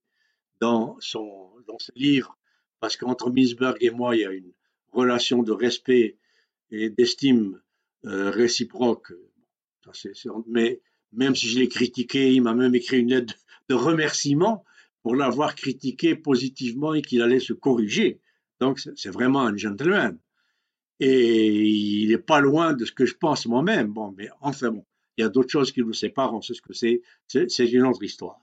[0.61, 2.37] dans, son, dans ce livre,
[2.81, 4.53] parce qu'entre Mintzberg et moi, il y a une
[4.93, 6.17] relation de respect
[6.71, 7.61] et d'estime
[8.05, 9.13] euh, réciproque.
[10.47, 10.81] mais
[11.13, 13.35] même si je l'ai critiqué, il m'a même écrit une lettre
[13.69, 14.65] de remerciement
[15.03, 18.21] pour l'avoir critiqué positivement et qu'il allait se corriger.
[18.61, 20.19] Donc c'est vraiment un gentleman.
[21.01, 23.89] Et il n'est pas loin de ce que je pense moi-même.
[23.93, 24.85] Bon, mais enfin bon,
[25.17, 27.87] il y a d'autres choses qui nous séparent, on sait ce que c'est, c'est une
[27.87, 28.41] autre histoire.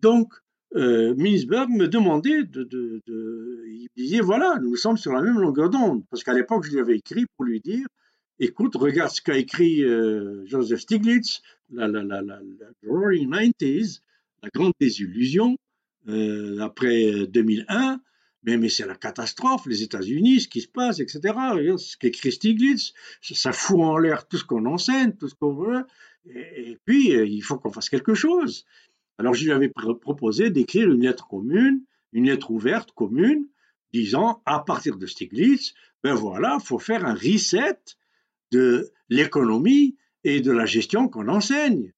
[0.00, 0.32] Donc,
[0.74, 5.38] euh, Minsberg me demandait de, de, de, Il disait voilà, nous sommes sur la même
[5.38, 6.04] longueur d'onde.
[6.10, 7.86] Parce qu'à l'époque, je lui avais écrit pour lui dire
[8.38, 12.40] écoute, regarde ce qu'a écrit euh, Joseph Stiglitz, la, la, la, la,
[12.86, 14.00] Roaring Nineties,
[14.42, 15.56] la grande désillusion,
[16.08, 18.00] euh, après 2001,
[18.46, 21.20] mais, mais c'est la catastrophe, les États-Unis, ce qui se passe, etc.
[21.76, 25.84] ce qu'écrit Stiglitz, ça, fout en l'air tout ce qu'on enseigne, tout ce qu'on veut,
[26.26, 28.64] et, puis euh, il faut qu'on fasse quelque chose.
[29.18, 31.82] Alors je lui avais proposé d'écrire une lettre commune,
[32.12, 33.48] une lettre ouverte commune,
[33.92, 35.74] disant à partir de Stiglitz,
[36.04, 37.78] ben voilà, faut faire un reset
[38.52, 41.92] de l'économie et de la gestion qu'on enseigne.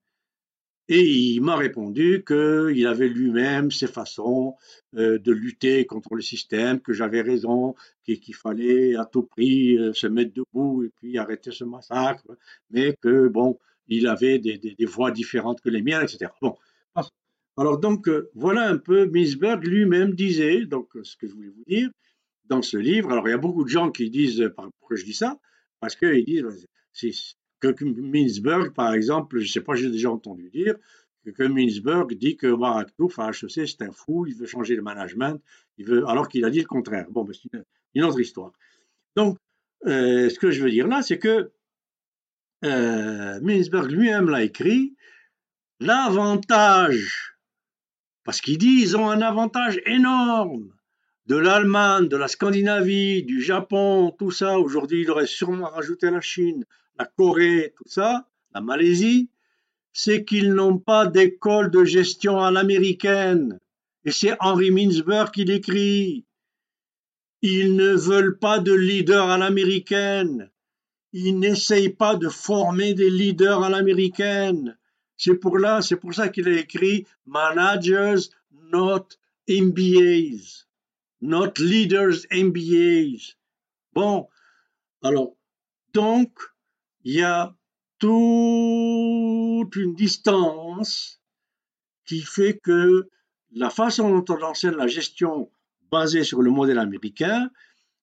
[0.90, 4.56] Et il m'a répondu qu'il avait lui-même ses façons
[4.96, 7.74] euh, de lutter contre le système, que j'avais raison,
[8.04, 12.24] qu'il fallait à tout prix euh, se mettre debout et puis arrêter ce massacre,
[12.70, 13.58] mais que, bon,
[13.88, 16.30] il avait des, des, voix différentes que les miennes, etc.
[16.40, 16.56] Bon.
[17.58, 21.64] Alors donc, euh, voilà un peu, Minsberg lui-même disait, donc ce que je voulais vous
[21.66, 21.90] dire,
[22.46, 25.12] dans ce livre, alors il y a beaucoup de gens qui disent, pourquoi je dis
[25.12, 25.38] ça?
[25.80, 26.66] Parce qu'ils disent,
[27.60, 30.74] que Minsberg, par exemple, je ne sais pas, j'ai déjà entendu dire
[31.32, 35.40] que, Minsberg dit que Baraktouf à HEC, c'est un fou, il veut changer le management,
[35.76, 37.06] il veut, alors qu'il a dit le contraire.
[37.10, 37.50] Bon, ben, c'est
[37.94, 38.52] une, autre histoire.
[39.16, 39.38] Donc,
[39.86, 41.50] euh, ce que je veux dire là, c'est que
[42.64, 44.96] euh, Minsberg lui-même l'a écrit,
[45.80, 47.36] l'avantage,
[48.24, 50.72] parce qu'il dit ils ont un avantage énorme
[51.26, 54.58] de l'Allemagne, de la Scandinavie, du Japon, tout ça.
[54.58, 56.64] Aujourd'hui, il aurait sûrement rajouté la Chine,
[56.98, 59.30] la Corée, tout ça, la Malaisie,
[59.92, 63.58] c'est qu'ils n'ont pas d'école de gestion à l'américaine.
[64.04, 66.24] Et c'est Henry Mintzberg qui l'écrit.
[67.42, 70.50] Ils ne veulent pas de leaders à l'américaine.
[71.12, 74.76] Ils n'essayent pas de former des leaders à l'américaine.
[75.16, 78.28] C'est pour c'est pour ça qu'il a écrit Managers,
[78.70, 79.08] not
[79.48, 80.66] MBAs.
[81.20, 83.34] Not leaders MBAs.
[83.92, 84.28] Bon,
[85.02, 85.34] alors,
[85.92, 86.30] donc,
[87.08, 87.56] il y a
[87.98, 91.22] toute une distance
[92.04, 93.08] qui fait que
[93.50, 95.50] la façon dont on enseigne la gestion
[95.90, 97.48] basée sur le modèle américain,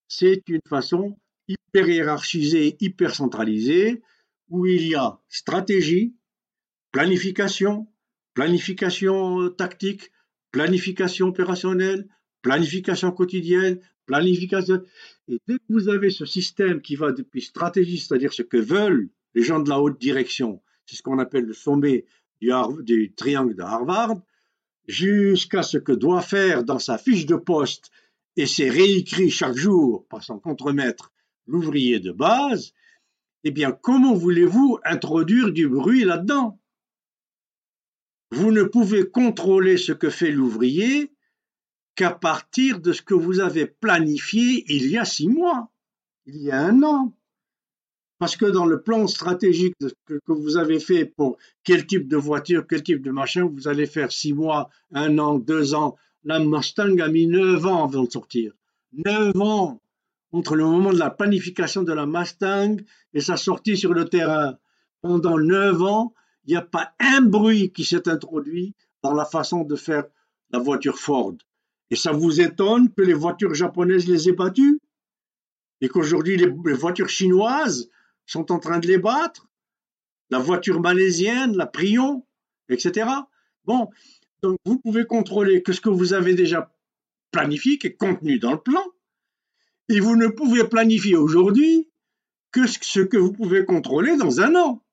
[0.07, 4.02] c'est une façon hyper hiérarchisée, hyper centralisée,
[4.49, 6.15] où il y a stratégie,
[6.91, 7.88] planification,
[8.34, 10.11] planification tactique,
[10.49, 12.07] planification opérationnelle,
[12.41, 14.82] planification quotidienne, planification.
[15.27, 19.10] Et dès que vous avez ce système qui va depuis stratégie, c'est-à-dire ce que veulent
[19.34, 22.06] les gens de la haute direction, c'est ce qu'on appelle le sommet
[22.41, 24.22] du, triangle de Harvard,
[24.88, 27.89] jusqu'à ce que doit faire dans sa fiche de poste,
[28.38, 31.11] et c'est réécrit chaque jour par son contremaître,
[31.47, 32.73] l'ouvrier de base,
[33.43, 36.60] eh bien, comment voulez-vous introduire du bruit là-dedans?
[38.31, 41.14] Vous ne pouvez contrôler ce que fait l'ouvrier
[41.95, 45.69] qu'à partir de ce que vous avez planifié il y a six mois,
[46.26, 47.13] il y a un an.
[48.17, 52.65] Parce que dans le plan stratégique que, vous avez fait pour quel type de voiture,
[52.67, 55.97] quel type de machin, vous allez faire six mois, un an, deux ans.
[56.23, 58.53] La Mustang a mis neuf ans avant de sortir.
[58.93, 59.81] Neuf ans
[60.31, 62.77] entre le moment de la planification de la Mustang
[63.13, 64.57] et sa sortie sur le terrain.
[65.01, 66.13] Pendant neuf ans,
[66.45, 68.73] il n'y a pas un bruit qui s'est introduit
[69.03, 70.05] dans la façon de faire
[70.51, 71.35] la voiture Ford.
[71.91, 74.79] Et ça vous étonne que les voitures japonaises les aient battues?
[75.81, 77.89] Et qu'aujourd'hui, les, voitures chinoises
[78.25, 79.47] sont en train de les battre?
[80.29, 82.25] La voiture malaisienne, la Prion,
[82.69, 83.07] etc.
[83.65, 83.89] Bon,
[84.41, 86.73] donc vous pouvez contrôler que ce que vous avez déjà
[87.31, 88.83] planifié, qui est contenu dans le plan,
[89.89, 91.89] et vous ne pouvez planifier aujourd'hui
[92.51, 94.83] que ce que vous pouvez contrôler dans un an.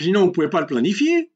[0.00, 1.32] Sinon, vous ne pouvez pas le planifier.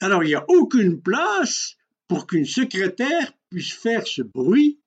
[0.00, 1.76] Alors, il n'y a aucune place
[2.10, 4.80] pour qu'une secrétaire puisse faire ce bruit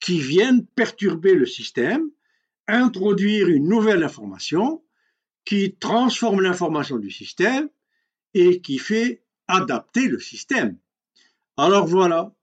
[0.00, 2.10] qui vienne perturber le système,
[2.66, 4.82] introduire une nouvelle information
[5.44, 7.68] qui transforme l'information du système
[8.32, 10.78] et qui fait adapter le système.
[11.58, 12.34] Alors voilà,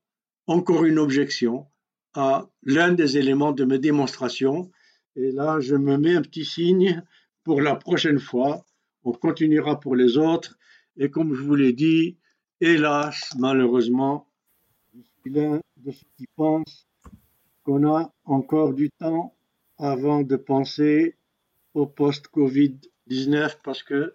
[0.45, 1.65] encore une objection
[2.13, 4.69] à l'un des éléments de mes démonstrations.
[5.15, 7.03] Et là, je me mets un petit signe
[7.43, 8.63] pour la prochaine fois.
[9.03, 10.59] On continuera pour les autres.
[10.95, 12.18] Et comme je vous l'ai dit,
[12.61, 14.27] Hélas, malheureusement,
[14.93, 16.87] je suis l'un de ceux qui pensent
[17.63, 19.33] qu'on a encore du temps
[19.77, 21.15] avant de penser
[21.73, 24.13] au post-Covid-19 parce que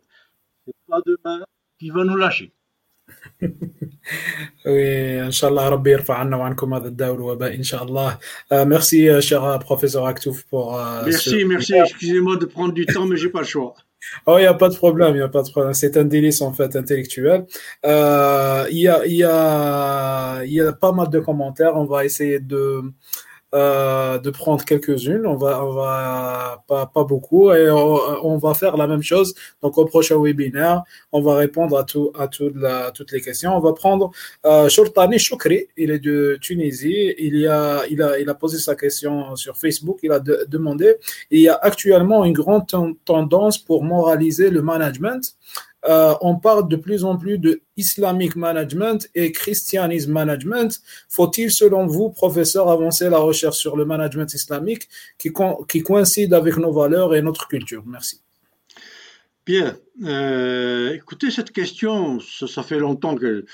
[0.66, 1.42] c'est pas demain
[1.78, 2.52] qui va nous lâcher.
[4.66, 8.18] oui, Inch'Allah, Rabbi yarfa anna wa ankum hadha ad-dawl wa Inch'Allah.
[8.52, 10.78] Euh, merci, euh, cher euh, professeur Aktouf, pour.
[11.04, 11.74] merci, merci.
[11.86, 13.74] Excusez-moi de prendre du temps, mais j'ai pas le choix.
[14.26, 15.74] Oh, il n'y a pas de problème, il a pas de problème.
[15.74, 17.46] C'est un délice en fait intellectuel.
[17.84, 21.76] Euh, il y, a, y, a, y a pas mal de commentaires.
[21.76, 22.82] On va essayer de
[23.54, 25.26] euh, de prendre quelques-unes.
[25.26, 29.32] On va, on va pas, pas beaucoup et on, va faire la même chose.
[29.62, 30.82] Donc au prochain webinaire,
[31.12, 33.56] on va répondre à tout, à la, toutes les questions.
[33.56, 34.10] On va prendre
[34.44, 35.68] euh, Shortani Choukri.
[35.76, 37.14] Il est de Tunisie.
[37.16, 40.00] Il y a, il a, il a posé sa question sur Facebook.
[40.02, 40.96] Il a demandé.
[41.30, 42.66] Il y a actuellement une grande
[43.04, 45.36] tendance pour moraliser le management.
[45.86, 50.80] Euh, on parle de plus en plus de Islamic Management et Christianism Management.
[51.08, 54.88] Faut-il, selon vous, professeur, avancer la recherche sur le management islamique
[55.18, 55.32] qui,
[55.82, 57.82] coïncide avec nos valeurs et notre culture?
[57.86, 58.20] Merci.
[59.44, 59.76] Bien.
[60.04, 63.44] Euh, écoutez, cette question, ça, fait longtemps que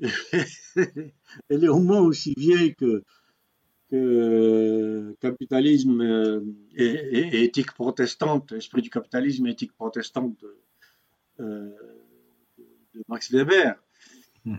[0.00, 3.02] elle est au moins aussi vieille que,
[3.90, 6.40] que capitalisme euh,
[6.76, 10.36] et, éthique protestante, esprit du capitalisme et éthique protestante
[11.40, 11.70] euh,
[13.08, 13.74] Max Weber,
[14.44, 14.56] hmm.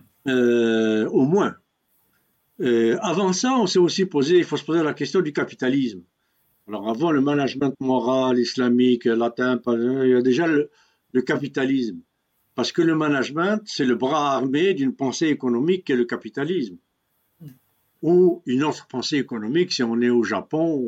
[1.12, 1.56] au moins.
[3.02, 6.02] avant ça, on s'est aussi posé, il faut se poser la question du capitalisme.
[6.68, 10.70] Alors avant le management moral, islamique, latin, il y a déjà le,
[11.22, 12.00] capitalisme.
[12.56, 16.78] Parce que le management, c'est le bras armé d'une pensée économique qui est le capitalisme.
[18.02, 20.82] Ou une autre pensée économique si on est au Japon,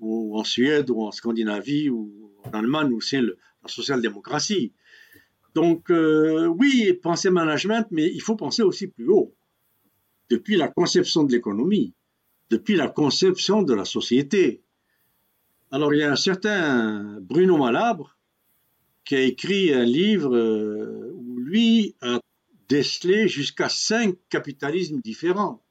[0.00, 4.72] ou, en Suède, ou en Scandinavie, ou en Allemagne, où c'est la social-démocratie.
[5.54, 9.34] Donc euh, oui, penser management, mais il faut penser aussi plus haut.
[10.30, 11.92] Depuis la conception de l'économie,
[12.50, 14.62] depuis la conception de la société.
[15.70, 18.16] Alors il y a un certain Bruno Malabre
[19.04, 22.20] qui a écrit un livre euh, où lui a
[22.68, 25.62] décelé jusqu'à cinq capitalismes différents.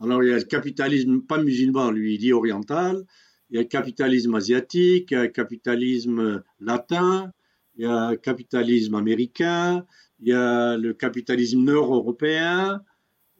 [0.00, 3.04] Alors il y a le capitalisme pas musulman, lui il dit oriental,
[3.50, 7.32] il y a le capitalisme asiatique, il y a le capitalisme latin,
[7.76, 9.86] il y a le capitalisme américain,
[10.20, 12.82] il y a le capitalisme nord-européen,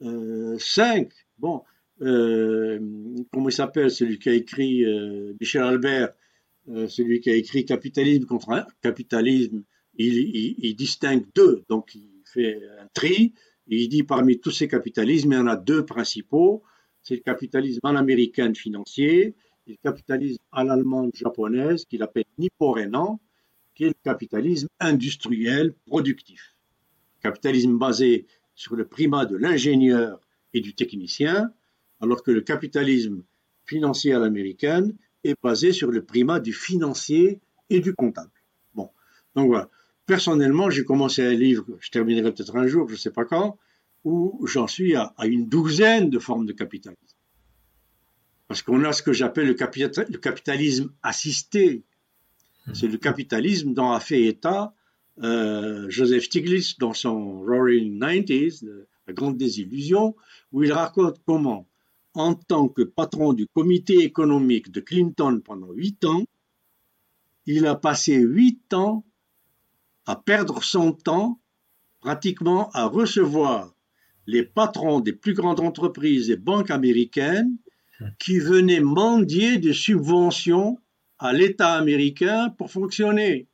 [0.01, 1.11] euh, cinq.
[1.37, 1.63] Bon,
[2.01, 2.79] euh,
[3.31, 6.13] comment il s'appelle, celui qui a écrit, euh, Michel Albert,
[6.87, 9.63] celui qui a écrit Capitalisme contre capitalisme,
[9.97, 13.33] il, distingue deux, donc il fait un tri,
[13.67, 16.63] il dit parmi tous ces capitalismes, il y en a deux principaux,
[17.03, 19.35] c'est le capitalisme à l'américaine financier,
[19.67, 23.19] et le capitalisme à l'allemande japonaise, qu'il appelle nippo-renan,
[23.75, 26.55] qui est le capitalisme industriel productif.
[27.21, 28.25] Capitalisme basé
[28.55, 30.19] sur le primat de l'ingénieur
[30.53, 31.51] et du technicien,
[31.99, 33.23] alors que le capitalisme
[33.65, 38.31] financier à l'américaine est basé sur le primat du financier et du comptable.
[38.73, 38.89] Bon,
[39.35, 39.69] donc voilà.
[40.05, 43.57] Personnellement, j'ai commencé un livre, je terminerai peut-être un jour, je ne sais pas quand,
[44.03, 47.17] où j'en suis à, une douzaine de formes de capitalisme.
[48.47, 51.83] Parce qu'on a ce que j'appelle le, capitalisme assisté.
[52.73, 54.73] C'est le capitalisme dont a fait état
[55.23, 58.65] euh, Joseph Stiglitz dans son Roaring Nineties,
[59.07, 60.15] la grande désillusion,
[60.51, 61.67] où il raconte comment
[62.15, 66.23] en tant que patron du comité économique de Clinton pendant huit ans,
[67.45, 69.05] il a passé huit ans
[70.05, 71.39] à perdre son temps
[71.99, 73.73] pratiquement à recevoir
[74.27, 77.57] les patrons des plus grandes entreprises et banques américaines
[78.17, 80.79] qui venaient mendier des subventions
[81.19, 83.47] à l'État américain pour fonctionner.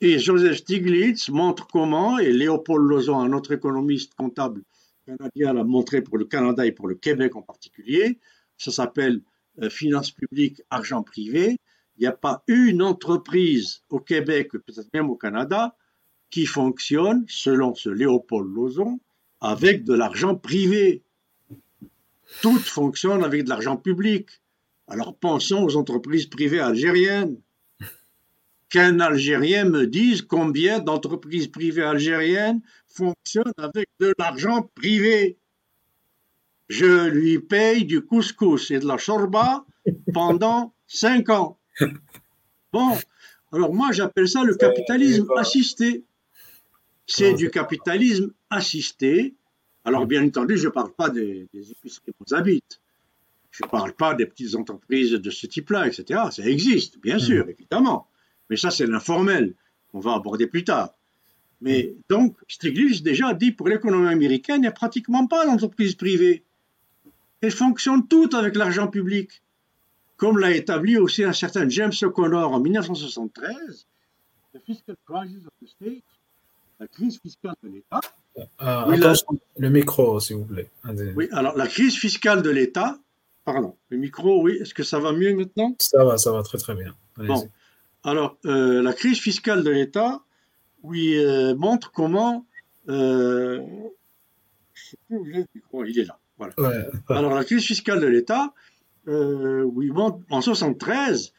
[0.00, 4.62] Et Joseph Stiglitz montre comment, et Léopold Lozon, un autre économiste comptable
[5.06, 8.18] canadien l'a montré pour le Canada et pour le Québec en particulier.
[8.56, 9.20] Ça s'appelle
[9.62, 11.58] euh, finance publique, argent privé.
[11.96, 15.76] Il n'y a pas une entreprise au Québec, peut-être même au Canada,
[16.30, 19.00] qui fonctionne, selon ce Léopold Lozon,
[19.40, 21.02] avec de l'argent privé.
[22.42, 24.39] Toutes fonctionnent avec de l'argent public.
[24.90, 27.40] Alors pensons aux entreprises privées algériennes
[28.70, 35.38] qu'un Algérien me dise combien d'entreprises privées algériennes fonctionnent avec de l'argent privé.
[36.68, 39.64] Je lui paye du couscous et de la chorba
[40.12, 41.58] pendant cinq ans.
[42.72, 42.96] Bon,
[43.52, 46.04] alors moi j'appelle ça le capitalisme assisté.
[47.06, 49.34] C'est du capitalisme assisté.
[49.84, 52.80] Alors bien entendu, je ne parle pas des, des épiceries habitent.
[53.50, 56.20] Je ne parle pas des petites entreprises de ce type-là, etc.
[56.30, 57.50] Ça existe, bien sûr, mmh.
[57.50, 58.08] évidemment.
[58.48, 59.54] Mais ça, c'est l'informel
[59.90, 60.94] qu'on va aborder plus tard.
[61.60, 66.44] Mais donc, Stiglitz déjà dit pour l'économie américaine, il n'y a pratiquement pas d'entreprise privée.
[67.40, 69.42] Elles fonctionnent toutes avec l'argent public.
[70.16, 73.86] Comme l'a établi aussi un certain James O'Connor en 1973,
[74.52, 74.82] la crise
[77.20, 78.00] fiscale de l'État.
[78.62, 79.14] Euh,
[79.58, 80.70] le micro, s'il vous plaît.
[81.16, 82.98] Oui, alors la crise fiscale de l'État,
[83.52, 85.74] pardon, le micro, oui, est-ce que ça va mieux maintenant?
[85.78, 86.94] Ça va, ça va très très bien.
[87.16, 87.50] Bon,
[88.04, 90.22] alors, euh, la crise fiscale de l'État,
[90.82, 92.46] oui, euh, montre comment.
[92.88, 93.60] Euh,
[95.10, 96.18] il est là.
[96.38, 96.54] Voilà.
[97.08, 98.54] Alors, la crise fiscale de l'État,
[99.06, 101.32] oui, montre en 73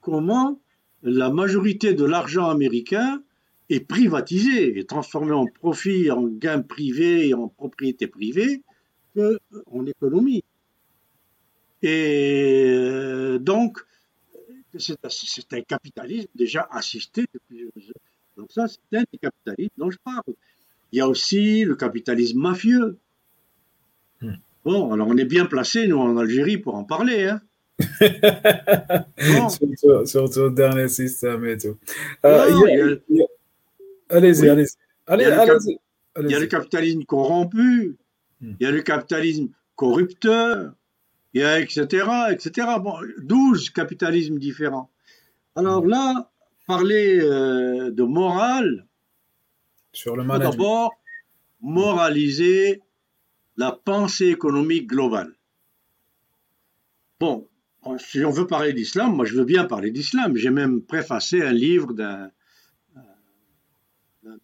[0.00, 0.60] comment
[1.02, 3.22] la majorité de l'argent américain
[3.68, 8.62] est privatisé, est transformé en profit, en gain privé et en propriété privée
[9.66, 10.42] en économie.
[11.82, 13.78] Et donc,
[14.78, 17.68] c'est un capitalisme déjà assisté depuis.
[18.36, 20.22] Donc ça, c'est un des capitalismes dont je parle.
[20.92, 22.98] Il y a aussi le capitalisme mafieux.
[24.20, 24.34] Hmm.
[24.64, 27.26] Bon, alors on est bien placé, nous, en Algérie, pour en parler.
[27.26, 27.40] Hein.
[30.04, 31.78] surtout, le dernier système et tout.
[32.22, 33.28] allez-y,
[34.48, 34.76] allez-y.
[35.06, 37.96] Allez, il y a le capitalisme corrompu,
[38.40, 38.54] hmm.
[38.58, 40.72] il y a le capitalisme corrupteur,
[41.34, 42.66] il y a etc., etc.
[42.80, 44.90] Bon, 12 capitalismes différents.
[45.54, 46.30] Alors là,
[46.66, 48.86] parler euh, de morale,
[49.92, 50.92] sur le d'abord
[51.60, 52.82] moraliser
[53.56, 55.34] la pensée économique globale.
[57.18, 57.48] Bon,
[57.98, 60.36] si on veut parler d'islam, moi je veux bien parler d'islam.
[60.36, 62.30] J'ai même préfacé un livre d'un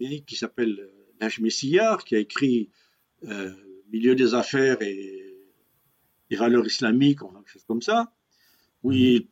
[0.00, 2.70] Amérique qui s'appelle euh, Nash Messillard, qui a écrit
[3.28, 3.52] euh,
[3.92, 5.23] Milieu des affaires et
[6.30, 8.12] les valeurs islamiques, quelque chose comme ça,
[8.82, 9.26] où il,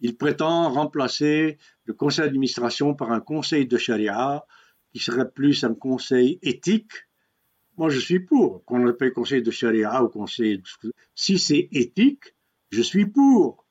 [0.00, 4.44] il, prétend remplacer le conseil d'administration par un conseil de charia
[4.92, 6.92] qui serait plus un conseil éthique.
[7.76, 10.62] Moi, je suis pour qu'on appelle conseil de charia ou conseil.
[11.14, 12.34] Si c'est éthique,
[12.70, 13.64] je suis pour.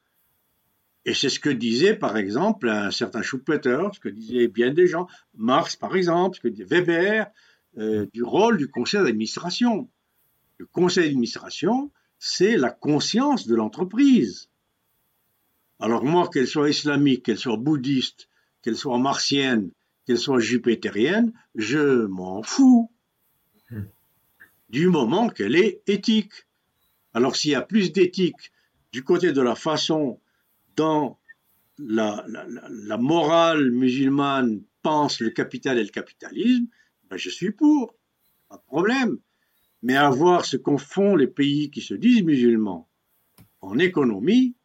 [1.05, 4.87] Et c'est ce que disait, par exemple, un certain Schumpeter, ce que disaient bien des
[4.87, 7.27] gens, Marx, par exemple, ce que disait Weber,
[7.77, 9.89] euh, du rôle du conseil d'administration.
[10.57, 11.91] Le conseil d'administration,
[12.25, 14.47] c'est la conscience de l'entreprise.
[15.81, 18.29] Alors moi, qu'elle soit islamique, qu'elle soit bouddhiste,
[18.61, 19.71] qu'elle soit martienne,
[20.05, 22.89] qu'elle soit jupitérienne, je m'en fous.
[24.69, 26.31] Du moment qu'elle est éthique.
[27.13, 28.53] Alors s'il y a plus d'éthique
[28.93, 30.21] du côté de la façon
[30.77, 31.17] dont
[31.77, 32.25] la,
[32.97, 36.67] morale musulmane pense le capital et le capitalisme,
[37.09, 37.95] ben je suis pour,
[38.47, 39.19] pas de problème.
[39.83, 42.89] Mais à voir ce qu'en font les pays qui se disent musulmans
[43.61, 44.55] en économie,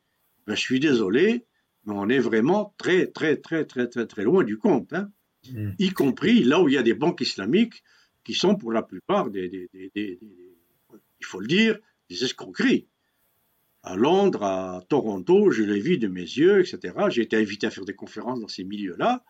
[0.47, 1.45] ben je suis désolé,
[1.85, 4.93] mais on est vraiment très, très, très, très, très, très loin du compte.
[4.93, 5.11] Hein.
[5.53, 5.73] Mm.
[5.78, 7.82] Y compris là où il y a des banques islamiques
[8.24, 9.69] qui sont pour la plupart des
[11.20, 11.78] il faut le dire,
[12.09, 12.86] des escroqueries
[13.82, 16.95] à Londres, à Toronto, je l'ai vu de mes yeux, etc.
[17.11, 19.24] J'ai été invité à faire des conférences dans ces milieux-là,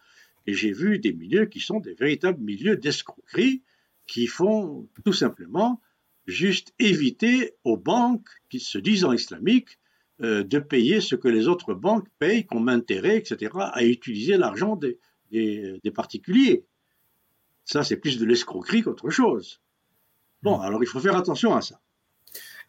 [0.46, 3.62] et j'ai vu des milieux qui sont des véritables milieux d'escroquerie,
[4.08, 5.80] qui font tout simplement
[6.26, 9.78] juste éviter aux banques qui se disent en islamiques
[10.20, 14.74] euh, de payer ce que les autres banques payent comme intérêt, etc., à utiliser l'argent
[14.74, 14.98] des,
[15.30, 16.64] des, particuliers.
[17.64, 19.60] Ça, c'est plus de l'escroquerie qu'autre chose.
[20.42, 21.80] Bon, alors il faut faire attention à ça.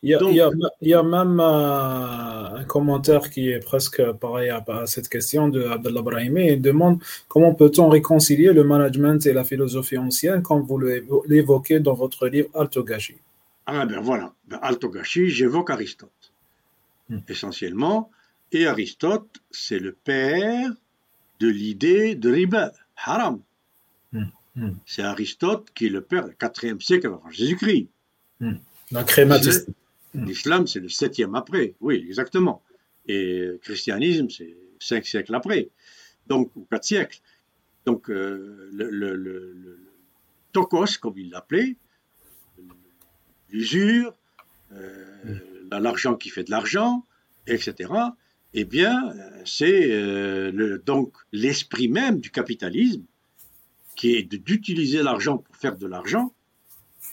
[0.02, 5.66] Il y, a, même euh, un commentaire qui est presque pareil à, cette question de
[5.66, 6.48] Abdallah Brahimi.
[6.54, 10.80] Il demande comment peut-on réconcilier le management et la philosophie ancienne, comme vous
[11.28, 13.18] l'évoquez dans votre livre Altogashi.
[13.66, 16.32] Ah ben voilà, ben, Altogashi, j'évoque Aristote,
[17.10, 17.20] hmm.
[17.28, 18.10] essentiellement.
[18.54, 20.72] Et Aristote, c'est le père
[21.42, 23.42] de l'idée de riba, haram.
[24.14, 24.24] Hmm.
[24.56, 24.72] Hmm.
[24.86, 27.90] C'est Aristote qui est le père du 4e siècle avant Jésus-Christ.
[28.92, 29.74] La crématisme.
[30.14, 32.64] L'islam, c'est le septième après, oui, exactement.
[33.08, 35.70] Et le christianisme, c'est cinq siècles après,
[36.28, 37.20] donc, ou quatre siècles.
[37.86, 39.80] Donc, euh, le, le,
[40.52, 41.76] tokos, comme il l'appelait,
[43.52, 44.16] l'usure,
[44.74, 45.80] euh, hmm.
[45.80, 47.06] l'argent qui fait de l'argent,
[47.48, 47.92] etc.,
[48.54, 49.14] eh bien,
[49.46, 53.04] c'est euh, donc l'esprit même du capitalisme,
[53.96, 56.34] qui est d'utiliser l'argent pour faire de l'argent,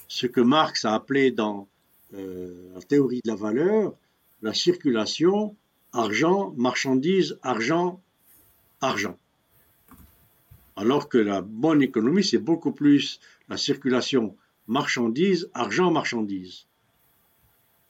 [0.09, 1.69] ce que Marx a appelé dans
[2.15, 3.95] euh, la théorie de la valeur,
[4.43, 5.57] la circulation,
[5.93, 8.01] argent, marchandise, argent,
[8.81, 9.19] argent.
[10.77, 13.19] Alors que la bonne économie, c'est beaucoup plus
[13.49, 16.67] la circulation marchandise, argent, marchandise.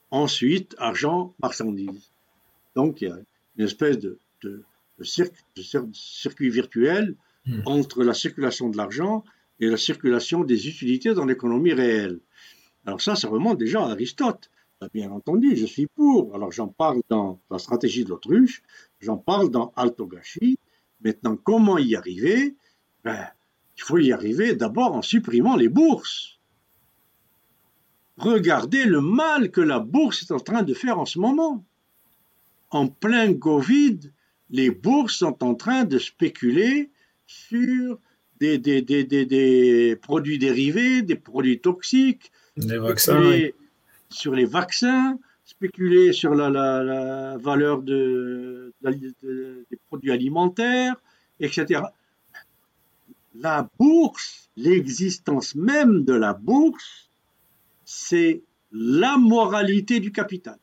[0.09, 2.09] Ensuite, argent, marchandise.
[2.75, 3.17] Donc, il y a
[3.57, 4.17] une espèce de,
[5.93, 7.15] circuit virtuel
[7.45, 7.61] hmm.
[7.65, 9.23] entre la circulation de l'argent
[9.59, 12.19] et la circulation des utilités dans l'économie réelle.
[12.87, 14.49] Alors ça, ça remonte déjà à Aristote.
[14.93, 16.33] Bien entendu, je suis pour.
[16.33, 18.63] Alors j'en parle dans la stratégie de l'autruche,
[19.01, 20.57] j'en parle dans Altogashi.
[21.01, 22.55] Maintenant, comment y arriver?
[23.03, 23.27] Ben,
[23.75, 26.39] Il faut y arriver d'abord en supprimant les bourses.
[28.15, 31.65] Regardez le mal que la bourse est en train de faire en ce moment.
[32.69, 33.99] En plein Covid,
[34.49, 36.89] les bourses sont en train de spéculer
[37.25, 37.99] sur
[38.39, 43.21] des produits dérivés, des produits toxiques, les vaccins,
[44.09, 50.95] sur les vaccins, spéculer sur la, la, valeur de, des produits alimentaires,
[51.39, 51.81] etc.
[53.35, 57.09] La bourse, l'existence même de la bourse,
[57.85, 60.57] c'est la moralité du capital.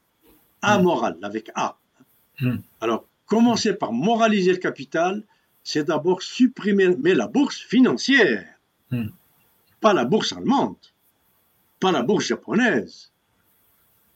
[0.62, 1.78] Amoral, avec A.
[2.40, 2.56] Hmm.
[2.80, 5.22] Alors, commencer par moraliser le capital,
[5.62, 8.46] c'est d'abord supprimer, mais la bourse financière,
[8.90, 9.06] hmm.
[9.80, 10.76] pas la bourse allemande
[11.84, 13.12] pas la bourse japonaise.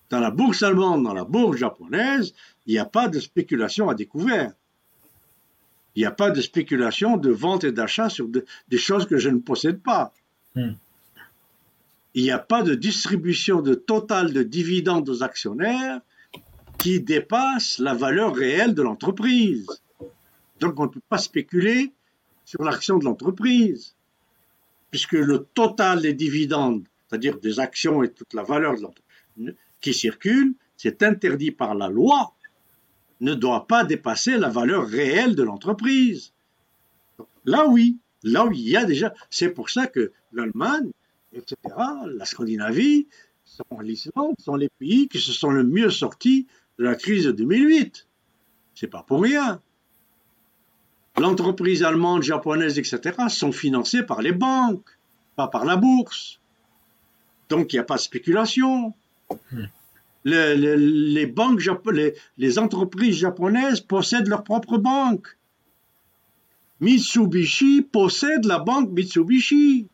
[0.09, 2.32] Dans la bourse allemande, dans la bourse japonaise,
[2.65, 4.55] il n'y a pas de spéculation à découvert.
[5.95, 9.28] Il n'y a pas de spéculation de vente et d'achat sur des choses que je
[9.28, 10.15] ne possède pas.
[10.55, 10.77] Hmm.
[12.15, 16.01] Il n'y a pas de distribution de total de dividendes aux actionnaires
[16.78, 19.66] qui dépasse la valeur réelle de l'entreprise.
[20.61, 21.93] Donc on ne peut pas spéculer
[22.47, 23.95] sur l'action de l'entreprise,
[24.90, 30.55] puisque le total des dividendes, c'est-à-dire des actions et toute la valeur de qui circule,
[30.76, 32.35] c'est interdit par la loi,
[33.20, 36.32] ne doit pas dépasser la valeur réelle de l'entreprise.
[37.44, 39.14] Là oui, là oui, il y a déjà.
[39.30, 40.90] C'est pour ça que l'Allemagne,
[41.32, 41.56] etc.,
[42.06, 43.09] la Scandinavie,
[43.80, 46.47] l'Islande sont les pays qui se sont le mieux sortis
[46.78, 48.06] de la crise de 2008.
[48.74, 49.60] C'est pas pour rien.
[51.18, 53.16] L'entreprise allemande, japonaise, etc.
[53.28, 54.98] sont financées par les banques,
[55.35, 56.40] pas par la bourse.
[57.49, 58.95] Donc il n'y a pas de spéculation.
[59.53, 59.65] Hmm.
[60.25, 61.62] Les, banques
[62.37, 65.29] les entreprises japonaises possèdent leur propre banque.
[66.81, 69.89] Mitsubishi possède la banque Mitsubishi.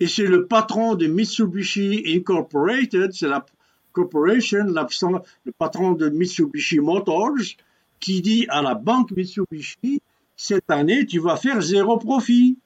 [0.00, 3.46] Et c'est le patron de Mitsubishi Incorporated, c'est la
[3.94, 7.54] Corporation, le patron de Mitsubishi Motors,
[8.00, 10.02] qui dit à la banque Mitsubishi,
[10.36, 12.58] cette année, tu vas faire zéro profit,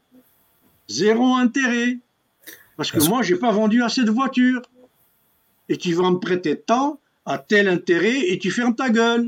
[0.89, 1.99] zéro intérêt,
[2.79, 4.63] parce que moi, je n'ai pas vendu assez de voitures.
[5.69, 9.27] Et tu vas me prêter tant à tel intérêt et tu fermes ta gueule.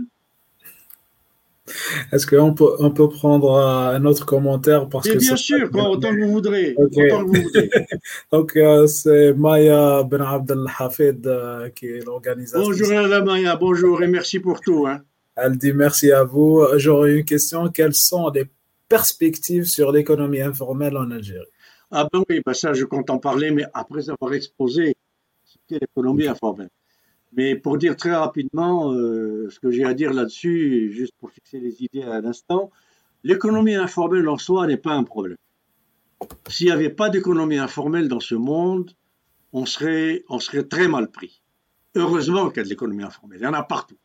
[2.12, 6.14] Est-ce qu'on peut, on peut prendre un autre commentaire parce que Bien sûr, quand, autant
[6.14, 6.76] que vous voudrez.
[8.32, 12.66] Donc, euh, c'est Maya Ben Abdel Hafid euh, qui est l'organisatrice.
[12.66, 14.86] Bonjour Maya, bonjour et merci pour tout.
[14.86, 15.02] Hein.
[15.36, 16.64] Elle dit merci à vous.
[16.76, 17.68] J'aurais une question.
[17.68, 18.46] Quelles sont les
[18.88, 21.46] perspectives sur l'économie informelle en Algérie?
[21.92, 24.96] Ah ben oui, ben ça je compte en parler, mais après avoir exposé
[25.44, 26.70] ce qu'est l'économie informelle.
[27.32, 31.58] Mais pour dire très rapidement euh, ce que j'ai à dire là-dessus, juste pour fixer
[31.58, 32.70] les idées à l'instant,
[33.24, 35.36] l'économie informelle en soi n'est pas un problème.
[36.48, 38.92] S'il n'y avait pas d'économie informelle dans ce monde,
[39.52, 41.42] on serait, on serait très mal pris.
[41.96, 43.40] Heureusement qu'il y a de l'économie informelle.
[43.40, 43.98] Il y en a partout.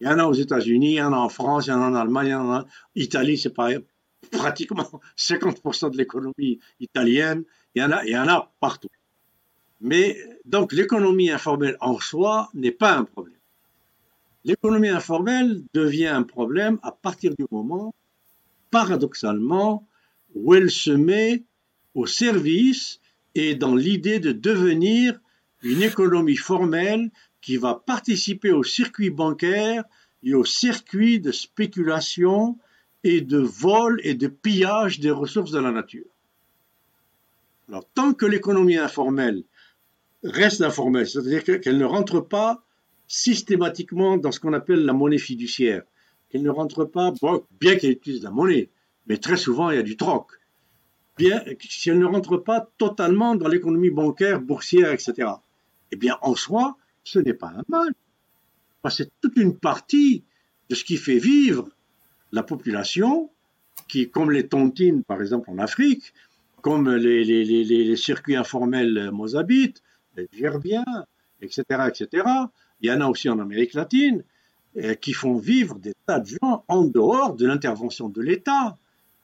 [0.00, 1.82] Il y en a aux États-Unis, il y en a en France, il y en
[1.82, 3.54] a en Allemagne, il y en a en Italie, c'est
[4.30, 7.44] pratiquement 50% de l'économie italienne.
[7.74, 8.88] Il y en a, y en a partout.
[9.80, 13.36] Mais donc l'économie informelle en soi n'est pas un problème.
[14.44, 17.94] L'économie informelle devient un problème à partir du moment,
[18.70, 19.86] paradoxalement,
[20.34, 21.44] où elle se met
[21.94, 23.00] au service
[23.34, 25.20] et dans l'idée de devenir
[25.62, 29.84] une économie formelle qui va participer au circuit bancaire
[30.22, 32.58] et au circuit de spéculation
[33.04, 36.06] et de vol et de pillage des ressources de la nature.
[37.68, 39.44] Alors, tant que l'économie informelle
[40.22, 42.62] reste informelle, c'est-à-dire qu'elle ne rentre pas
[43.08, 45.82] systématiquement dans ce qu'on appelle la monnaie fiduciaire,
[46.28, 47.12] qu'elle ne rentre pas,
[47.60, 48.70] bien qu'elle utilise la monnaie,
[49.06, 50.30] mais très souvent il y a du troc,
[51.18, 55.28] bien, si elle ne rentre pas totalement dans l'économie bancaire, boursière, etc.,
[55.90, 57.92] eh bien en soi, ce n'est pas un mal.
[58.88, 60.24] C'est toute une partie
[60.68, 61.68] de ce qui fait vivre
[62.32, 63.30] la population,
[63.88, 66.12] qui, comme les tontines, par exemple, en Afrique,
[66.60, 69.82] comme les, circuits informels mozabites,
[70.16, 70.84] les gerbiens,
[71.40, 72.24] etc., etc.
[72.80, 74.22] Il y en a aussi en Amérique latine,
[74.78, 78.78] euh, qui font vivre des tas de gens en dehors de l'intervention de l'État,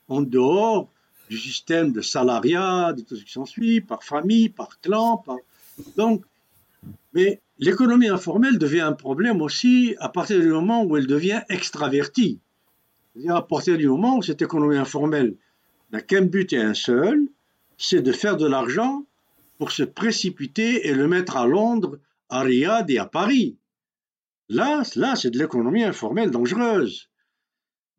[0.07, 0.91] en dehors
[1.29, 5.17] du système de salariat, de tout ce qui s'ensuit, par famille, par clan.
[5.17, 5.37] Par...
[5.97, 6.25] Donc,
[7.13, 12.39] mais l'économie informelle devient un problème aussi à partir du moment où elle devient extravertie.
[13.27, 15.35] À partir du moment où cette économie informelle
[15.91, 17.27] n'a qu'un but et un seul,
[17.77, 19.05] c'est de faire de l'argent
[19.57, 21.99] pour se précipiter et le mettre à Londres,
[22.29, 23.57] à Riyad et à Paris.
[24.47, 27.09] Là, là c'est de l'économie informelle dangereuse.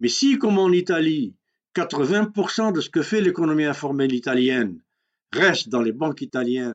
[0.00, 1.34] Mais si, comme en Italie,
[1.74, 4.80] 80% de ce que fait l'économie informelle italienne
[5.32, 6.72] reste dans les banques italiennes,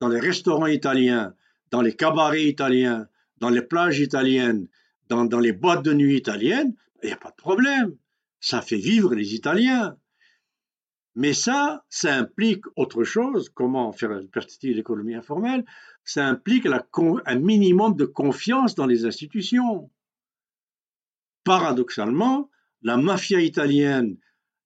[0.00, 1.34] dans les restaurants italiens,
[1.70, 3.06] dans les cabarets italiens,
[3.38, 4.66] dans les plages italiennes,
[5.08, 6.74] dans les boîtes de nuit italiennes,
[7.06, 7.96] il n'y a pas de problème.
[8.40, 9.96] Ça fait vivre les Italiens.
[11.14, 13.48] Mais ça, ça implique autre chose.
[13.48, 15.64] Comment faire perspective l'économie informelle
[16.04, 19.90] Ça implique un minimum de confiance dans les institutions.
[21.44, 22.50] Paradoxalement,
[22.82, 24.18] la mafia italienne,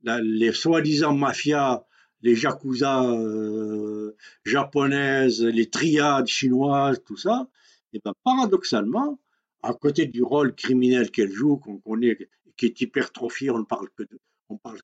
[0.02, 1.84] les soi-disant mafias
[2.22, 7.48] les yakuza euh, japonaises, les triades chinoises, tout ça,
[7.92, 9.18] et ben paradoxalement,
[9.62, 12.16] à côté du rôle criminel qu'elle joue, qu'on connaît,
[12.56, 13.88] qui est hypertrophié, on ne parle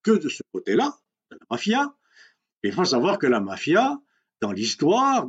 [0.03, 0.99] que de, ce côté-là,
[1.31, 1.97] de la mafia.
[2.63, 4.01] il faut savoir que la mafia,
[4.41, 5.29] dans l'histoire,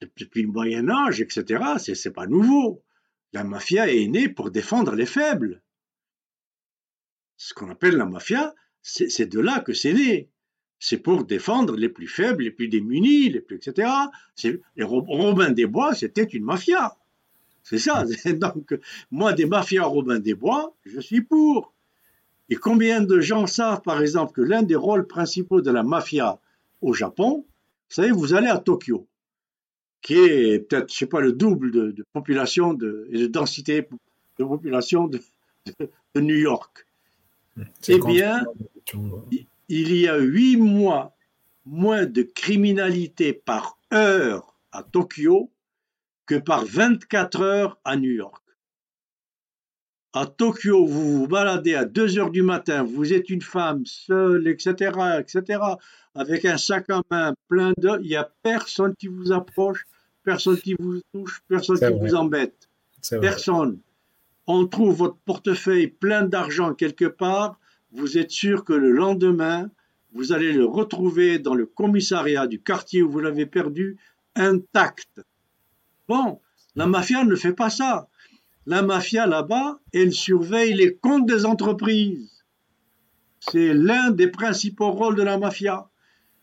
[0.00, 1.64] depuis le Moyen Âge, etc.
[1.78, 2.82] C'est pas nouveau.
[3.32, 5.62] La mafia est née pour défendre les faibles.
[7.36, 10.30] Ce qu'on appelle la mafia, c'est de là que c'est né.
[10.78, 13.90] C'est pour défendre les plus faibles, les plus démunis, les plus etc.
[14.44, 16.96] Les Robin des Bois, c'était une mafia.
[17.68, 18.04] C'est ça.
[18.32, 18.78] Donc,
[19.10, 21.74] moi, des mafias Robin des Bois, je suis pour.
[22.48, 26.38] Et combien de gens savent, par exemple, que l'un des rôles principaux de la mafia
[26.80, 27.44] au Japon,
[27.88, 29.08] vous savez, vous allez à Tokyo,
[30.00, 33.88] qui est peut-être, je sais pas, le double de, population de, et de densité
[34.38, 35.20] de population de,
[36.14, 36.86] New York.
[37.88, 38.44] Eh bien,
[39.68, 41.16] il y a huit mois
[41.64, 45.50] moins de criminalité par heure à Tokyo
[46.26, 48.42] que par 24 heures à New York.
[50.12, 54.48] À Tokyo, vous vous baladez à 2 heures du matin, vous êtes une femme seule,
[54.48, 55.60] etc., etc.,
[56.14, 58.00] avec un sac à main plein de...
[58.00, 59.86] Il n'y a personne qui vous approche,
[60.24, 62.68] personne qui vous touche, personne qui vous embête.
[63.20, 63.78] Personne.
[64.46, 67.58] On trouve votre portefeuille plein d'argent quelque part,
[67.92, 69.70] vous êtes sûr que le lendemain,
[70.12, 73.98] vous allez le retrouver dans le commissariat du quartier où vous l'avez perdu,
[74.34, 75.20] intact.
[76.08, 76.40] Bon,
[76.74, 78.08] la mafia ne fait pas ça.
[78.66, 82.44] La mafia là-bas, elle surveille les comptes des entreprises.
[83.40, 85.88] C'est l'un des principaux rôles de la mafia.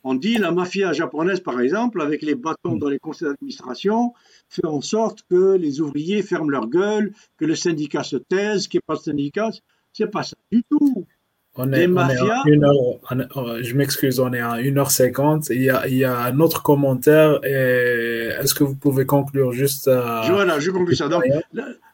[0.06, 4.14] On dit la mafia japonaise, par exemple, avec les bâtons dans les conseils d'administration,
[4.50, 8.80] fait en sorte que les ouvriers ferment leur gueule, que le syndicat se taise, qu'il
[8.80, 9.50] n'y ait pas de syndicat.
[9.94, 11.06] C'est pas ça du tout.
[11.56, 15.54] On est, je m'excuse, on est à 1h50.
[15.54, 17.44] Il y a, il y a un autre commentaire.
[17.44, 21.10] Est-ce que vous pouvez conclure juste Voilà, je conclue ça.
[21.10, 21.24] Donc,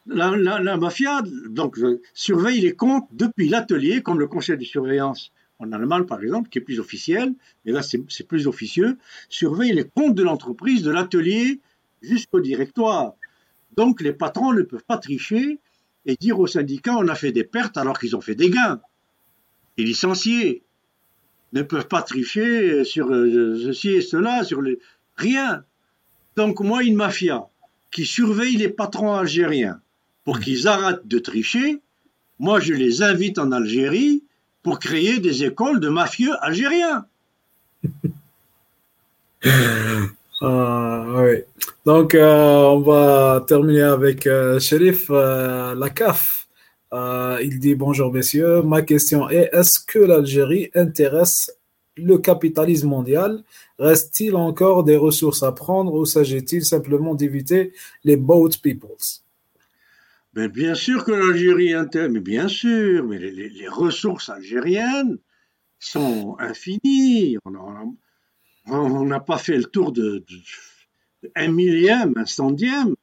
[0.06, 5.32] la, la, mafia donc, euh, surveille les comptes depuis l'atelier, comme le conseil de surveillance
[5.58, 7.34] en Allemagne, par exemple, qui est plus officiel,
[7.66, 8.96] et là c'est plus officieux,
[9.28, 11.60] surveille les comptes de l'entreprise, de l'atelier
[12.00, 13.12] jusqu'au directoire.
[13.76, 15.58] Donc les patrons ne peuvent pas tricher
[16.06, 18.80] et dire aux syndicats on a fait des pertes alors qu'ils ont fait des gains
[19.80, 20.62] les licenciés
[21.54, 24.78] ne peuvent pas tricher sur euh, ceci et cela, sur les...
[25.16, 25.64] rien.
[26.36, 27.48] Donc moi, une mafia
[27.90, 29.80] qui surveille les patrons algériens
[30.24, 30.40] pour hmm.
[30.40, 31.80] qu'ils arrêtent de tricher,
[32.38, 34.22] moi je les invite en Algérie
[34.62, 37.06] pour créer des écoles de mafieux algériens.
[40.42, 41.04] Ah,
[41.84, 46.39] Donc euh, on va terminer avec euh, Shérif la CAF.
[46.92, 51.52] Euh, il dit bonjour messieurs, ma question est est-ce que l'Algérie intéresse
[51.96, 53.44] le capitalisme mondial?
[53.78, 57.72] Reste-t-il encore des ressources à prendre ou s'agit-il simplement d'éviter
[58.02, 59.22] les boat peoples?
[60.32, 65.18] Ben, Bien sûr que l'Algérie intéresse, mais bien sûr, mais les, ressources algériennes
[65.78, 67.38] sont infinies.
[68.66, 70.24] On n'a pas fait le tour de,
[71.36, 72.94] un millième, un centième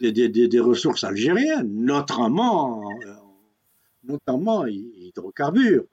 [0.00, 3.14] des, ressources algériennes, notamment, euh,
[4.04, 5.84] notamment hydrocarbures.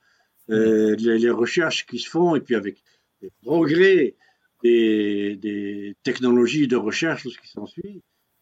[0.50, 2.82] Euh, les, recherches qui se font, et puis avec
[3.22, 4.16] les progrès
[4.64, 8.02] des, technologies de recherche, tout ce qui s'ensuit,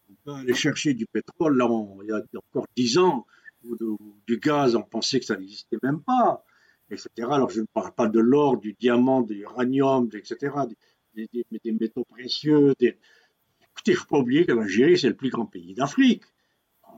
[0.09, 1.67] on peut aller chercher du pétrole, là,
[2.03, 3.25] il y a encore dix ans,
[3.63, 3.97] ou,
[4.27, 6.45] du gaz, on pensait que ça n'existait même pas,
[6.91, 7.09] etc.
[7.31, 10.53] Alors, je ne parle pas de l'or, du diamant, de l'uranium, etc.,
[11.15, 12.99] des, des, métaux précieux, des,
[13.87, 16.23] Écoutez, il ne faut pas oublier que l'Algérie, c'est le plus grand pays d'Afrique.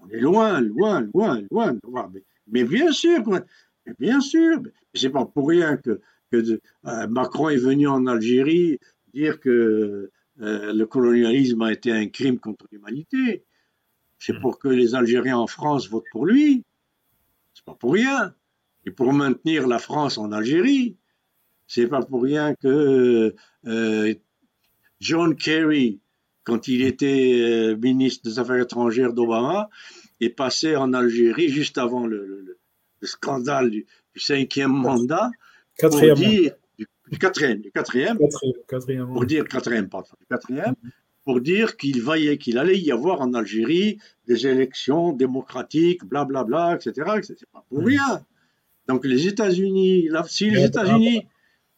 [0.01, 2.09] On est loin, loin, loin, loin.
[2.13, 4.61] Mais, mais bien sûr, mais bien sûr.
[4.93, 5.99] C'est pas pour rien que,
[6.31, 8.79] que euh, Macron est venu en Algérie
[9.13, 13.43] dire que euh, le colonialisme a été un crime contre l'humanité.
[14.17, 14.39] C'est hmm.
[14.39, 16.63] pour que les Algériens en France votent pour lui.
[17.53, 18.33] C'est pas pour rien.
[18.85, 20.95] Et pour maintenir la France en Algérie,
[21.67, 23.35] c'est pas pour rien que
[23.65, 24.13] euh,
[25.01, 25.99] John Kerry,
[26.47, 29.69] quand il était euh, ministre des Affaires étrangères d'Obama,
[30.21, 32.57] est passé en Algérie juste avant le,
[33.03, 35.29] scandale du, cinquième mandat.
[35.77, 36.15] Quatrième.
[36.15, 38.17] Pour dire, du, quatrième, du quatrième,
[38.65, 40.75] quatrième, pour dire quatrième, pardon, du quatrième,
[41.25, 42.01] pour dire qu'il
[42.37, 47.11] qu'il allait y avoir en Algérie des élections démocratiques, blablabla, etc.
[47.23, 48.23] C'est pas pour rien.
[48.87, 51.27] Donc les États-Unis, si les États-Unis.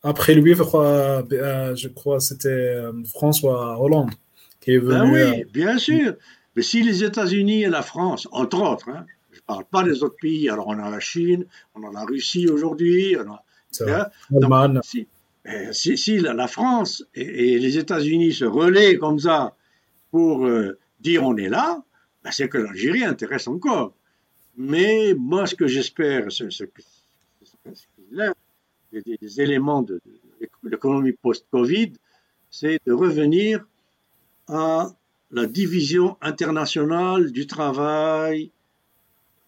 [0.03, 4.11] Après lui, je crois, euh, je crois c'était euh, François Hollande.
[4.77, 6.13] Ben oui, bien sûr.
[6.55, 10.03] Mais si les États-Unis et la France, entre autres, hein, je ne parle pas des
[10.03, 13.43] autres pays, alors on a la Chine, on a la Russie aujourd'hui, on a.
[13.81, 15.07] Hein, si,
[15.45, 19.55] ben, si, si la, France et, les États-Unis se relaient comme ça
[20.11, 21.81] pour euh, dire on est là,
[22.23, 23.93] ben, c'est que l'Algérie intéresse encore.
[24.57, 26.65] Mais moi, ce que j'espère, c'est ce
[28.91, 30.01] des, des éléments de
[30.63, 31.93] l'économie post-Covid,
[32.49, 33.65] c'est de revenir
[34.49, 34.91] à
[35.31, 38.51] la division internationale du travail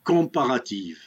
[0.03, 0.99] comparative.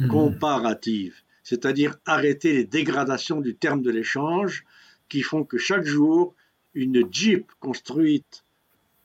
[0.00, 0.08] Mmh.
[0.08, 1.14] Comparative.
[1.42, 4.64] C'est-à-dire arrêter les dégradations du terme de l'échange
[5.08, 6.34] qui font que chaque jour,
[6.74, 8.44] une Jeep construite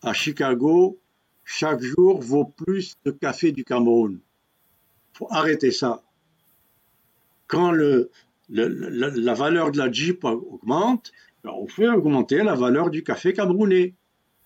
[0.02, 1.00] à Chicago,
[1.44, 4.20] chaque jour vaut plus de café du Cameroun.
[5.14, 6.02] Il faut arrêter ça.
[7.48, 8.10] Quand le,
[8.50, 11.12] la, valeur de la Jeep augmente,
[11.44, 13.96] on fait augmenter la valeur du café camerounais.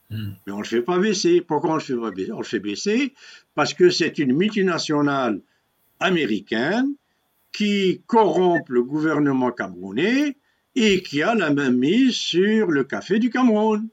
[0.10, 0.34] Hmm.
[0.46, 1.42] Mais on ne le fait pas baisser.
[1.42, 2.32] Pourquoi on le fait pas baisser?
[2.32, 3.14] On le fait baisser
[3.56, 5.42] parce que c'est une multinationale
[6.00, 6.94] américaine
[7.52, 10.36] qui corrompt le gouvernement camerounais
[10.76, 13.88] et qui a la main mise sur le café du Cameroun.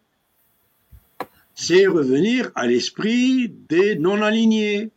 [1.55, 4.91] C'est revenir à l'esprit des non-alignés.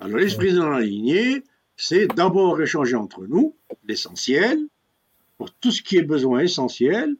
[0.00, 1.42] Alors l'esprit des non-alignés,
[1.76, 3.54] c'est d'abord échanger entre nous
[3.86, 4.58] l'essentiel,
[5.42, 7.16] pour tout ce qui est besoin essentiel,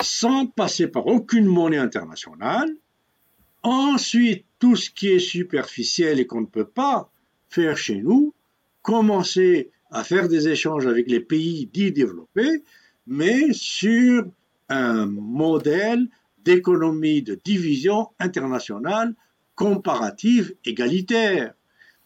[0.00, 2.70] sans passer par aucune monnaie internationale.
[3.64, 7.10] Ensuite, tout ce qui est superficiel et qu'on ne peut pas
[7.48, 8.32] faire chez nous,
[8.82, 12.62] commencer à faire des échanges avec les pays dits développés,
[13.08, 14.24] mais sur
[14.68, 16.06] un modèle
[16.44, 19.16] d'économie de division internationale
[19.56, 21.54] comparative égalitaire.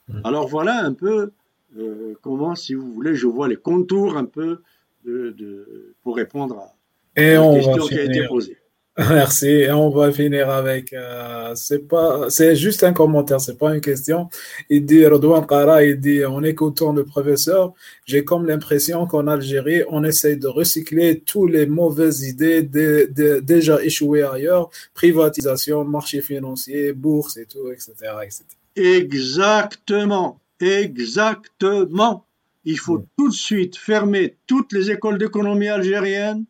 [0.09, 0.21] Mmh.
[0.25, 1.33] Alors voilà un peu
[1.77, 4.63] euh, comment, si vous voulez, je vois les contours un peu
[5.07, 8.57] de, de, pour répondre à, Et la question qui a été posée.
[8.99, 9.49] Merci.
[9.49, 10.95] Et on va finir avec.
[10.95, 14.31] Euh, c'est pas, c'est juste un commentaire, c'est pas une question.
[14.71, 17.75] Il dit Redouan Kara, il dit en écoutant le professeur,
[18.07, 23.41] j'ai comme l'impression qu'en Algérie, on essaye de recycler toutes les mauvaises idées de, de,
[23.41, 27.93] déjà échouées ailleurs, privatisation, marché financier, bourse et tout, etc.,
[28.25, 28.45] etc.
[28.77, 32.26] Exactement, exactement.
[32.67, 36.45] Il faut tout de suite fermer toutes les écoles d'économie algériennes,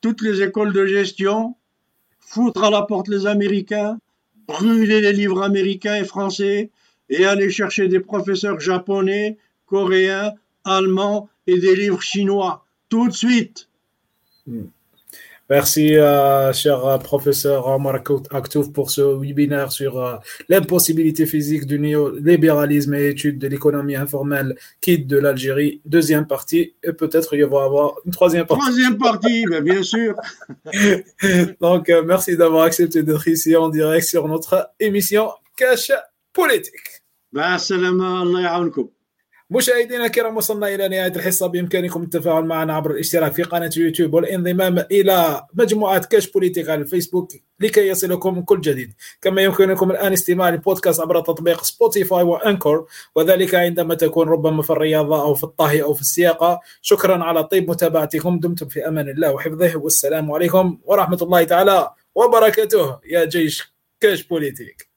[0.00, 1.54] toutes les écoles de gestion
[2.18, 3.98] foutre à la porte les Américains,
[4.48, 6.70] brûler les livres américains et français
[7.08, 10.32] et aller chercher des professeurs japonais, coréens,
[10.64, 13.68] allemands et des livres chinois tout de suite.
[14.46, 14.66] Hmm.
[15.50, 17.96] Merci, euh, cher euh, professeur Omar
[18.30, 20.14] Aktouf, pour ce webinaire sur euh,
[20.48, 25.80] l'impossibilité physique du néolibéralisme et étude de l'économie informelle quitte de l'Algérie.
[25.84, 28.62] Deuxième partie, et peut-être il va y avoir une troisième partie.
[28.62, 30.14] Troisième partie, bien sûr.
[31.60, 35.90] Donc, merci d'avoir accepté d'être ici en direct sur notre émission Cache
[36.32, 37.02] Politique.
[37.32, 37.58] Ben,
[39.50, 41.46] مشاهدينا الكرام وصلنا إلى نهاية الحصة.
[41.46, 47.32] بإمكانكم التفاعل معنا عبر الاشتراك في قناة يوتيوب والانضمام إلى مجموعة كاش بوليتيك على الفيسبوك
[47.60, 48.92] لكي يصلكم كل جديد.
[49.22, 55.22] كما يمكنكم الآن استماع البودكاست عبر تطبيق سبوتيفاي وانكور وذلك عندما تكون ربما في الرياضة
[55.22, 56.60] أو في الطهي أو في السياقة.
[56.82, 58.40] شكرا على طيب متابعتكم.
[58.40, 59.76] دمتم في أمان الله وحفظه.
[59.76, 62.98] والسلام عليكم ورحمة الله تعالى وبركاته.
[63.04, 64.89] يا جيش كاش بوليتيك.